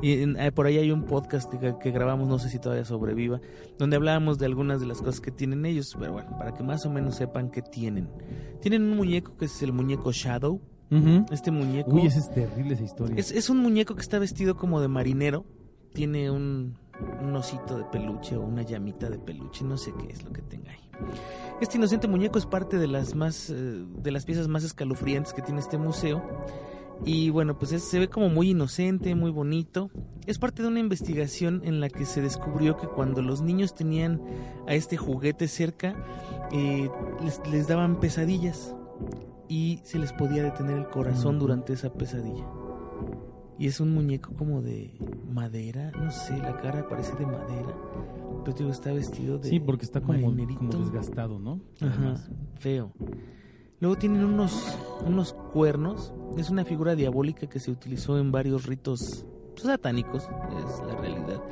Y 0.00 0.22
en- 0.22 0.38
eh, 0.40 0.50
por 0.52 0.66
ahí 0.66 0.78
hay 0.78 0.90
un 0.90 1.04
podcast 1.04 1.52
que, 1.52 1.74
que 1.80 1.90
grabamos, 1.90 2.28
no 2.28 2.38
sé 2.38 2.48
si 2.48 2.58
todavía 2.58 2.84
sobreviva, 2.84 3.40
donde 3.78 3.96
hablábamos 3.96 4.38
de 4.38 4.46
algunas 4.46 4.80
de 4.80 4.86
las 4.86 4.98
cosas 4.98 5.20
que 5.20 5.30
tienen 5.30 5.66
ellos, 5.66 5.94
pero 5.98 6.12
bueno, 6.12 6.36
para 6.38 6.54
que 6.54 6.62
más 6.62 6.86
o 6.86 6.90
menos 6.90 7.16
sepan 7.16 7.50
qué 7.50 7.62
tienen. 7.62 8.08
Tienen 8.60 8.82
un 8.82 8.96
muñeco 8.96 9.36
que 9.36 9.44
es 9.44 9.62
el 9.62 9.72
muñeco 9.72 10.10
Shadow. 10.12 10.60
Este 11.30 11.50
muñeco 11.50 11.90
Uy, 11.90 12.06
esa 12.06 12.18
es 12.18 12.30
terrible 12.30 12.74
esa 12.74 12.82
historia. 12.84 13.16
es, 13.18 13.30
es 13.32 13.48
un 13.48 13.58
muñeco 13.58 13.94
que 13.94 14.02
está 14.02 14.18
vestido 14.18 14.56
como 14.56 14.80
de 14.80 14.88
marinero. 14.88 15.46
Tiene 15.94 16.30
un, 16.30 16.76
un 17.22 17.34
osito 17.34 17.78
de 17.78 17.84
peluche 17.84 18.36
o 18.36 18.42
una 18.42 18.60
llamita 18.62 19.08
de 19.08 19.18
peluche, 19.18 19.64
no 19.64 19.76
sé 19.78 19.92
qué 19.98 20.12
es 20.12 20.22
lo 20.22 20.32
que 20.32 20.42
tenga 20.42 20.70
ahí. 20.70 20.78
Este 21.62 21.78
inocente 21.78 22.08
muñeco 22.08 22.38
es 22.38 22.44
parte 22.46 22.76
de 22.78 22.88
las 22.88 23.14
más 23.14 23.48
eh, 23.50 23.54
de 23.54 24.10
las 24.10 24.24
piezas 24.26 24.48
más 24.48 24.64
escalofriantes 24.64 25.32
que 25.32 25.40
tiene 25.42 25.60
este 25.60 25.78
museo. 25.78 26.22
Y 27.04 27.30
bueno, 27.30 27.58
pues 27.58 27.72
es- 27.72 27.82
se 27.82 27.98
ve 27.98 28.08
como 28.08 28.28
muy 28.28 28.50
inocente, 28.50 29.14
muy 29.14 29.30
bonito. 29.30 29.90
Es 30.26 30.38
parte 30.38 30.62
de 30.62 30.68
una 30.68 30.78
investigación 30.80 31.60
en 31.64 31.80
la 31.80 31.88
que 31.88 32.04
se 32.04 32.22
descubrió 32.22 32.76
que 32.76 32.86
cuando 32.86 33.22
los 33.22 33.42
niños 33.42 33.74
tenían 33.74 34.20
a 34.68 34.74
este 34.74 34.96
juguete 34.96 35.48
cerca, 35.48 35.96
eh, 36.52 36.88
les, 37.24 37.40
les 37.50 37.66
daban 37.66 37.98
pesadillas 37.98 38.76
y 39.48 39.80
se 39.82 39.98
les 39.98 40.12
podía 40.12 40.44
detener 40.44 40.78
el 40.78 40.88
corazón 40.88 41.38
durante 41.40 41.72
esa 41.72 41.92
pesadilla. 41.92 42.46
Y 43.58 43.66
es 43.66 43.80
un 43.80 43.92
muñeco 43.92 44.32
como 44.34 44.62
de 44.62 44.96
madera, 45.30 45.90
no 45.92 46.10
sé, 46.10 46.36
la 46.38 46.56
cara 46.60 46.88
parece 46.88 47.14
de 47.16 47.26
madera. 47.26 47.74
Pero 48.44 48.56
digo, 48.56 48.70
está 48.70 48.92
vestido 48.92 49.38
de. 49.38 49.48
Sí, 49.50 49.60
porque 49.60 49.84
está 49.84 50.00
como, 50.00 50.18
como 50.56 50.70
desgastado, 50.84 51.38
¿no? 51.38 51.60
Ajá, 51.80 52.14
feo. 52.58 52.92
Luego 53.82 53.98
tienen 53.98 54.24
unos, 54.24 54.78
unos 55.04 55.32
cuernos. 55.52 56.12
Es 56.38 56.50
una 56.50 56.64
figura 56.64 56.94
diabólica 56.94 57.48
que 57.48 57.58
se 57.58 57.72
utilizó 57.72 58.16
en 58.16 58.30
varios 58.30 58.66
ritos 58.66 59.26
satánicos, 59.56 60.22
es 60.22 60.86
la 60.86 60.94
realidad. 61.00 61.42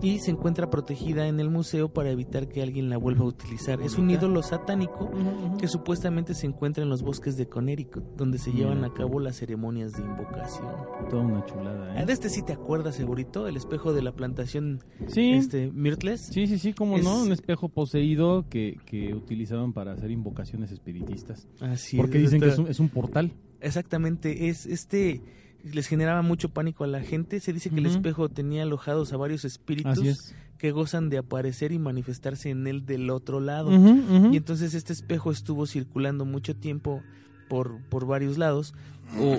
Y 0.00 0.18
se 0.20 0.30
encuentra 0.30 0.70
protegida 0.70 1.28
en 1.28 1.38
el 1.40 1.50
museo 1.50 1.88
para 1.92 2.10
evitar 2.10 2.48
que 2.48 2.62
alguien 2.62 2.88
la 2.88 2.96
vuelva 2.96 3.22
a 3.24 3.28
utilizar. 3.28 3.80
Es 3.82 3.98
un 3.98 4.10
ídolo 4.10 4.42
satánico 4.42 5.10
que 5.58 5.68
supuestamente 5.68 6.34
se 6.34 6.46
encuentra 6.46 6.82
en 6.82 6.88
los 6.90 7.02
bosques 7.02 7.36
de 7.36 7.46
Connecticut, 7.48 8.02
donde 8.16 8.38
se 8.38 8.52
llevan 8.52 8.84
a 8.84 8.92
cabo 8.92 9.20
las 9.20 9.36
ceremonias 9.36 9.92
de 9.92 10.02
invocación. 10.02 10.68
Toda 11.10 11.22
una 11.22 11.44
chulada, 11.46 11.92
Ah, 11.94 12.02
¿eh? 12.02 12.06
De 12.06 12.12
este 12.12 12.28
sí 12.30 12.42
te 12.42 12.52
acuerdas, 12.52 12.96
segurito, 12.96 13.46
el 13.46 13.56
espejo 13.56 13.92
de 13.92 14.02
la 14.02 14.12
plantación 14.12 14.80
Sí, 15.08 15.32
este, 15.32 15.70
Myrtles. 15.72 16.26
sí, 16.30 16.46
sí, 16.46 16.58
sí, 16.58 16.72
como 16.72 16.96
Es- 16.96 17.04
no, 17.04 17.22
un 17.22 17.32
espejo 17.32 17.68
poseído 17.68 18.46
que, 18.48 18.78
que 18.86 19.14
utilizaban 19.14 19.72
para 19.72 19.92
hacer 19.92 20.10
invocaciones 20.10 20.72
espiritistas. 20.72 21.46
Así 21.60 21.96
Porque 21.96 22.18
es, 22.18 22.24
dicen 22.24 22.40
que 22.40 22.48
es 22.48 22.58
un, 22.58 22.66
es 22.68 22.80
un 22.80 22.88
portal. 22.88 23.32
Exactamente, 23.60 24.48
es 24.48 24.66
este 24.66 25.22
les 25.64 25.86
generaba 25.86 26.22
mucho 26.22 26.48
pánico 26.48 26.84
a 26.84 26.86
la 26.86 27.00
gente. 27.00 27.40
Se 27.40 27.52
dice 27.52 27.70
que 27.70 27.78
el 27.78 27.86
espejo 27.86 28.28
tenía 28.28 28.62
alojados 28.62 29.12
a 29.12 29.16
varios 29.16 29.44
espíritus 29.44 29.98
es. 29.98 30.34
que 30.58 30.72
gozan 30.72 31.08
de 31.08 31.18
aparecer 31.18 31.72
y 31.72 31.78
manifestarse 31.78 32.50
en 32.50 32.66
él 32.66 32.86
del 32.86 33.10
otro 33.10 33.40
lado. 33.40 33.70
Y 33.70 34.36
entonces 34.36 34.74
este 34.74 34.92
espejo 34.92 35.30
estuvo 35.30 35.66
circulando 35.66 36.24
mucho 36.24 36.56
tiempo 36.56 37.02
por, 37.48 37.80
por 37.88 38.06
varios 38.06 38.38
lados 38.38 38.74
o 39.20 39.38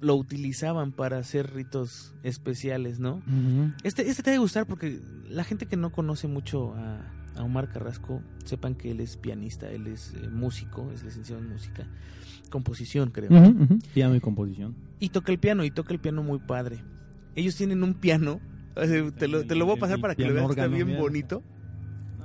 lo 0.00 0.14
utilizaban 0.16 0.92
para 0.92 1.18
hacer 1.18 1.52
ritos 1.54 2.14
especiales, 2.22 2.98
¿no? 2.98 3.22
Este, 3.82 4.08
este 4.08 4.22
te 4.22 4.30
debe 4.30 4.40
gustar 4.40 4.66
porque 4.66 5.00
la 5.28 5.44
gente 5.44 5.66
que 5.66 5.76
no 5.76 5.90
conoce 5.90 6.28
mucho 6.28 6.74
a, 6.74 7.00
a 7.36 7.44
Omar 7.44 7.68
Carrasco, 7.68 8.22
sepan 8.44 8.74
que 8.74 8.90
él 8.90 9.00
es 9.00 9.16
pianista, 9.16 9.70
él 9.70 9.86
es 9.86 10.14
eh, 10.14 10.28
músico, 10.28 10.90
es 10.92 11.02
licenciado 11.02 11.42
en 11.42 11.50
música, 11.50 11.86
composición 12.50 13.10
creo. 13.10 13.28
Piano 13.94 14.14
y 14.16 14.20
composición. 14.20 14.74
Y 15.00 15.10
toca 15.10 15.32
el 15.32 15.38
piano, 15.38 15.64
y 15.64 15.70
toca 15.70 15.92
el 15.92 15.98
piano 16.00 16.22
muy 16.22 16.38
padre. 16.38 16.82
Ellos 17.34 17.54
tienen 17.56 17.82
un 17.82 17.94
piano, 17.94 18.40
te 18.74 19.28
lo, 19.28 19.44
te 19.46 19.54
lo 19.54 19.66
voy 19.66 19.76
a 19.76 19.80
pasar 19.80 19.96
El 19.96 20.00
para 20.02 20.14
que 20.14 20.22
lo 20.22 20.28
piano 20.32 20.48
veas, 20.48 20.50
está 20.58 20.66
bien 20.74 20.86
mira. 20.86 21.00
bonito. 21.00 21.42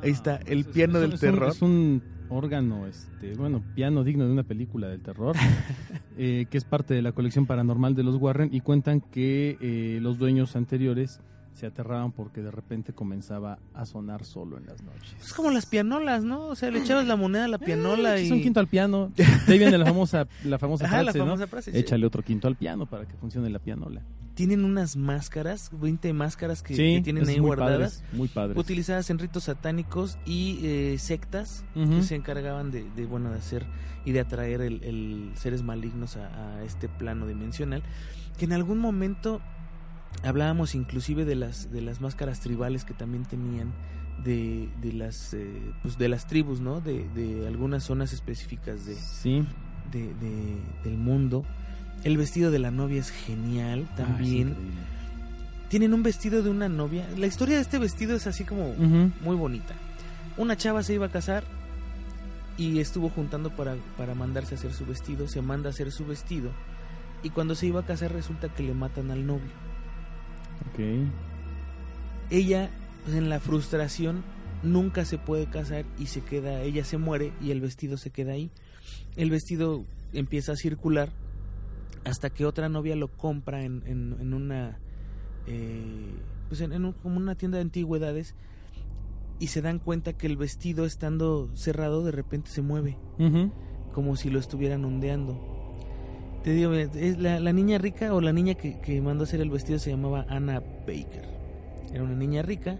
Ahí 0.03 0.11
está, 0.11 0.37
el 0.45 0.59
Es- 0.59 0.67
piano 0.67 0.95
es- 0.95 1.01
del 1.01 1.13
es 1.13 1.23
un- 1.23 1.29
terror. 1.31 1.49
Es 1.49 1.61
un 1.61 2.01
órgano, 2.29 2.87
este, 2.87 3.33
bueno, 3.35 3.61
piano 3.75 4.03
digno 4.05 4.25
de 4.25 4.31
una 4.31 4.43
película 4.43 4.87
del 4.87 5.01
terror, 5.01 5.35
eh, 6.17 6.45
que 6.49 6.57
es 6.57 6.63
parte 6.63 6.93
de 6.93 7.01
la 7.01 7.11
colección 7.11 7.45
paranormal 7.45 7.93
de 7.93 8.03
los 8.03 8.15
Warren 8.15 8.49
y 8.53 8.61
cuentan 8.61 9.01
que 9.01 9.57
eh, 9.59 9.99
los 10.01 10.17
dueños 10.17 10.55
anteriores 10.55 11.19
se 11.61 11.67
aterraban 11.67 12.11
porque 12.11 12.41
de 12.41 12.51
repente 12.51 12.91
comenzaba 12.91 13.59
a 13.73 13.85
sonar 13.85 14.25
solo 14.25 14.57
en 14.57 14.65
las 14.65 14.81
noches. 14.81 15.15
Es 15.23 15.31
como 15.33 15.51
las 15.51 15.65
pianolas, 15.67 16.23
¿no? 16.23 16.47
O 16.47 16.55
sea, 16.55 16.71
le 16.71 16.79
echabas 16.79 17.05
la 17.07 17.15
moneda 17.15 17.45
a 17.45 17.47
la 17.47 17.59
pianola 17.59 18.17
Eh, 18.17 18.23
y... 18.23 18.25
es 18.25 18.31
un 18.31 18.41
quinto 18.41 18.59
al 18.59 18.67
piano. 18.67 19.11
De 19.15 19.23
ahí 19.53 19.59
viene 19.59 19.77
la 19.77 19.85
famosa, 19.85 20.27
la 20.43 20.57
famosa 20.59 20.85
Ajá, 20.87 20.97
la 20.97 21.03
frase, 21.11 21.19
¿no? 21.19 21.25
famosa 21.25 21.47
frase. 21.47 21.71
sí. 21.71 21.77
Échale 21.77 22.05
otro 22.05 22.23
quinto 22.23 22.47
al 22.47 22.55
piano 22.55 22.85
para 22.87 23.05
que 23.07 23.15
funcione 23.15 23.49
la 23.49 23.59
pianola. 23.59 24.01
Tienen 24.33 24.65
unas 24.65 24.95
máscaras, 24.95 25.69
20 25.73 26.13
máscaras 26.13 26.63
que, 26.63 26.73
sí, 26.75 26.95
que 26.95 27.01
tienen 27.01 27.27
ahí 27.29 27.39
muy 27.39 27.47
guardadas. 27.47 27.97
padres, 28.01 28.03
muy 28.13 28.27
padres. 28.27 28.57
utilizadas 28.57 29.09
en 29.11 29.19
ritos 29.19 29.43
satánicos 29.43 30.17
y 30.25 30.59
eh, 30.63 30.95
sectas 30.97 31.63
que 31.75 32.01
se 32.01 32.15
encargaban 32.15 32.71
de, 32.71 32.89
de, 32.95 33.05
bueno 33.05 33.29
de 33.31 33.37
hacer 33.37 33.65
y 34.03 34.13
de 34.13 34.21
atraer 34.21 34.61
el, 34.61 34.83
el 34.83 35.31
seres 35.35 35.61
malignos 35.61 36.17
a, 36.17 36.57
a 36.57 36.63
este 36.63 36.89
plano 36.89 37.27
dimensional 37.27 37.83
que 38.39 38.45
en 38.45 38.53
algún 38.53 38.79
momento 38.79 39.41
hablábamos 40.23 40.75
inclusive 40.75 41.25
de 41.25 41.35
las 41.35 41.71
de 41.71 41.81
las 41.81 42.01
máscaras 42.01 42.39
tribales 42.39 42.85
que 42.85 42.93
también 42.93 43.25
tenían 43.25 43.71
de, 44.23 44.69
de 44.81 44.93
las 44.93 45.33
eh, 45.33 45.49
pues 45.81 45.97
de 45.97 46.07
las 46.09 46.27
tribus, 46.27 46.59
¿no? 46.61 46.79
De, 46.81 47.07
de 47.15 47.47
algunas 47.47 47.83
zonas 47.83 48.13
específicas 48.13 48.85
de, 48.85 48.95
Sí. 48.95 49.45
de, 49.91 50.13
de- 50.15 50.57
del 50.83 50.97
mundo. 50.97 51.43
El 52.03 52.17
vestido 52.17 52.49
de 52.51 52.59
la 52.59 52.71
novia 52.71 52.99
es 52.99 53.09
genial 53.11 53.85
Ah, 53.89 53.91
es 53.91 53.95
también. 53.97 54.55
Tienen 55.69 55.93
un 55.93 56.03
vestido 56.03 56.43
de 56.43 56.49
una 56.49 56.67
novia. 56.67 57.07
La 57.17 57.27
historia 57.27 57.55
de 57.55 57.61
este 57.61 57.79
vestido 57.79 58.15
es 58.15 58.27
así 58.27 58.43
como 58.43 58.73
muy 59.21 59.35
bonita. 59.35 59.73
Una 60.37 60.57
chava 60.57 60.83
se 60.83 60.93
iba 60.93 61.05
a 61.05 61.09
casar 61.09 61.43
y 62.57 62.79
estuvo 62.79 63.09
juntando 63.09 63.49
para, 63.55 63.75
para 63.97 64.13
mandarse 64.13 64.55
a 64.55 64.57
hacer 64.57 64.73
su 64.73 64.85
vestido. 64.85 65.27
Se 65.27 65.41
manda 65.41 65.69
a 65.69 65.71
hacer 65.71 65.91
su 65.91 66.05
vestido. 66.05 66.51
Y 67.23 67.29
cuando 67.29 67.55
se 67.55 67.67
iba 67.67 67.79
a 67.81 67.85
casar 67.85 68.11
resulta 68.11 68.49
que 68.49 68.63
le 68.63 68.73
matan 68.73 69.11
al 69.11 69.25
novio. 69.25 69.51
Ok. 70.69 70.79
Ella, 72.29 72.69
pues, 73.03 73.15
en 73.17 73.29
la 73.29 73.39
frustración, 73.39 74.23
nunca 74.63 75.05
se 75.05 75.17
puede 75.17 75.47
casar 75.47 75.85
y 75.99 76.05
se 76.07 76.21
queda, 76.21 76.61
ella 76.61 76.83
se 76.85 76.97
muere 76.97 77.33
y 77.41 77.51
el 77.51 77.61
vestido 77.61 77.97
se 77.97 78.09
queda 78.11 78.33
ahí. 78.33 78.51
El 79.15 79.29
vestido 79.31 79.83
empieza 80.13 80.53
a 80.53 80.55
circular 80.55 81.09
hasta 82.05 82.29
que 82.29 82.45
otra 82.45 82.69
novia 82.69 82.95
lo 82.95 83.07
compra 83.09 83.63
en, 83.63 83.83
en- 83.85 84.15
en 84.19 84.33
una, 84.33 84.77
eh, 85.47 86.13
pues 86.47 86.61
en, 86.61 86.71
en 86.73 86.85
un- 86.85 86.93
como 86.93 87.17
una 87.17 87.35
tienda 87.35 87.57
de 87.57 87.63
antigüedades 87.63 88.33
y 89.39 89.47
se 89.47 89.61
dan 89.61 89.79
cuenta 89.79 90.13
que 90.13 90.27
el 90.27 90.37
vestido 90.37 90.85
estando 90.85 91.49
cerrado 91.55 92.03
de 92.03 92.11
repente 92.11 92.49
se 92.51 92.61
mueve 92.61 92.97
como 93.93 94.15
si 94.15 94.29
lo 94.29 94.39
estuvieran 94.39 94.85
ondeando. 94.85 95.60
Te 96.43 96.51
digo, 96.53 96.73
es 96.73 97.19
la, 97.19 97.39
la 97.39 97.53
niña 97.53 97.77
rica 97.77 98.13
o 98.15 98.21
la 98.21 98.33
niña 98.33 98.55
que, 98.55 98.79
que 98.79 98.99
mandó 99.01 99.23
a 99.23 99.25
hacer 99.25 99.41
el 99.41 99.49
vestido 99.51 99.77
se 99.77 99.91
llamaba 99.91 100.25
Anna 100.27 100.59
Baker. 100.87 101.23
Era 101.93 102.03
una 102.03 102.15
niña 102.15 102.41
rica 102.41 102.79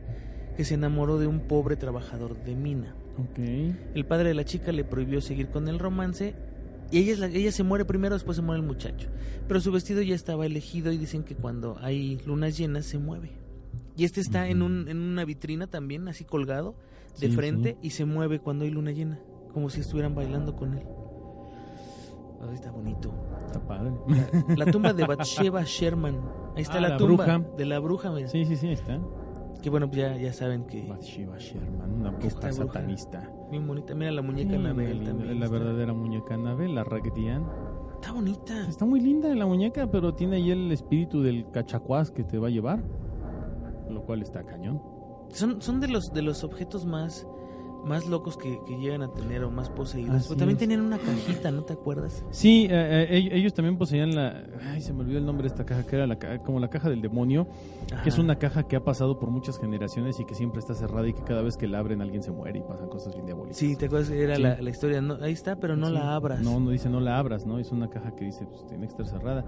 que 0.58 0.66
se 0.66 0.74
enamoró 0.74 1.20
de 1.20 1.28
un 1.28 1.42
pobre 1.42 1.76
trabajador 1.76 2.44
de 2.44 2.56
mina. 2.56 2.96
El 3.94 4.06
padre 4.06 4.30
de 4.30 4.34
la 4.36 4.46
chica 4.46 4.72
le 4.72 4.84
prohibió 4.84 5.22
seguir 5.22 5.50
con 5.50 5.68
el 5.68 5.78
romance 5.80 6.34
y 6.92 7.00
ella, 7.00 7.14
es 7.14 7.20
la- 7.20 7.28
ella 7.28 7.52
se 7.52 7.64
muere 7.64 7.86
primero, 7.86 8.16
después 8.16 8.36
se 8.36 8.42
muere 8.42 8.62
el 8.62 8.68
muchacho. 8.68 9.10
Pero 9.48 9.60
su 9.62 9.72
vestido 9.72 10.02
ya 10.02 10.16
estaba 10.16 10.46
elegido 10.46 10.92
y 10.92 10.98
dicen 10.98 11.24
que 11.24 11.36
cuando 11.36 11.78
hay 11.82 12.20
lunas 12.26 12.58
llenas 12.58 12.86
se 12.86 12.98
mueve. 12.98 13.30
Y 13.96 14.06
este 14.06 14.22
está 14.22 14.48
en, 14.48 14.62
un, 14.64 14.88
en 14.88 14.98
una 14.98 15.24
vitrina 15.26 15.68
también, 15.68 16.08
así 16.08 16.24
colgado, 16.24 16.76
de 17.20 17.28
Sí, 17.28 17.36
frente, 17.36 17.78
y 17.82 17.92
se 17.92 18.06
mueve 18.06 18.40
cuando 18.40 18.64
hay 18.66 18.72
luna 18.72 18.92
llena, 18.92 19.20
como 19.54 19.70
si 19.70 19.82
estuvieran 19.82 20.16
bailando 20.16 20.56
con 20.56 20.74
él. 20.78 20.84
Ay, 22.48 22.56
está 22.56 22.72
bonito. 22.72 23.12
Está 23.46 23.60
padre. 23.60 23.92
La 24.58 24.66
tumba 24.66 24.94
de 24.94 25.06
Bathsheba 25.08 25.64
Sherman. 25.64 26.20
Ahí 26.56 26.64
está 26.64 26.78
Ah, 26.78 26.82
la, 26.82 26.90
la 26.90 26.98
tumba 26.98 27.24
bruja. 27.26 27.40
de 27.58 27.66
la 27.66 27.80
bruja. 27.80 28.12
mira. 28.12 28.28
Sí, 28.28 28.46
sí, 28.46 28.56
sí, 28.56 28.70
está. 28.72 29.00
Que 29.62 29.70
bueno, 29.70 29.88
pues 29.88 30.02
ya, 30.02 30.18
ya 30.18 30.34
saben 30.34 30.66
que 30.66 30.88
Bathsheba 30.88 31.38
Sherman, 31.38 31.92
una 31.94 32.12
bruja 32.12 32.52
satanista. 32.52 33.30
bien 33.52 33.68
bonita. 33.68 33.94
Mira 33.94 34.12
la 34.12 34.22
muñeca 34.24 34.50
Sí, 34.50 34.56
Anabel 34.56 35.04
también. 35.04 35.40
la 35.40 35.46
está- 35.46 35.58
verdadera 35.58 35.94
muñeca 35.94 36.34
Anabel, 36.34 36.74
la 36.76 36.84
Ragdian. 36.84 37.46
Está 37.96 38.12
bonita. 38.14 38.68
Está 38.68 38.86
muy 38.86 39.00
linda 39.00 39.34
la 39.36 39.46
muñeca, 39.46 39.86
pero 39.92 40.16
tiene 40.16 40.38
ahí 40.38 40.50
el 40.50 40.72
espíritu 40.72 41.22
del 41.22 41.50
cachacuás 41.52 42.10
que 42.10 42.24
te 42.24 42.40
va 42.40 42.48
a 42.48 42.50
llevar. 42.50 42.82
Lo 43.90 44.02
cual 44.04 44.22
está 44.24 44.44
cañón. 44.44 44.82
Son, 45.30 45.62
son 45.62 45.80
de 45.80 45.88
los 45.88 46.12
de 46.12 46.22
los 46.24 46.44
objetos 46.44 46.86
más 46.86 47.28
más 47.86 48.08
locos 48.08 48.38
que, 48.38 48.60
que 48.66 48.78
llegan 48.78 49.02
a 49.02 49.12
tener 49.12 49.44
o 49.44 49.50
más 49.52 49.70
poseídos. 49.70 50.16
Así 50.16 50.28
Pero 50.30 50.40
también 50.40 50.56
es. 50.58 50.60
tenían 50.60 50.82
una 50.82 50.98
cajita, 50.98 51.52
¿no 51.52 51.64
te 51.64 51.74
acuerdas? 51.74 52.24
Sí, 52.30 52.68
eh, 52.70 53.08
eh, 53.10 53.20
ell- 53.20 53.34
ellos 53.34 53.54
también 53.54 53.78
poseían 53.78 54.14
la... 54.16 54.44
Ay, 54.72 54.82
se 54.82 54.94
me 54.94 55.02
olvidó 55.02 55.18
el 55.18 55.26
nombre 55.26 55.44
de 55.44 55.48
esta 55.50 55.66
caja, 55.66 55.86
que 55.86 55.96
era 55.96 56.06
la, 56.08 56.18
como 56.44 56.60
la 56.60 56.70
caja 56.70 56.90
del 56.90 57.02
demonio, 57.02 57.48
que 58.04 58.10
es 58.10 58.18
una 58.20 58.38
caja 58.38 58.64
que 58.68 58.76
ha 58.76 58.84
pasado 58.84 59.18
por 59.20 59.30
muchas 59.32 59.58
generaciones 59.60 60.20
y 60.20 60.26
que 60.26 60.36
siempre 60.36 60.60
está 60.60 60.74
cerrada 60.76 61.08
y 61.08 61.14
que 61.14 61.24
cada 61.24 61.42
vez 61.42 61.58
que 61.58 61.68
la 61.68 61.80
abren 61.80 62.02
alguien 62.02 62.22
se 62.24 62.32
muere 62.32 62.60
y 62.60 62.62
pasan 62.62 62.88
cosas 62.90 63.14
bien 63.14 63.26
diabólicas. 63.26 63.58
Sí, 63.58 63.76
¿te 63.76 63.86
acuerdas? 63.88 64.10
Era 64.12 64.36
Sí. 64.36 64.42
la, 64.44 64.62
la 64.62 64.70
historia. 64.70 65.02
No, 65.02 65.16
ahí 65.22 65.34
está, 65.34 65.56
pero 65.56 65.76
no 65.76 65.88
Sí. 65.88 65.94
la 65.94 66.16
abras. 66.16 66.42
No, 66.42 66.60
no 66.60 66.70
dice 66.70 66.90
no 66.90 67.00
la 67.00 67.18
abras, 67.18 67.46
¿no? 67.46 67.58
Es 67.60 67.72
una 67.72 67.90
caja 67.90 68.16
que 68.16 68.26
dice, 68.26 68.46
pues 68.46 68.66
tiene 68.68 68.86
que 68.88 68.92
estar 68.92 69.08
cerrada. 69.08 69.44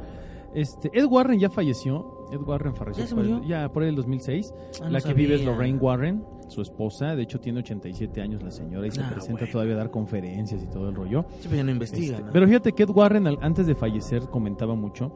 Este, 0.55 0.91
Ed 0.93 1.05
Warren 1.05 1.39
ya 1.39 1.49
falleció. 1.49 2.27
Ed 2.31 2.39
Warren 2.45 2.75
falleció 2.75 3.03
¿Ya 3.03 3.07
se 3.09 3.15
por 3.15 3.25
el- 3.25 3.43
ya 3.47 3.69
por 3.71 3.83
el 3.83 3.95
2006. 3.95 4.53
Ah, 4.81 4.85
no 4.85 4.89
la 4.91 5.01
que 5.01 5.13
vive 5.13 5.33
es 5.35 5.41
sabía. 5.41 5.51
Lorraine 5.53 5.79
Warren, 5.79 6.23
su 6.47 6.61
esposa. 6.61 7.15
De 7.15 7.23
hecho, 7.23 7.39
tiene 7.39 7.59
87 7.59 8.21
años 8.21 8.41
la 8.43 8.51
señora 8.51 8.87
y 8.87 8.91
se 8.91 9.01
Ah, 9.01 9.09
presenta 9.11 9.39
bueno. 9.41 9.51
todavía 9.51 9.73
a 9.73 9.77
dar 9.77 9.91
conferencias 9.91 10.63
y 10.63 10.67
todo 10.67 10.89
el 10.89 10.95
rollo. 10.95 11.25
Sí, 11.39 11.43
pero 11.49 11.55
ya 11.57 11.63
no 11.63 11.71
investiga, 11.71 12.13
Este, 12.17 12.23
¿no? 12.27 12.31
Pero 12.31 12.47
fíjate 12.47 12.71
que 12.73 12.83
Ed 12.83 12.89
Warren 12.89 13.27
antes 13.41 13.67
de 13.67 13.75
fallecer 13.75 14.23
comentaba 14.29 14.75
mucho, 14.75 15.11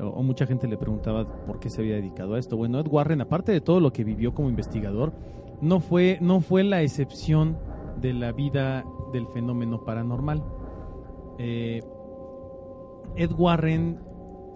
o, 0.00 0.06
o 0.08 0.22
mucha 0.22 0.46
gente 0.46 0.68
le 0.68 0.76
preguntaba 0.76 1.26
por 1.46 1.58
qué 1.58 1.70
se 1.70 1.80
había 1.80 1.94
dedicado 1.96 2.34
a 2.34 2.38
esto. 2.38 2.56
Bueno, 2.56 2.78
Ed 2.80 2.86
Warren, 2.90 3.20
aparte 3.20 3.52
de 3.52 3.60
todo 3.60 3.80
lo 3.80 3.92
que 3.92 4.04
vivió 4.04 4.34
como 4.34 4.48
investigador, 4.48 5.12
no 5.60 5.80
fue, 5.80 6.18
no 6.20 6.40
fue 6.40 6.64
la 6.64 6.82
excepción 6.82 7.56
de 8.00 8.12
la 8.12 8.32
vida 8.32 8.84
del 9.12 9.26
fenómeno 9.28 9.84
paranormal. 9.84 10.42
Eh, 11.38 11.82
Ed 13.16 13.30
Warren, 13.32 13.98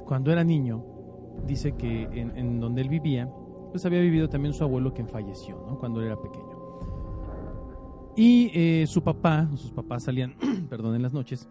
cuando 0.06 0.30
era 0.32 0.44
niño, 0.44 0.84
dice 1.46 1.72
que 1.72 2.02
en, 2.02 2.36
en 2.36 2.60
donde 2.60 2.82
él 2.82 2.88
vivía, 2.90 3.32
pues 3.70 3.84
había 3.86 4.00
vivido 4.00 4.28
también 4.28 4.52
su 4.52 4.64
abuelo 4.64 4.92
quien 4.92 5.08
falleció, 5.08 5.64
¿no? 5.66 5.78
Cuando 5.78 6.00
él 6.00 6.06
era 6.06 6.20
pequeño. 6.20 6.58
Y 8.16 8.50
eh, 8.52 8.86
su 8.86 9.02
papá, 9.02 9.48
sus 9.56 9.70
papás 9.70 10.04
salían, 10.04 10.34
perdón, 10.68 10.94
en 10.94 11.02
las 11.02 11.12
noches, 11.12 11.48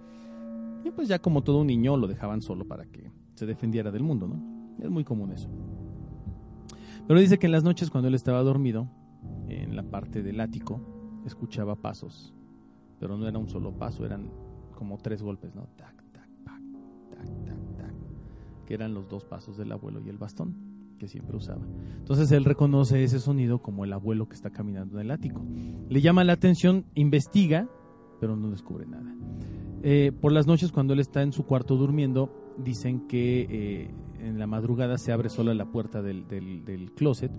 y 0.84 0.92
pues 0.92 1.08
ya 1.08 1.20
como 1.20 1.42
todo 1.44 1.60
un 1.60 1.68
niño 1.68 1.98
lo 1.98 2.08
dejaban 2.08 2.42
solo 2.42 2.66
para 2.66 2.86
que 2.86 3.12
se 3.36 3.46
defendiera 3.46 3.92
del 3.92 4.04
mundo, 4.04 4.28
¿no? 4.28 4.78
Es 4.84 4.90
muy 4.90 5.04
común 5.04 5.32
eso. 5.32 5.50
Pero 7.08 7.20
dice 7.20 7.40
que 7.40 7.48
en 7.48 7.54
las 7.54 7.64
noches 7.64 7.90
cuando 7.90 8.08
él 8.08 8.16
estaba 8.16 8.42
dormido, 8.44 8.88
en 9.48 9.76
la 9.76 9.84
parte 9.84 10.22
del 10.22 10.40
ático, 10.40 11.22
escuchaba 11.26 11.76
pasos, 11.76 12.34
pero 13.00 13.18
no 13.18 13.28
era 13.28 13.40
un 13.40 13.50
solo 13.50 13.72
paso, 13.78 14.06
eran 14.06 14.30
como 14.76 14.98
tres 14.98 15.22
golpes, 15.22 15.56
¿no? 15.56 15.68
Tac, 15.76 15.96
tac, 16.12 16.30
pac, 16.44 16.62
tac, 17.10 17.46
tac, 17.46 17.78
tac, 17.78 17.96
que 18.66 18.74
eran 18.74 18.94
los 18.94 19.10
dos 19.10 19.26
pasos 19.26 19.58
del 19.58 19.72
abuelo 19.72 20.02
y 20.02 20.10
el 20.10 20.18
bastón 20.18 20.69
que 21.00 21.08
siempre 21.08 21.36
usaba. 21.36 21.66
Entonces 21.98 22.32
él 22.32 22.46
reconoce 22.46 23.04
ese 23.04 23.20
sonido 23.20 23.64
como 23.64 23.84
el 23.86 23.94
abuelo 23.94 24.28
que 24.30 24.36
está 24.36 24.52
caminando 24.52 25.00
en 25.00 25.06
el 25.08 25.12
ático. 25.12 25.44
Le 25.90 26.02
llama 26.02 26.24
la 26.24 26.34
atención, 26.34 26.86
investiga, 26.94 27.68
pero 28.20 28.36
no 28.36 28.52
descubre 28.52 28.86
nada. 28.86 29.16
Eh, 29.82 30.12
por 30.20 30.32
las 30.32 30.46
noches 30.46 30.72
cuando 30.72 30.94
él 30.94 31.00
está 31.00 31.22
en 31.24 31.32
su 31.32 31.46
cuarto 31.46 31.78
durmiendo, 31.78 32.54
dicen 32.64 33.08
que 33.08 33.48
eh, 33.50 33.92
en 34.20 34.38
la 34.38 34.46
madrugada 34.46 34.98
se 34.98 35.12
abre 35.14 35.30
sola 35.30 35.54
la 35.54 35.72
puerta 35.72 36.02
del, 36.02 36.28
del- 36.28 36.92
closet 36.96 37.32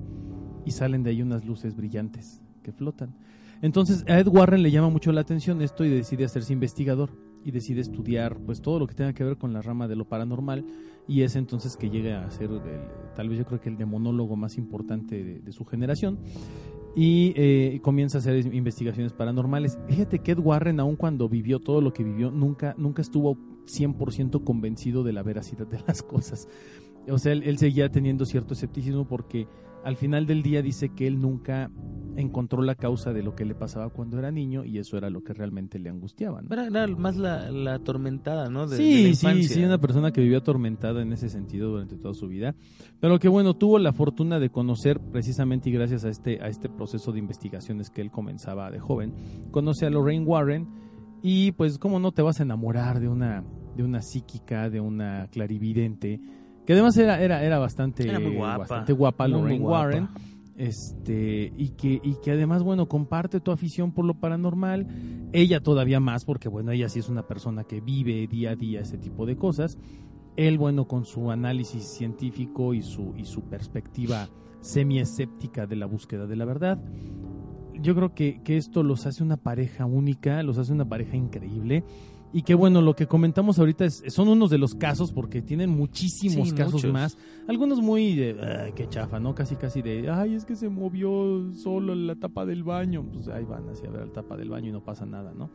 y 0.64 0.70
salen 0.70 1.02
de 1.02 1.11
ahí 1.11 1.20
unas 1.22 1.44
luces 1.44 1.76
brillantes 1.76 2.40
que 2.62 2.72
flotan. 2.72 3.14
Entonces 3.62 4.04
a 4.08 4.18
Ed 4.18 4.28
Warren 4.28 4.62
le 4.62 4.70
llama 4.70 4.88
mucho 4.88 5.12
la 5.12 5.20
atención 5.20 5.61
esto 5.61 5.84
y 5.84 5.90
decide 5.90 6.24
hacerse 6.24 6.54
investigador 6.54 7.11
y 7.44 7.50
decide 7.50 7.82
estudiar 7.82 8.38
pues 8.38 8.62
todo 8.62 8.78
lo 8.78 8.86
que 8.86 8.94
tenga 8.94 9.12
que 9.12 9.24
ver 9.24 9.36
con 9.36 9.52
la 9.52 9.61
rama 9.61 9.86
de 9.88 9.96
lo 9.96 10.06
paranormal 10.08 10.64
y 11.11 11.22
es 11.22 11.34
entonces 11.34 11.76
que 11.76 11.90
llega 11.90 12.24
a 12.24 12.30
ser 12.30 12.50
el- 12.52 13.12
tal 13.16 13.28
vez 13.28 13.38
yo 13.38 13.44
creo 13.44 13.61
que 13.61 13.68
el 13.68 13.76
demonólogo 13.76 14.36
más 14.36 14.56
importante 14.56 15.40
de, 15.44 15.52
su 15.52 15.64
generación 15.64 16.20
y 16.94 17.32
eh, 17.34 17.80
comienza 17.82 18.18
a 18.18 18.20
hacer 18.20 18.54
investigaciones 18.54 19.12
paranormales. 19.12 19.76
Fíjate 19.88 20.20
que 20.20 20.32
Ed 20.32 20.38
Warren, 20.38 20.78
aun 20.78 20.94
cuando 20.94 21.28
vivió 21.28 21.58
todo 21.58 21.80
lo 21.80 21.92
que 21.92 22.04
vivió, 22.04 22.30
nunca, 22.30 22.76
nunca 22.78 23.02
estuvo 23.02 23.36
100% 23.66 24.44
convencido 24.44 25.02
de 25.02 25.12
la 25.12 25.24
veracidad 25.24 25.66
de 25.66 25.80
las 25.84 26.04
cosas. 26.04 26.46
O 27.08 27.18
sea, 27.18 27.32
él 27.32 27.58
seguía 27.58 27.90
teniendo 27.90 28.24
cierto 28.24 28.54
escepticismo 28.54 29.04
porque 29.04 29.48
al 29.84 29.96
final 29.96 30.26
del 30.26 30.42
día 30.42 30.62
dice 30.62 30.90
que 30.90 31.06
él 31.06 31.20
nunca 31.20 31.70
encontró 32.16 32.62
la 32.62 32.74
causa 32.74 33.12
de 33.12 33.22
lo 33.22 33.34
que 33.34 33.44
le 33.44 33.54
pasaba 33.54 33.88
cuando 33.88 34.18
era 34.18 34.30
niño 34.30 34.64
y 34.64 34.78
eso 34.78 34.96
era 34.96 35.10
lo 35.10 35.22
que 35.22 35.32
realmente 35.32 35.78
le 35.78 35.88
angustiaba. 35.88 36.42
¿no? 36.42 36.48
Era, 36.52 36.66
era 36.66 36.86
más 36.88 37.16
la, 37.16 37.50
la 37.50 37.74
atormentada, 37.74 38.50
¿no? 38.50 38.66
De, 38.66 38.76
de 38.76 38.82
sí, 39.14 39.26
la 39.26 39.34
sí, 39.34 39.44
sí, 39.44 39.64
una 39.64 39.78
persona 39.78 40.12
que 40.12 40.20
vivió 40.20 40.38
atormentada 40.38 41.02
en 41.02 41.12
ese 41.12 41.28
sentido 41.28 41.70
durante 41.70 41.96
toda 41.96 42.14
su 42.14 42.28
vida, 42.28 42.54
pero 43.00 43.18
que 43.18 43.28
bueno, 43.28 43.54
tuvo 43.54 43.78
la 43.78 43.92
fortuna 43.92 44.38
de 44.38 44.50
conocer 44.50 45.00
precisamente 45.00 45.70
y 45.70 45.72
gracias 45.72 46.04
a 46.04 46.08
este, 46.08 46.42
a 46.42 46.48
este 46.48 46.68
proceso 46.68 47.12
de 47.12 47.18
investigaciones 47.18 47.90
que 47.90 48.00
él 48.00 48.10
comenzaba 48.10 48.70
de 48.70 48.80
joven, 48.80 49.14
conoce 49.50 49.86
a 49.86 49.90
Lorraine 49.90 50.24
Warren 50.24 50.68
y 51.22 51.52
pues 51.52 51.78
cómo 51.78 52.00
no 52.00 52.12
te 52.12 52.22
vas 52.22 52.40
a 52.40 52.42
enamorar 52.42 53.00
de 53.00 53.08
una, 53.08 53.44
de 53.76 53.82
una 53.82 54.02
psíquica, 54.02 54.70
de 54.70 54.80
una 54.80 55.28
clarividente, 55.30 56.20
que 56.70 56.74
además 56.74 56.96
era, 56.98 57.20
era, 57.20 57.42
era 57.42 57.58
bastante, 57.58 58.08
Era 58.08 58.20
muy 58.20 58.36
guapa. 58.36 58.58
bastante 58.58 58.92
guapa 58.92 59.24
Muy, 59.26 59.32
muy 59.32 59.40
Lorraine 59.40 59.64
guapa. 59.64 59.78
Warren 59.80 60.08
este 60.56 61.52
y 61.56 61.70
que 61.70 62.00
y 62.00 62.14
que 62.22 62.30
además 62.30 62.62
bueno 62.62 62.86
comparte 62.86 63.40
tu 63.40 63.50
afición 63.50 63.90
por 63.90 64.04
lo 64.04 64.14
paranormal 64.20 64.86
ella 65.32 65.60
todavía 65.60 65.98
más 65.98 66.24
porque 66.24 66.48
bueno 66.48 66.70
ella 66.70 66.88
sí 66.88 67.00
es 67.00 67.08
una 67.08 67.26
persona 67.26 67.64
que 67.64 67.80
vive 67.80 68.24
día 68.28 68.50
a 68.50 68.56
día 68.56 68.82
ese 68.82 68.98
tipo 68.98 69.26
de 69.26 69.36
cosas 69.36 69.78
él 70.36 70.58
bueno 70.58 70.86
con 70.86 71.04
su 71.06 71.32
análisis 71.32 71.82
científico 71.84 72.72
y 72.72 72.82
su 72.82 73.14
y 73.16 73.24
su 73.24 73.42
perspectiva 73.42 74.28
semi 74.60 75.00
escéptica 75.00 75.66
de 75.66 75.74
la 75.74 75.86
búsqueda 75.86 76.26
de 76.26 76.36
la 76.36 76.44
verdad 76.44 76.78
yo 77.80 77.94
creo 77.96 78.14
que, 78.14 78.42
que 78.44 78.56
esto 78.58 78.82
los 78.84 79.06
hace 79.06 79.24
una 79.24 79.38
pareja 79.38 79.86
única 79.86 80.40
los 80.44 80.58
hace 80.58 80.72
una 80.72 80.86
pareja 80.88 81.16
increíble 81.16 81.84
Y 82.32 82.42
que 82.42 82.54
bueno, 82.54 82.80
lo 82.80 82.94
que 82.94 83.06
comentamos 83.08 83.58
ahorita 83.58 83.84
es, 83.84 84.04
son 84.08 84.28
unos 84.28 84.50
de 84.50 84.58
los 84.58 84.74
casos 84.76 85.10
porque 85.12 85.42
tienen 85.42 85.68
muchísimos 85.70 86.50
Sí, 86.50 86.54
casos 86.54 86.74
muchos. 86.74 86.92
más. 86.92 87.18
Algunos 87.48 87.80
muy 87.80 88.14
de, 88.14 88.36
"Ay, 88.66 88.72
qué 88.76 88.88
chafa, 88.88 89.18
¿no? 89.18 89.34
Casi, 89.34 89.56
casi 89.56 89.82
de, 89.82 90.08
ay, 90.10 90.34
es 90.34 90.44
que 90.44 90.54
se 90.54 90.68
movió 90.68 91.52
solo 91.52 91.94
la 91.94 92.14
tapa 92.14 92.46
del 92.46 92.62
baño. 92.62 93.04
Pues 93.12 93.26
ahí 93.28 93.44
van 93.44 93.68
hacia 93.68 93.90
ver 93.90 94.06
la 94.06 94.12
tapa 94.12 94.36
del 94.36 94.48
baño 94.50 94.68
y 94.68 94.72
no 94.72 94.84
pasa 94.84 95.04
nada, 95.06 95.32
¿no? 95.34 95.50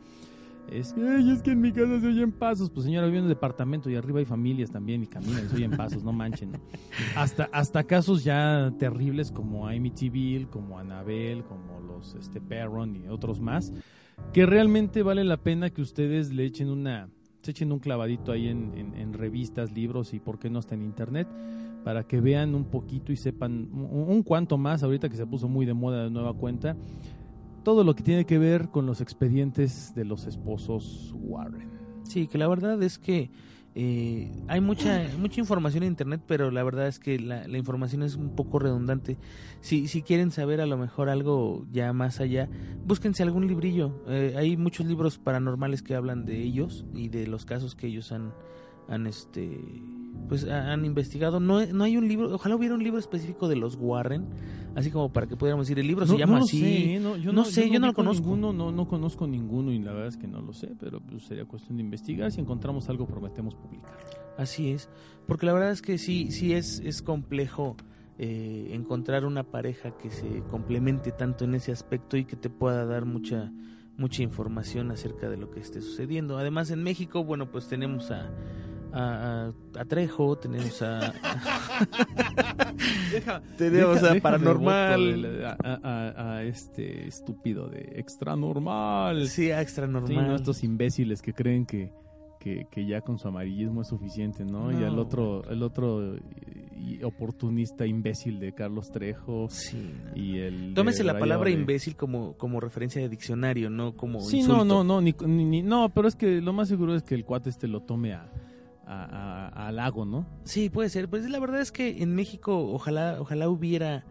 Es 0.70 0.92
que, 0.92 1.00
"Ay, 1.00 1.30
es 1.30 1.42
que 1.42 1.52
en 1.52 1.60
mi 1.60 1.70
casa 1.72 1.98
se 2.00 2.08
oyen 2.08 2.32
pasos. 2.32 2.68
Pues 2.70 2.84
señora, 2.84 3.06
vive 3.06 3.18
en 3.18 3.24
un 3.24 3.30
departamento 3.30 3.88
y 3.88 3.94
arriba 3.94 4.18
hay 4.18 4.24
familias 4.26 4.70
también 4.70 5.02
y 5.02 5.06
caminan 5.06 5.46
y 5.46 5.48
se 5.48 5.54
oyen 5.56 5.70
pasos, 5.70 6.02
no 6.04 6.12
manchen. 6.12 6.52
¿no? 6.52 6.58
Hasta, 7.16 7.48
hasta 7.52 7.84
casos 7.84 8.22
ya 8.24 8.70
terribles 8.78 9.30
como 9.32 9.66
Amityville, 9.68 10.48
como 10.48 10.78
Annabelle, 10.78 11.42
como 11.44 11.80
los 11.80 12.16
este, 12.16 12.40
Perron 12.40 12.96
y 12.96 13.06
otros 13.08 13.40
más, 13.40 13.72
que 14.32 14.46
realmente 14.46 15.02
vale 15.02 15.24
la 15.24 15.36
pena 15.36 15.70
que 15.70 15.82
ustedes 15.82 16.32
le 16.32 16.44
echen 16.44 16.70
una, 16.70 17.08
se 17.42 17.50
echen 17.52 17.72
un 17.72 17.78
clavadito 17.78 18.32
ahí 18.32 18.48
en, 18.48 19.12
revistas, 19.12 19.72
libros 19.72 20.12
y 20.14 20.20
por 20.20 20.38
qué 20.38 20.50
no 20.50 20.58
está 20.58 20.74
en 20.74 20.82
internet, 20.82 21.28
para 21.84 22.04
que 22.04 22.20
vean 22.20 22.54
un 22.54 22.64
poquito 22.64 23.12
y 23.12 23.16
sepan 23.16 23.68
un, 23.72 24.06
un 24.08 24.22
cuanto 24.22 24.58
más, 24.58 24.82
ahorita 24.82 25.08
que 25.08 25.16
se 25.16 25.26
puso 25.26 25.48
muy 25.48 25.64
de 25.64 25.74
moda 25.74 26.04
de 26.04 26.10
nueva 26.10 26.34
cuenta, 26.34 26.76
todo 27.62 27.82
lo 27.82 27.94
que 27.94 28.02
tiene 28.02 28.26
que 28.26 28.38
ver 28.38 28.68
con 28.68 28.86
los 28.86 29.00
expedientes 29.00 29.94
de 29.94 30.04
los 30.04 30.26
esposos 30.26 31.12
Warren. 31.16 31.70
Sí, 32.04 32.26
que 32.28 32.38
la 32.38 32.46
verdad 32.46 32.82
es 32.82 32.98
que 32.98 33.30
eh, 33.78 34.30
hay 34.48 34.62
mucha 34.62 35.06
mucha 35.18 35.38
información 35.38 35.82
en 35.82 35.90
internet, 35.90 36.22
pero 36.26 36.50
la 36.50 36.64
verdad 36.64 36.88
es 36.88 36.98
que 36.98 37.18
la, 37.18 37.46
la 37.46 37.58
información 37.58 38.02
es 38.02 38.16
un 38.16 38.34
poco 38.34 38.58
redundante. 38.58 39.18
Si, 39.60 39.86
si 39.86 40.00
quieren 40.00 40.30
saber 40.30 40.62
a 40.62 40.66
lo 40.66 40.78
mejor 40.78 41.10
algo 41.10 41.66
ya 41.70 41.92
más 41.92 42.20
allá, 42.20 42.48
búsquense 42.86 43.22
algún 43.22 43.46
librillo. 43.46 44.02
Eh, 44.08 44.34
hay 44.34 44.56
muchos 44.56 44.86
libros 44.86 45.18
paranormales 45.18 45.82
que 45.82 45.94
hablan 45.94 46.24
de 46.24 46.42
ellos 46.42 46.86
y 46.94 47.08
de 47.08 47.26
los 47.26 47.44
casos 47.44 47.74
que 47.74 47.88
ellos 47.88 48.12
han, 48.12 48.32
han 48.88 49.06
este 49.06 49.60
pues 50.28 50.44
ha- 50.44 50.72
han 50.72 50.84
investigado. 50.84 51.40
No, 51.40 51.64
no 51.66 51.84
hay 51.84 51.96
un 51.96 52.08
libro, 52.08 52.34
ojalá 52.34 52.56
hubiera 52.56 52.74
un 52.74 52.82
libro 52.82 52.98
específico 52.98 53.48
de 53.48 53.56
los 53.56 53.76
Warren, 53.80 54.26
así 54.74 54.90
como 54.90 55.12
para 55.12 55.26
que 55.26 55.36
pudiéramos 55.36 55.66
decir, 55.66 55.78
el 55.78 55.86
libro 55.86 56.06
se 56.06 56.16
llama 56.18 56.38
no 56.38 56.44
así. 56.44 56.60
sé, 56.60 56.94
¿eh? 56.94 57.00
no, 57.00 57.16
yo 57.16 57.32
No 57.32 57.44
sé, 57.44 57.70
yo 57.70 57.78
no 57.80 57.86
lo 57.88 57.92
conozco. 57.94 58.22
Ninguno, 58.24 58.52
no, 58.52 58.72
no 58.72 58.88
conozco 58.88 59.26
ninguno 59.26 59.72
y 59.72 59.78
la 59.78 59.92
verdad 59.92 60.08
es 60.08 60.16
que 60.16 60.26
no 60.26 60.40
lo 60.42 60.52
sé, 60.52 60.72
pero 60.78 61.00
pues, 61.00 61.24
sería 61.24 61.44
cuestión 61.44 61.76
de 61.78 61.84
investigar. 61.84 62.30
Si 62.32 62.40
encontramos 62.40 62.88
algo, 62.88 63.06
prometemos 63.06 63.54
publicar. 63.54 63.96
Así 64.36 64.70
es, 64.70 64.88
porque 65.26 65.46
la 65.46 65.52
verdad 65.52 65.70
es 65.70 65.80
que 65.82 65.96
sí, 65.98 66.30
sí 66.30 66.52
es, 66.52 66.80
es 66.84 67.00
complejo 67.02 67.76
eh, 68.18 68.70
encontrar 68.72 69.24
una 69.24 69.44
pareja 69.44 69.90
que 69.96 70.10
se 70.10 70.42
complemente 70.50 71.12
tanto 71.12 71.44
en 71.44 71.54
ese 71.54 71.70
aspecto 71.72 72.16
y 72.16 72.24
que 72.24 72.36
te 72.36 72.50
pueda 72.50 72.84
dar 72.86 73.04
mucha 73.04 73.52
mucha 73.98 74.22
información 74.22 74.90
acerca 74.90 75.30
de 75.30 75.38
lo 75.38 75.50
que 75.50 75.60
esté 75.60 75.80
sucediendo. 75.80 76.36
Además 76.36 76.70
en 76.70 76.82
México, 76.82 77.24
bueno, 77.24 77.50
pues 77.50 77.66
tenemos 77.66 78.10
a 78.10 78.30
a, 78.98 79.46
a- 79.46 79.52
a 79.80 79.84
Trejo, 79.84 80.36
tenemos 80.36 80.82
a 80.82 81.12
tenemos 83.58 84.00
Deja- 84.02 84.12
a 84.16 84.20
Paranormal, 84.20 85.22
de 85.22 85.46
a, 85.46 85.56
a- 85.62 86.30
a 86.36 86.42
este 86.44 87.06
estúpido 87.06 87.68
de 87.68 87.92
extra 87.96 88.36
normal. 88.36 89.28
sí, 89.28 89.50
a 89.50 89.60
Extra 89.60 89.86
Sí, 89.86 89.92
¿no? 89.92 90.00
Normal. 90.00 90.34
estos 90.36 90.62
imbéciles 90.64 91.22
que 91.22 91.32
creen 91.32 91.66
que, 91.66 91.92
que, 92.40 92.66
que 92.70 92.86
ya 92.86 93.00
con 93.00 93.18
su 93.18 93.28
amarillismo 93.28 93.82
es 93.82 93.88
suficiente, 93.88 94.44
¿no? 94.44 94.70
Y 94.72 94.76
No. 94.76 94.86
al 94.86 94.98
otro, 94.98 95.42
el 95.50 95.62
otro 95.62 96.16
y 96.78 97.02
oportunista 97.02 97.86
imbécil 97.86 98.38
de 98.38 98.52
Carlos 98.52 98.90
Trejo 98.90 99.48
Sí. 99.50 99.90
y 100.14 100.38
el... 100.38 100.74
Tómese 100.74 101.02
la 101.04 101.18
palabra 101.18 101.46
de- 101.50 101.56
imbécil 101.56 101.96
como, 101.96 102.34
como 102.36 102.60
referencia 102.60 103.00
de 103.02 103.08
diccionario, 103.08 103.70
no 103.70 103.96
como 103.96 104.20
Sí, 104.20 104.38
insulto. 104.38 104.64
no, 104.64 104.84
no, 104.84 104.86
no, 105.00 105.00
ni- 105.00 105.14
ni- 105.44 105.62
no, 105.62 105.88
pero 105.90 106.06
es 106.06 106.14
que 106.14 106.40
lo 106.40 106.52
más 106.52 106.68
seguro 106.68 106.94
es 106.94 107.02
que 107.02 107.14
el 107.14 107.24
cuate 107.24 107.50
este 107.50 107.66
lo 107.66 107.80
tome 107.80 108.12
a, 108.14 108.30
a, 108.86 109.04
a- 109.04 109.48
a 109.48 109.68
halago, 109.68 110.04
¿no? 110.04 110.26
Sí, 110.44 110.70
puede 110.70 110.88
ser. 110.88 111.08
Pues 111.08 111.28
la 111.28 111.38
verdad 111.40 111.60
es 111.60 111.72
que 111.72 112.02
en 112.02 112.14
México 112.14 112.56
ojalá 112.72 113.16
ojalá 113.20 113.48
hubiera 113.48 114.04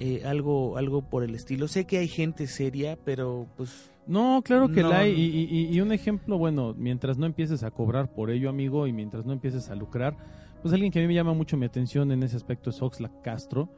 eh, 0.00 0.22
algo 0.26 0.76
algo 0.76 1.02
por 1.02 1.24
el 1.24 1.34
estilo. 1.34 1.66
Sé 1.68 1.86
que 1.86 1.98
hay 1.98 2.08
gente 2.08 2.46
seria, 2.46 2.96
pero 3.04 3.46
pues 3.56 3.90
No, 4.06 4.40
claro 4.42 4.68
que 4.70 4.82
No. 4.82 4.88
la 4.90 5.00
hay. 5.00 5.12
Y, 5.12 5.48
y- 5.54 5.74
y 5.74 5.80
un 5.82 5.92
ejemplo, 5.92 6.38
bueno, 6.38 6.74
mientras 6.78 7.18
no 7.18 7.26
empieces 7.26 7.62
a 7.62 7.70
cobrar 7.70 8.10
por 8.14 8.30
ello, 8.30 8.48
amigo, 8.48 8.86
y 8.86 8.92
mientras 8.92 9.26
no 9.26 9.32
empieces 9.34 9.68
a 9.68 9.74
lucrar, 9.74 10.16
pues 10.62 10.72
alguien 10.74 10.90
que 10.92 10.98
a 10.98 11.02
mí 11.02 11.08
me 11.08 11.14
llama 11.14 11.32
mucho 11.34 11.56
mi 11.56 11.66
atención 11.66 12.10
en 12.12 12.22
ese 12.22 12.36
aspecto 12.36 12.70
es 12.70 12.82
Oxlack 12.82 13.22
Castro, 13.22 13.68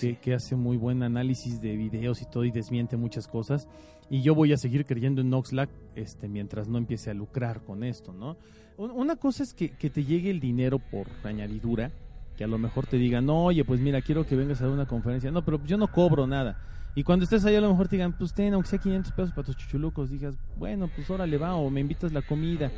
que, 0.00 0.16
que 0.18 0.34
hace 0.34 0.54
muy 0.56 0.76
buen 0.76 1.02
análisis 1.02 1.60
de 1.60 1.76
videos 1.76 2.20
y 2.22 2.26
todo 2.26 2.44
y 2.44 2.50
desmiente 2.50 2.96
muchas 2.96 3.26
cosas. 3.28 3.68
Y 4.10 4.22
yo 4.22 4.34
voy 4.34 4.52
a 4.52 4.56
seguir 4.56 4.84
creyendo 4.84 5.20
en 5.20 5.32
Oxlack 5.34 5.70
este, 5.94 6.28
mientras 6.28 6.68
no 6.68 6.78
empiece 6.78 7.10
a 7.10 7.14
lucrar 7.14 7.62
con 7.62 7.82
esto, 7.84 8.12
¿no? 8.12 8.36
Un- 8.76 8.90
Una 8.92 9.16
cosa 9.16 9.42
es 9.42 9.54
que, 9.54 9.70
que 9.70 9.90
te 9.90 10.04
llegue 10.04 10.30
el 10.30 10.38
dinero 10.40 10.78
por 10.78 11.06
añadidura, 11.24 11.90
que 12.36 12.44
a 12.44 12.46
lo 12.46 12.58
mejor 12.58 12.86
te 12.86 12.98
digan, 12.98 13.24
no, 13.26 13.44
oye, 13.44 13.64
pues 13.64 13.80
mira, 13.80 14.02
quiero 14.02 14.26
que 14.26 14.36
vengas 14.36 14.60
a 14.62 14.68
una 14.68 14.86
conferencia. 14.86 15.30
No, 15.30 15.44
pero 15.44 15.58
yo 15.64 15.76
no 15.78 15.88
cobro 15.88 16.26
nada. 16.26 16.60
Y 16.94 17.02
cuando 17.02 17.24
estés 17.24 17.44
ahí 17.44 17.54
a 17.56 17.60
lo 17.60 17.70
mejor 17.70 17.88
te 17.88 17.96
digan, 17.96 18.12
pues 18.16 18.32
ten, 18.34 18.54
aunque 18.54 18.68
sea 18.70 18.78
500 18.78 19.12
pesos 19.12 19.30
para 19.32 19.44
tus 19.46 19.56
chuchulucos, 19.56 20.10
digas, 20.10 20.36
bueno, 20.58 20.88
pues 20.94 21.08
órale 21.10 21.36
va, 21.38 21.54
o 21.56 21.68
me 21.70 21.80
invitas 21.80 22.12
la 22.12 22.22
comida. 22.22 22.70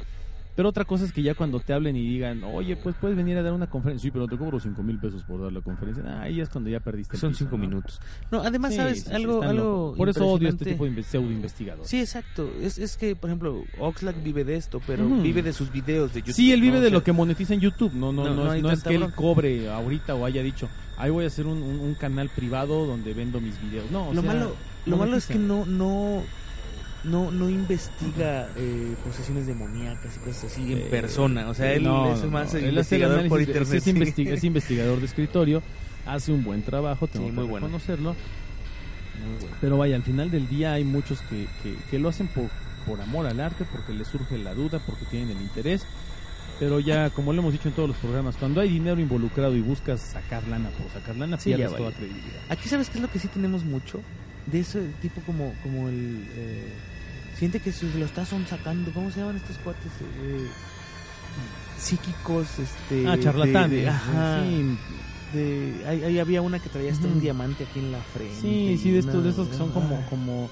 Pero 0.59 0.71
otra 0.71 0.85
cosa 0.85 1.05
es 1.05 1.13
que 1.13 1.23
ya 1.23 1.37
cuando 1.37 1.61
te 1.61 1.73
hablen 1.73 1.95
y 1.95 2.03
digan, 2.03 2.43
oye, 2.43 2.75
pues 2.75 2.97
puedes 3.01 3.17
venir 3.17 3.39
a 3.39 3.45
dar 3.45 3.53
una 3.53 3.69
conferencia. 3.71 4.09
Sí, 4.09 4.11
pero 4.11 4.27
te 4.27 4.37
cobro 4.37 4.59
5 4.59 4.83
mil 4.83 4.99
pesos 4.99 5.23
por 5.23 5.41
dar 5.41 5.53
la 5.53 5.61
conferencia. 5.61 6.03
Ah, 6.05 6.23
ahí 6.23 6.41
es 6.41 6.49
cuando 6.49 6.69
ya 6.69 6.81
perdiste 6.81 7.15
el 7.15 7.21
son 7.21 7.31
piso, 7.31 7.45
cinco 7.45 7.57
¿no? 7.57 7.63
minutos. 7.69 8.01
No, 8.33 8.41
además 8.43 8.73
Sí, 8.73 8.77
sabes 8.79 9.03
sí, 9.05 9.13
algo 9.15 9.41
algo. 9.45 9.95
Por 9.97 10.09
eso 10.09 10.27
odio 10.27 10.49
este 10.49 10.65
tipo 10.65 10.85
de 10.85 10.91
inve- 10.91 11.05
pseudo 11.05 11.31
investigadores. 11.31 11.89
Sí, 11.89 12.01
exacto. 12.01 12.51
Es, 12.61 12.77
es 12.77 12.97
que, 12.97 13.15
por 13.15 13.31
ejemplo, 13.31 13.63
Oxlack 13.79 14.21
vive 14.25 14.43
de 14.43 14.57
esto, 14.57 14.83
pero 14.85 15.07
vive 15.09 15.43
de 15.45 15.53
sus 15.53 15.71
videos 15.71 16.13
de 16.13 16.23
YouTube. 16.23 16.35
Sí, 16.35 16.53
él 16.53 16.61
vive 16.61 16.81
de 16.81 16.91
lo 16.91 17.05
que 17.05 17.13
monetiza 17.13 17.55
en 17.55 17.61
YouTube. 17.61 17.93
No, 17.95 18.13
no, 18.13 18.25
No, 18.25 18.35
no, 18.35 18.45
no 18.61 18.71
es, 18.73 18.83
que 18.83 18.95
él 18.95 18.99
bronca. 19.03 19.15
cobre 19.17 19.71
ahorita 19.71 20.17
o 20.17 20.25
haya 20.27 20.43
dicho, 20.43 20.69
ahí 20.97 21.11
voy 21.13 21.23
a 21.23 21.29
hacer 21.29 21.47
un, 21.47 21.63
un- 21.63 21.79
un 21.79 21.95
canal 21.95 22.31
privado 22.31 22.85
donde 22.85 23.15
vendo 23.15 23.41
mis 23.41 23.63
videos. 23.63 23.89
No, 23.93 24.09
o 24.09 24.13
lo 24.13 24.23
sea, 24.23 24.33
malo, 24.33 24.57
lo 24.87 24.97
malo 24.97 25.17
es 25.17 25.27
que 25.29 25.39
no, 25.39 25.65
no, 25.67 26.21
no, 27.05 27.31
no 27.31 27.49
investiga 27.49 28.49
eh, 28.57 28.95
posesiones 29.05 29.47
demoníacas 29.47 30.17
y 30.17 30.19
cosas 30.21 30.45
así 30.45 30.73
en 30.73 30.79
Eh, 30.79 30.87
persona. 30.91 31.49
O 31.49 31.55
sea, 31.55 31.73
él 31.73 31.85
no, 31.85 32.13
es 32.15 32.25
más 32.25 32.53
no. 32.55 32.61
Investigador 32.61 33.29
por 33.29 33.41
internet. 33.41 33.73
Es, 33.75 33.87
investi- 33.87 34.15
sí. 34.27 34.29
es 34.29 34.45
investigador 34.45 34.99
de 35.01 35.07
escritorio, 35.07 35.63
hace 36.07 36.33
un 36.33 36.43
buen 36.45 36.63
trabajo, 36.63 37.07
tengo 37.07 37.27
Sí, 37.29 37.35
que 37.35 37.41
bueno. 37.43 37.67
reconocerlo. 37.67 38.15
Muy 39.25 39.41
bueno. 39.41 39.57
Pero 39.61 39.79
vaya, 39.79 39.97
al 39.97 40.03
final 40.03 40.31
del 40.31 40.49
día 40.49 40.73
hay 40.75 40.85
muchos 40.85 41.21
que, 41.23 41.47
que, 41.63 41.77
que 41.91 41.99
lo 41.99 42.09
hacen 42.09 42.29
por, 42.29 42.51
por 42.87 43.01
amor 43.01 43.27
al 43.27 43.41
arte, 43.41 43.65
porque 43.71 43.93
les 43.93 44.07
surge 44.09 44.39
la 44.39 44.55
duda, 44.55 44.81
porque 44.87 45.05
tienen 45.07 45.37
el 45.37 45.43
interés. 45.43 45.85
Pero 46.61 46.81
ya, 46.81 47.11
como 47.11 47.33
lo 47.33 47.41
hemos 47.41 47.53
dicho 47.53 47.69
en 47.69 47.75
todos 47.75 47.89
los 47.89 47.99
programas, 47.99 48.37
cuando 48.37 48.61
hay 48.61 48.69
dinero 48.69 49.01
involucrado 49.01 49.55
y 49.55 49.61
buscas 49.61 50.01
sacar 50.01 50.47
lana 50.49 50.71
por 50.71 50.91
sacar 50.91 51.17
lana, 51.17 51.39
Sí, 51.39 51.51
ya 51.51 51.57
pierdes 51.57 51.77
toda 51.77 51.93
credibilidad. 51.93 52.41
Aquí 52.49 52.69
sabes 52.69 52.91
qué 52.91 52.99
es 52.99 53.03
lo 53.03 53.11
que 53.11 53.21
sí 53.21 53.29
tenemos 53.29 53.65
mucho 53.65 54.01
de 54.47 54.61
ese 54.61 54.81
tipo 55.03 55.21
como 55.27 55.53
como 55.63 55.89
el 55.89 56.27
eh, 56.33 56.73
siente 57.39 57.61
que 57.61 57.73
se 57.73 57.87
lo 57.99 58.05
está 58.05 58.25
sacando 58.25 58.91
cómo 58.93 59.11
se 59.11 59.21
llaman 59.21 59.37
estos 59.37 59.57
cuates 59.59 59.91
Eh, 60.21 60.47
psíquicos 61.79 62.59
este 62.59 63.07
ah, 63.07 63.19
charlatanes. 63.19 63.71
de- 63.71 63.77
de- 63.83 63.89
ajá, 63.89 64.43
Sí, 64.45 64.79
de- 65.33 65.85
ahí, 65.87 66.05
ahí 66.05 66.19
había 66.19 66.43
una 66.43 66.59
que 66.59 66.69
traía 66.69 66.91
hasta 66.93 67.07
un 67.07 67.21
diamante 67.21 67.65
aquí 67.65 67.79
en 67.79 67.93
la 67.93 68.01
frente 68.01 68.35
Sí, 68.41 68.79
sí, 68.83 68.91
de 68.91 68.99
estos, 69.01 69.23
de 69.23 69.31
estos 69.31 69.49
que 69.49 69.57
son 69.57 69.71
como, 69.71 70.05
como 70.11 70.49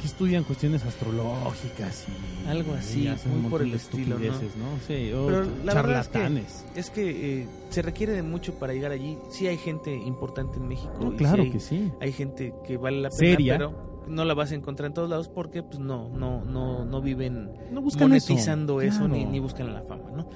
que 0.00 0.06
estudian 0.08 0.42
cuestiones 0.44 0.82
astrológicas 0.84 2.06
y 2.08 2.48
Algo 2.48 2.74
así, 2.74 3.06
y 3.06 3.28
muy 3.28 3.50
por 3.50 3.62
el 3.62 3.74
estilo, 3.74 4.18
¿no? 4.18 4.24
¿no? 4.26 4.78
Sí, 4.88 5.10
Pero 5.12 5.46
la 5.64 5.74
verdad 5.74 6.00
es 6.00 6.08
que- 6.08 6.12
charlatanes. 6.14 6.64
es 6.74 6.90
que 6.90 7.42
eh, 7.42 7.48
se 7.70 7.82
requiere 7.82 8.12
de 8.12 8.22
mucho 8.22 8.54
para 8.54 8.72
llegar 8.72 8.90
allí 8.92 9.18
sí 9.30 9.46
hay 9.46 9.58
gente 9.58 9.94
importante 9.94 10.56
en 10.58 10.66
México 10.68 10.92
No, 11.00 11.12
y 11.12 11.16
claro 11.16 11.42
sí 11.42 11.46
hay, 11.46 11.50
que 11.52 11.60
sí. 11.60 11.92
hay 12.00 12.12
gente 12.12 12.54
que 12.66 12.76
vale 12.78 13.00
la 13.02 13.10
pena 13.10 13.18
Seria. 13.18 13.58
pero 13.58 13.91
no 14.08 14.24
la 14.24 14.34
vas 14.34 14.52
a 14.52 14.54
encontrar 14.54 14.88
en 14.88 14.94
todos 14.94 15.10
lados 15.10 15.28
porque 15.28 15.62
pues 15.62 15.78
no 15.78 16.08
no 16.10 16.44
no 16.44 16.84
no 16.84 17.00
viven 17.00 17.50
No 17.70 17.82
monetizando 17.82 18.80
eso, 18.80 18.98
claro. 19.00 19.14
ni, 19.14 19.24
ni 19.24 19.38
buscan 19.40 19.72
la 19.72 19.82
fama, 19.82 20.10
¿no? 20.14 20.28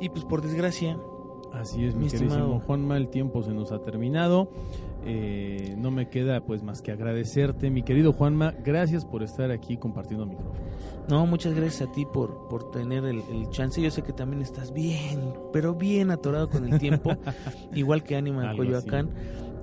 Y 0.00 0.08
pues 0.08 0.24
por 0.24 0.42
desgracia, 0.42 0.96
Así 1.52 1.84
es, 1.84 1.94
mi, 1.94 2.04
Mi 2.04 2.10
queridísimo. 2.10 2.60
Juanma, 2.60 2.96
el 2.96 3.08
tiempo 3.08 3.42
se 3.42 3.52
nos 3.52 3.72
ha 3.72 3.78
terminado. 3.80 4.50
Eh, 5.04 5.74
no 5.76 5.90
me 5.90 6.08
queda 6.08 6.40
pues 6.44 6.62
más 6.62 6.80
que 6.80 6.92
agradecerte, 6.92 7.70
mi 7.70 7.82
querido 7.82 8.12
Juanma. 8.12 8.54
Gracias 8.64 9.04
por 9.04 9.22
estar 9.22 9.50
aquí 9.50 9.76
compartiendo 9.76 10.24
micrófonos. 10.24 10.62
no, 11.08 11.26
muchas 11.26 11.54
gracias 11.54 11.88
a 11.88 11.92
ti 11.92 12.06
por, 12.06 12.48
por 12.48 12.70
tener 12.70 13.04
el, 13.04 13.22
el 13.30 13.50
chance. 13.50 13.82
Yo 13.82 13.90
sé 13.90 14.02
que 14.02 14.12
también 14.12 14.40
estás 14.42 14.72
bien, 14.72 15.34
pero 15.52 15.74
bien 15.74 16.10
atorado 16.10 16.48
con 16.48 16.72
el 16.72 16.78
tiempo, 16.78 17.12
igual 17.74 18.02
que 18.02 18.16
Anima 18.16 18.42
de 18.42 18.48
Algo 18.48 18.64
Coyoacán. 18.64 19.10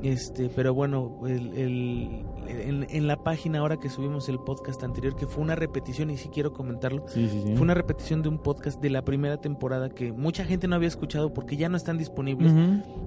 Este, 0.02 0.50
pero 0.56 0.74
bueno, 0.74 1.20
el, 1.28 1.54
el- 1.58 2.26
en, 2.48 2.88
en 2.90 3.08
la 3.08 3.18
página 3.24 3.60
ahora 3.60 3.78
que 3.78 3.90
subimos 3.90 4.28
el 4.30 4.40
podcast 4.40 4.82
anterior, 4.84 5.16
que 5.16 5.28
fue 5.28 5.44
una 5.44 5.56
repetición, 5.56 6.10
y 6.10 6.18
sí 6.18 6.30
quiero 6.30 6.52
comentarlo, 6.54 7.04
Sí, 7.08 7.28
sí, 7.30 7.42
sí. 7.46 7.54
fue 7.54 7.62
una 7.62 7.74
repetición 7.76 8.22
de 8.22 8.30
un 8.30 8.40
podcast 8.40 8.82
de 8.82 8.90
la 8.90 9.04
primera 9.04 9.38
temporada 9.42 9.90
que 9.90 10.12
mucha 10.14 10.46
gente 10.46 10.68
no 10.68 10.76
había 10.76 10.88
escuchado 10.88 11.34
porque 11.34 11.58
ya 11.58 11.70
no 11.70 11.78
están 11.78 11.98
disponibles. 11.98 12.54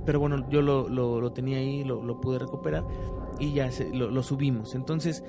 Pero 0.05 0.21
bueno, 0.21 0.49
yo 0.51 0.61
lo, 0.63 0.89
lo, 0.89 1.21
lo 1.21 1.33
tenía 1.33 1.59
ahí, 1.59 1.83
lo, 1.83 2.03
lo 2.05 2.21
pude 2.21 2.39
recuperar 2.39 2.85
y 3.41 3.53
ya 3.53 3.71
se- 3.73 3.91
lo, 3.95 4.11
lo 4.11 4.23
subimos. 4.23 4.75
Entonces, 4.75 5.25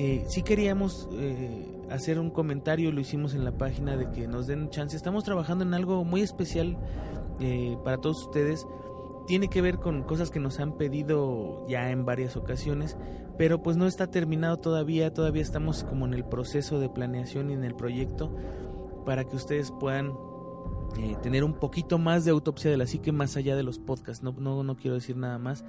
Eh, 0.00 0.22
sí 0.28 0.44
queríamos 0.44 1.08
eh, 1.10 1.66
hacer 1.90 2.20
un 2.20 2.30
comentario, 2.30 2.92
lo 2.92 3.00
hicimos 3.00 3.34
en 3.34 3.42
la 3.44 3.50
página 3.58 3.96
de 3.96 4.08
que 4.12 4.28
nos 4.28 4.46
den 4.46 4.70
chance. 4.70 4.96
Estamos 4.96 5.24
trabajando 5.24 5.64
en 5.64 5.74
algo 5.74 6.04
muy 6.04 6.20
especial 6.20 6.76
eh, 7.40 7.76
para 7.82 7.96
todos 7.98 8.22
ustedes. 8.26 8.64
Tiene 9.28 9.48
que 9.48 9.60
ver 9.60 9.78
con 9.78 10.04
cosas 10.04 10.30
que 10.30 10.40
nos 10.40 10.58
han 10.58 10.78
pedido 10.78 11.66
ya 11.68 11.90
en 11.90 12.06
varias 12.06 12.38
ocasiones, 12.38 12.96
pero 13.36 13.62
pues 13.62 13.76
no 13.76 13.86
está 13.86 14.10
terminado 14.10 14.56
todavía. 14.56 15.12
Todavía 15.12 15.42
estamos 15.42 15.84
como 15.84 16.06
en 16.06 16.14
el 16.14 16.24
proceso 16.24 16.80
de 16.80 16.88
planeación 16.88 17.50
y 17.50 17.52
en 17.52 17.62
el 17.62 17.74
proyecto 17.74 18.34
para 19.04 19.24
que 19.24 19.36
ustedes 19.36 19.70
puedan 19.70 20.14
eh, 20.98 21.14
tener 21.22 21.44
un 21.44 21.52
poquito 21.52 21.98
más 21.98 22.24
de 22.24 22.30
autopsia 22.30 22.70
de 22.70 22.78
la 22.78 22.86
psique 22.86 23.12
más 23.12 23.36
allá 23.36 23.54
de 23.54 23.62
los 23.62 23.78
podcasts. 23.78 24.22
No, 24.24 24.32
no, 24.32 24.62
no 24.62 24.76
quiero 24.76 24.94
decir 24.94 25.18
nada 25.18 25.38
más, 25.38 25.62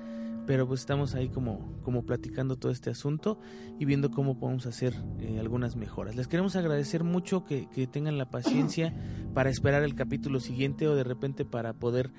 pero 0.48 0.66
pues 0.66 0.80
estamos 0.80 1.14
ahí 1.14 1.28
como, 1.28 1.82
como 1.84 2.06
platicando 2.06 2.56
todo 2.56 2.72
este 2.72 2.90
asunto 2.90 3.42
y 3.78 3.84
viendo 3.84 4.10
cómo 4.10 4.40
podemos 4.40 4.68
hacer 4.68 4.94
eh, 5.20 5.38
algunas 5.38 5.76
mejoras. 5.76 6.16
Les 6.16 6.30
queremos 6.30 6.56
agradecer 6.56 7.04
mucho 7.04 7.44
que, 7.44 7.68
que, 7.68 7.88
tengan 7.88 8.18
la 8.18 8.30
paciencia 8.30 8.96
para 9.34 9.50
esperar 9.50 9.84
el 9.84 9.96
capítulo 9.96 10.40
siguiente 10.40 10.88
o 10.88 10.96
de 10.96 11.04
repente 11.04 11.44
para 11.44 11.74
poder 11.74 12.10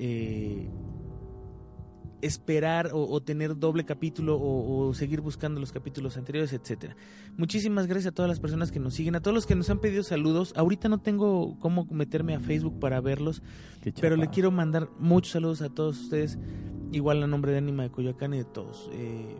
eh, 0.00 0.66
esperar 2.22 2.90
o, 2.92 3.02
o, 3.02 3.22
tener 3.22 3.58
doble 3.58 3.84
capítulo 3.84 4.36
o, 4.36 4.88
o, 4.88 4.94
seguir 4.94 5.20
buscando 5.20 5.60
los 5.60 5.72
capítulos 5.72 6.16
anteriores, 6.16 6.52
etcétera. 6.52 6.96
Muchísimas 7.36 7.86
gracias 7.86 8.12
a 8.12 8.14
todas 8.14 8.28
las 8.28 8.40
personas 8.40 8.72
que 8.72 8.80
nos 8.80 8.94
siguen, 8.94 9.14
a 9.14 9.20
todos 9.20 9.34
los 9.34 9.46
que 9.46 9.54
nos 9.54 9.68
han 9.70 9.78
pedido 9.78 10.02
saludos. 10.02 10.52
Ahorita 10.56 10.88
no 10.88 10.98
tengo 10.98 11.58
cómo 11.60 11.86
meterme 11.90 12.34
a 12.34 12.40
Facebook 12.40 12.78
para 12.78 13.00
verlos, 13.00 13.42
pero 14.00 14.16
le 14.16 14.28
quiero 14.28 14.50
mandar 14.50 14.88
muchos 14.98 15.32
saludos 15.32 15.62
a 15.62 15.68
todos 15.68 16.00
ustedes, 16.00 16.38
igual 16.92 17.22
a 17.22 17.26
nombre 17.26 17.52
de 17.52 17.58
Anima 17.58 17.82
de 17.82 17.90
Coyoacán 17.90 18.34
y 18.34 18.38
de 18.38 18.44
todos. 18.44 18.90
Eh, 18.92 19.36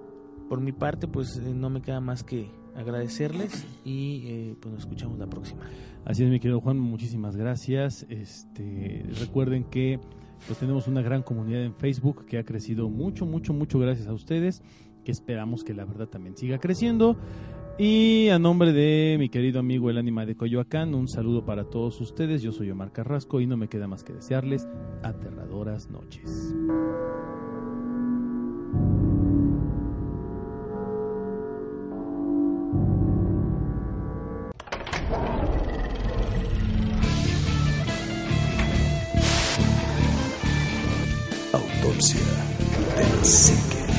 por 0.49 0.61
mi 0.61 0.73
parte, 0.73 1.07
pues 1.07 1.37
eh, 1.37 1.55
no 1.55 1.71
me 1.71 1.83
queda 1.83 2.01
más 2.01 2.23
que 2.23 2.51
agradecerles 2.75 3.67
y 3.85 4.23
eh, 4.27 4.57
pues 4.61 4.73
nos 4.73 4.83
escuchamos 4.83 5.19
la 5.19 5.27
próxima. 5.27 5.61
Así 6.05 6.25
es, 6.25 6.31
mi 6.31 6.41
querido 6.41 6.61
Juan, 6.61 6.79
muchísimas 6.79 7.37
gracias. 7.37 8.07
Este, 8.09 9.05
recuerden 9.21 9.65
que 9.65 10.01
pues 10.47 10.59
tenemos 10.59 10.89
una 10.89 11.03
gran 11.03 11.23
comunidad 11.23 11.63
en 11.63 11.75
Facebook 11.75 12.27
que 12.27 12.39
ha 12.39 12.45
crecido 12.45 12.89
mucho, 12.89 13.27
mucho, 13.27 13.53
mucho 13.53 13.79
gracias 13.79 14.09
a 14.09 14.13
ustedes, 14.13 14.63
que 15.05 15.13
esperamos 15.13 15.65
que 15.65 15.75
la 15.75 15.85
verdad 15.85 16.09
también 16.09 16.37
siga 16.37 16.59
creciendo. 16.59 17.17
Y 17.79 18.29
a 18.29 18.39
nombre 18.39 18.75
de 18.75 19.17
mi 19.19 19.31
querido 19.31 19.59
amigo 19.59 19.89
el 19.89 19.97
ánima 19.97 20.27
de 20.27 20.37
Coyoacán, 20.37 20.95
un 20.95 21.09
saludo 21.09 21.47
para 21.47 21.65
todos 21.65 21.99
ustedes. 22.03 22.43
Yo 22.43 22.53
soy 22.53 22.71
Omar 22.71 22.93
Carrasco 22.93 23.41
y 23.41 23.47
no 23.47 23.57
me 23.57 23.69
queda 23.69 23.89
más 23.89 24.05
que 24.05 24.13
desearles 24.13 24.69
aterradoras 25.03 25.89
noches. 25.89 26.55
lips 42.01 42.13
here. 42.13 42.45
Then 42.97 43.25
sink 43.25 43.75
it. 43.75 43.90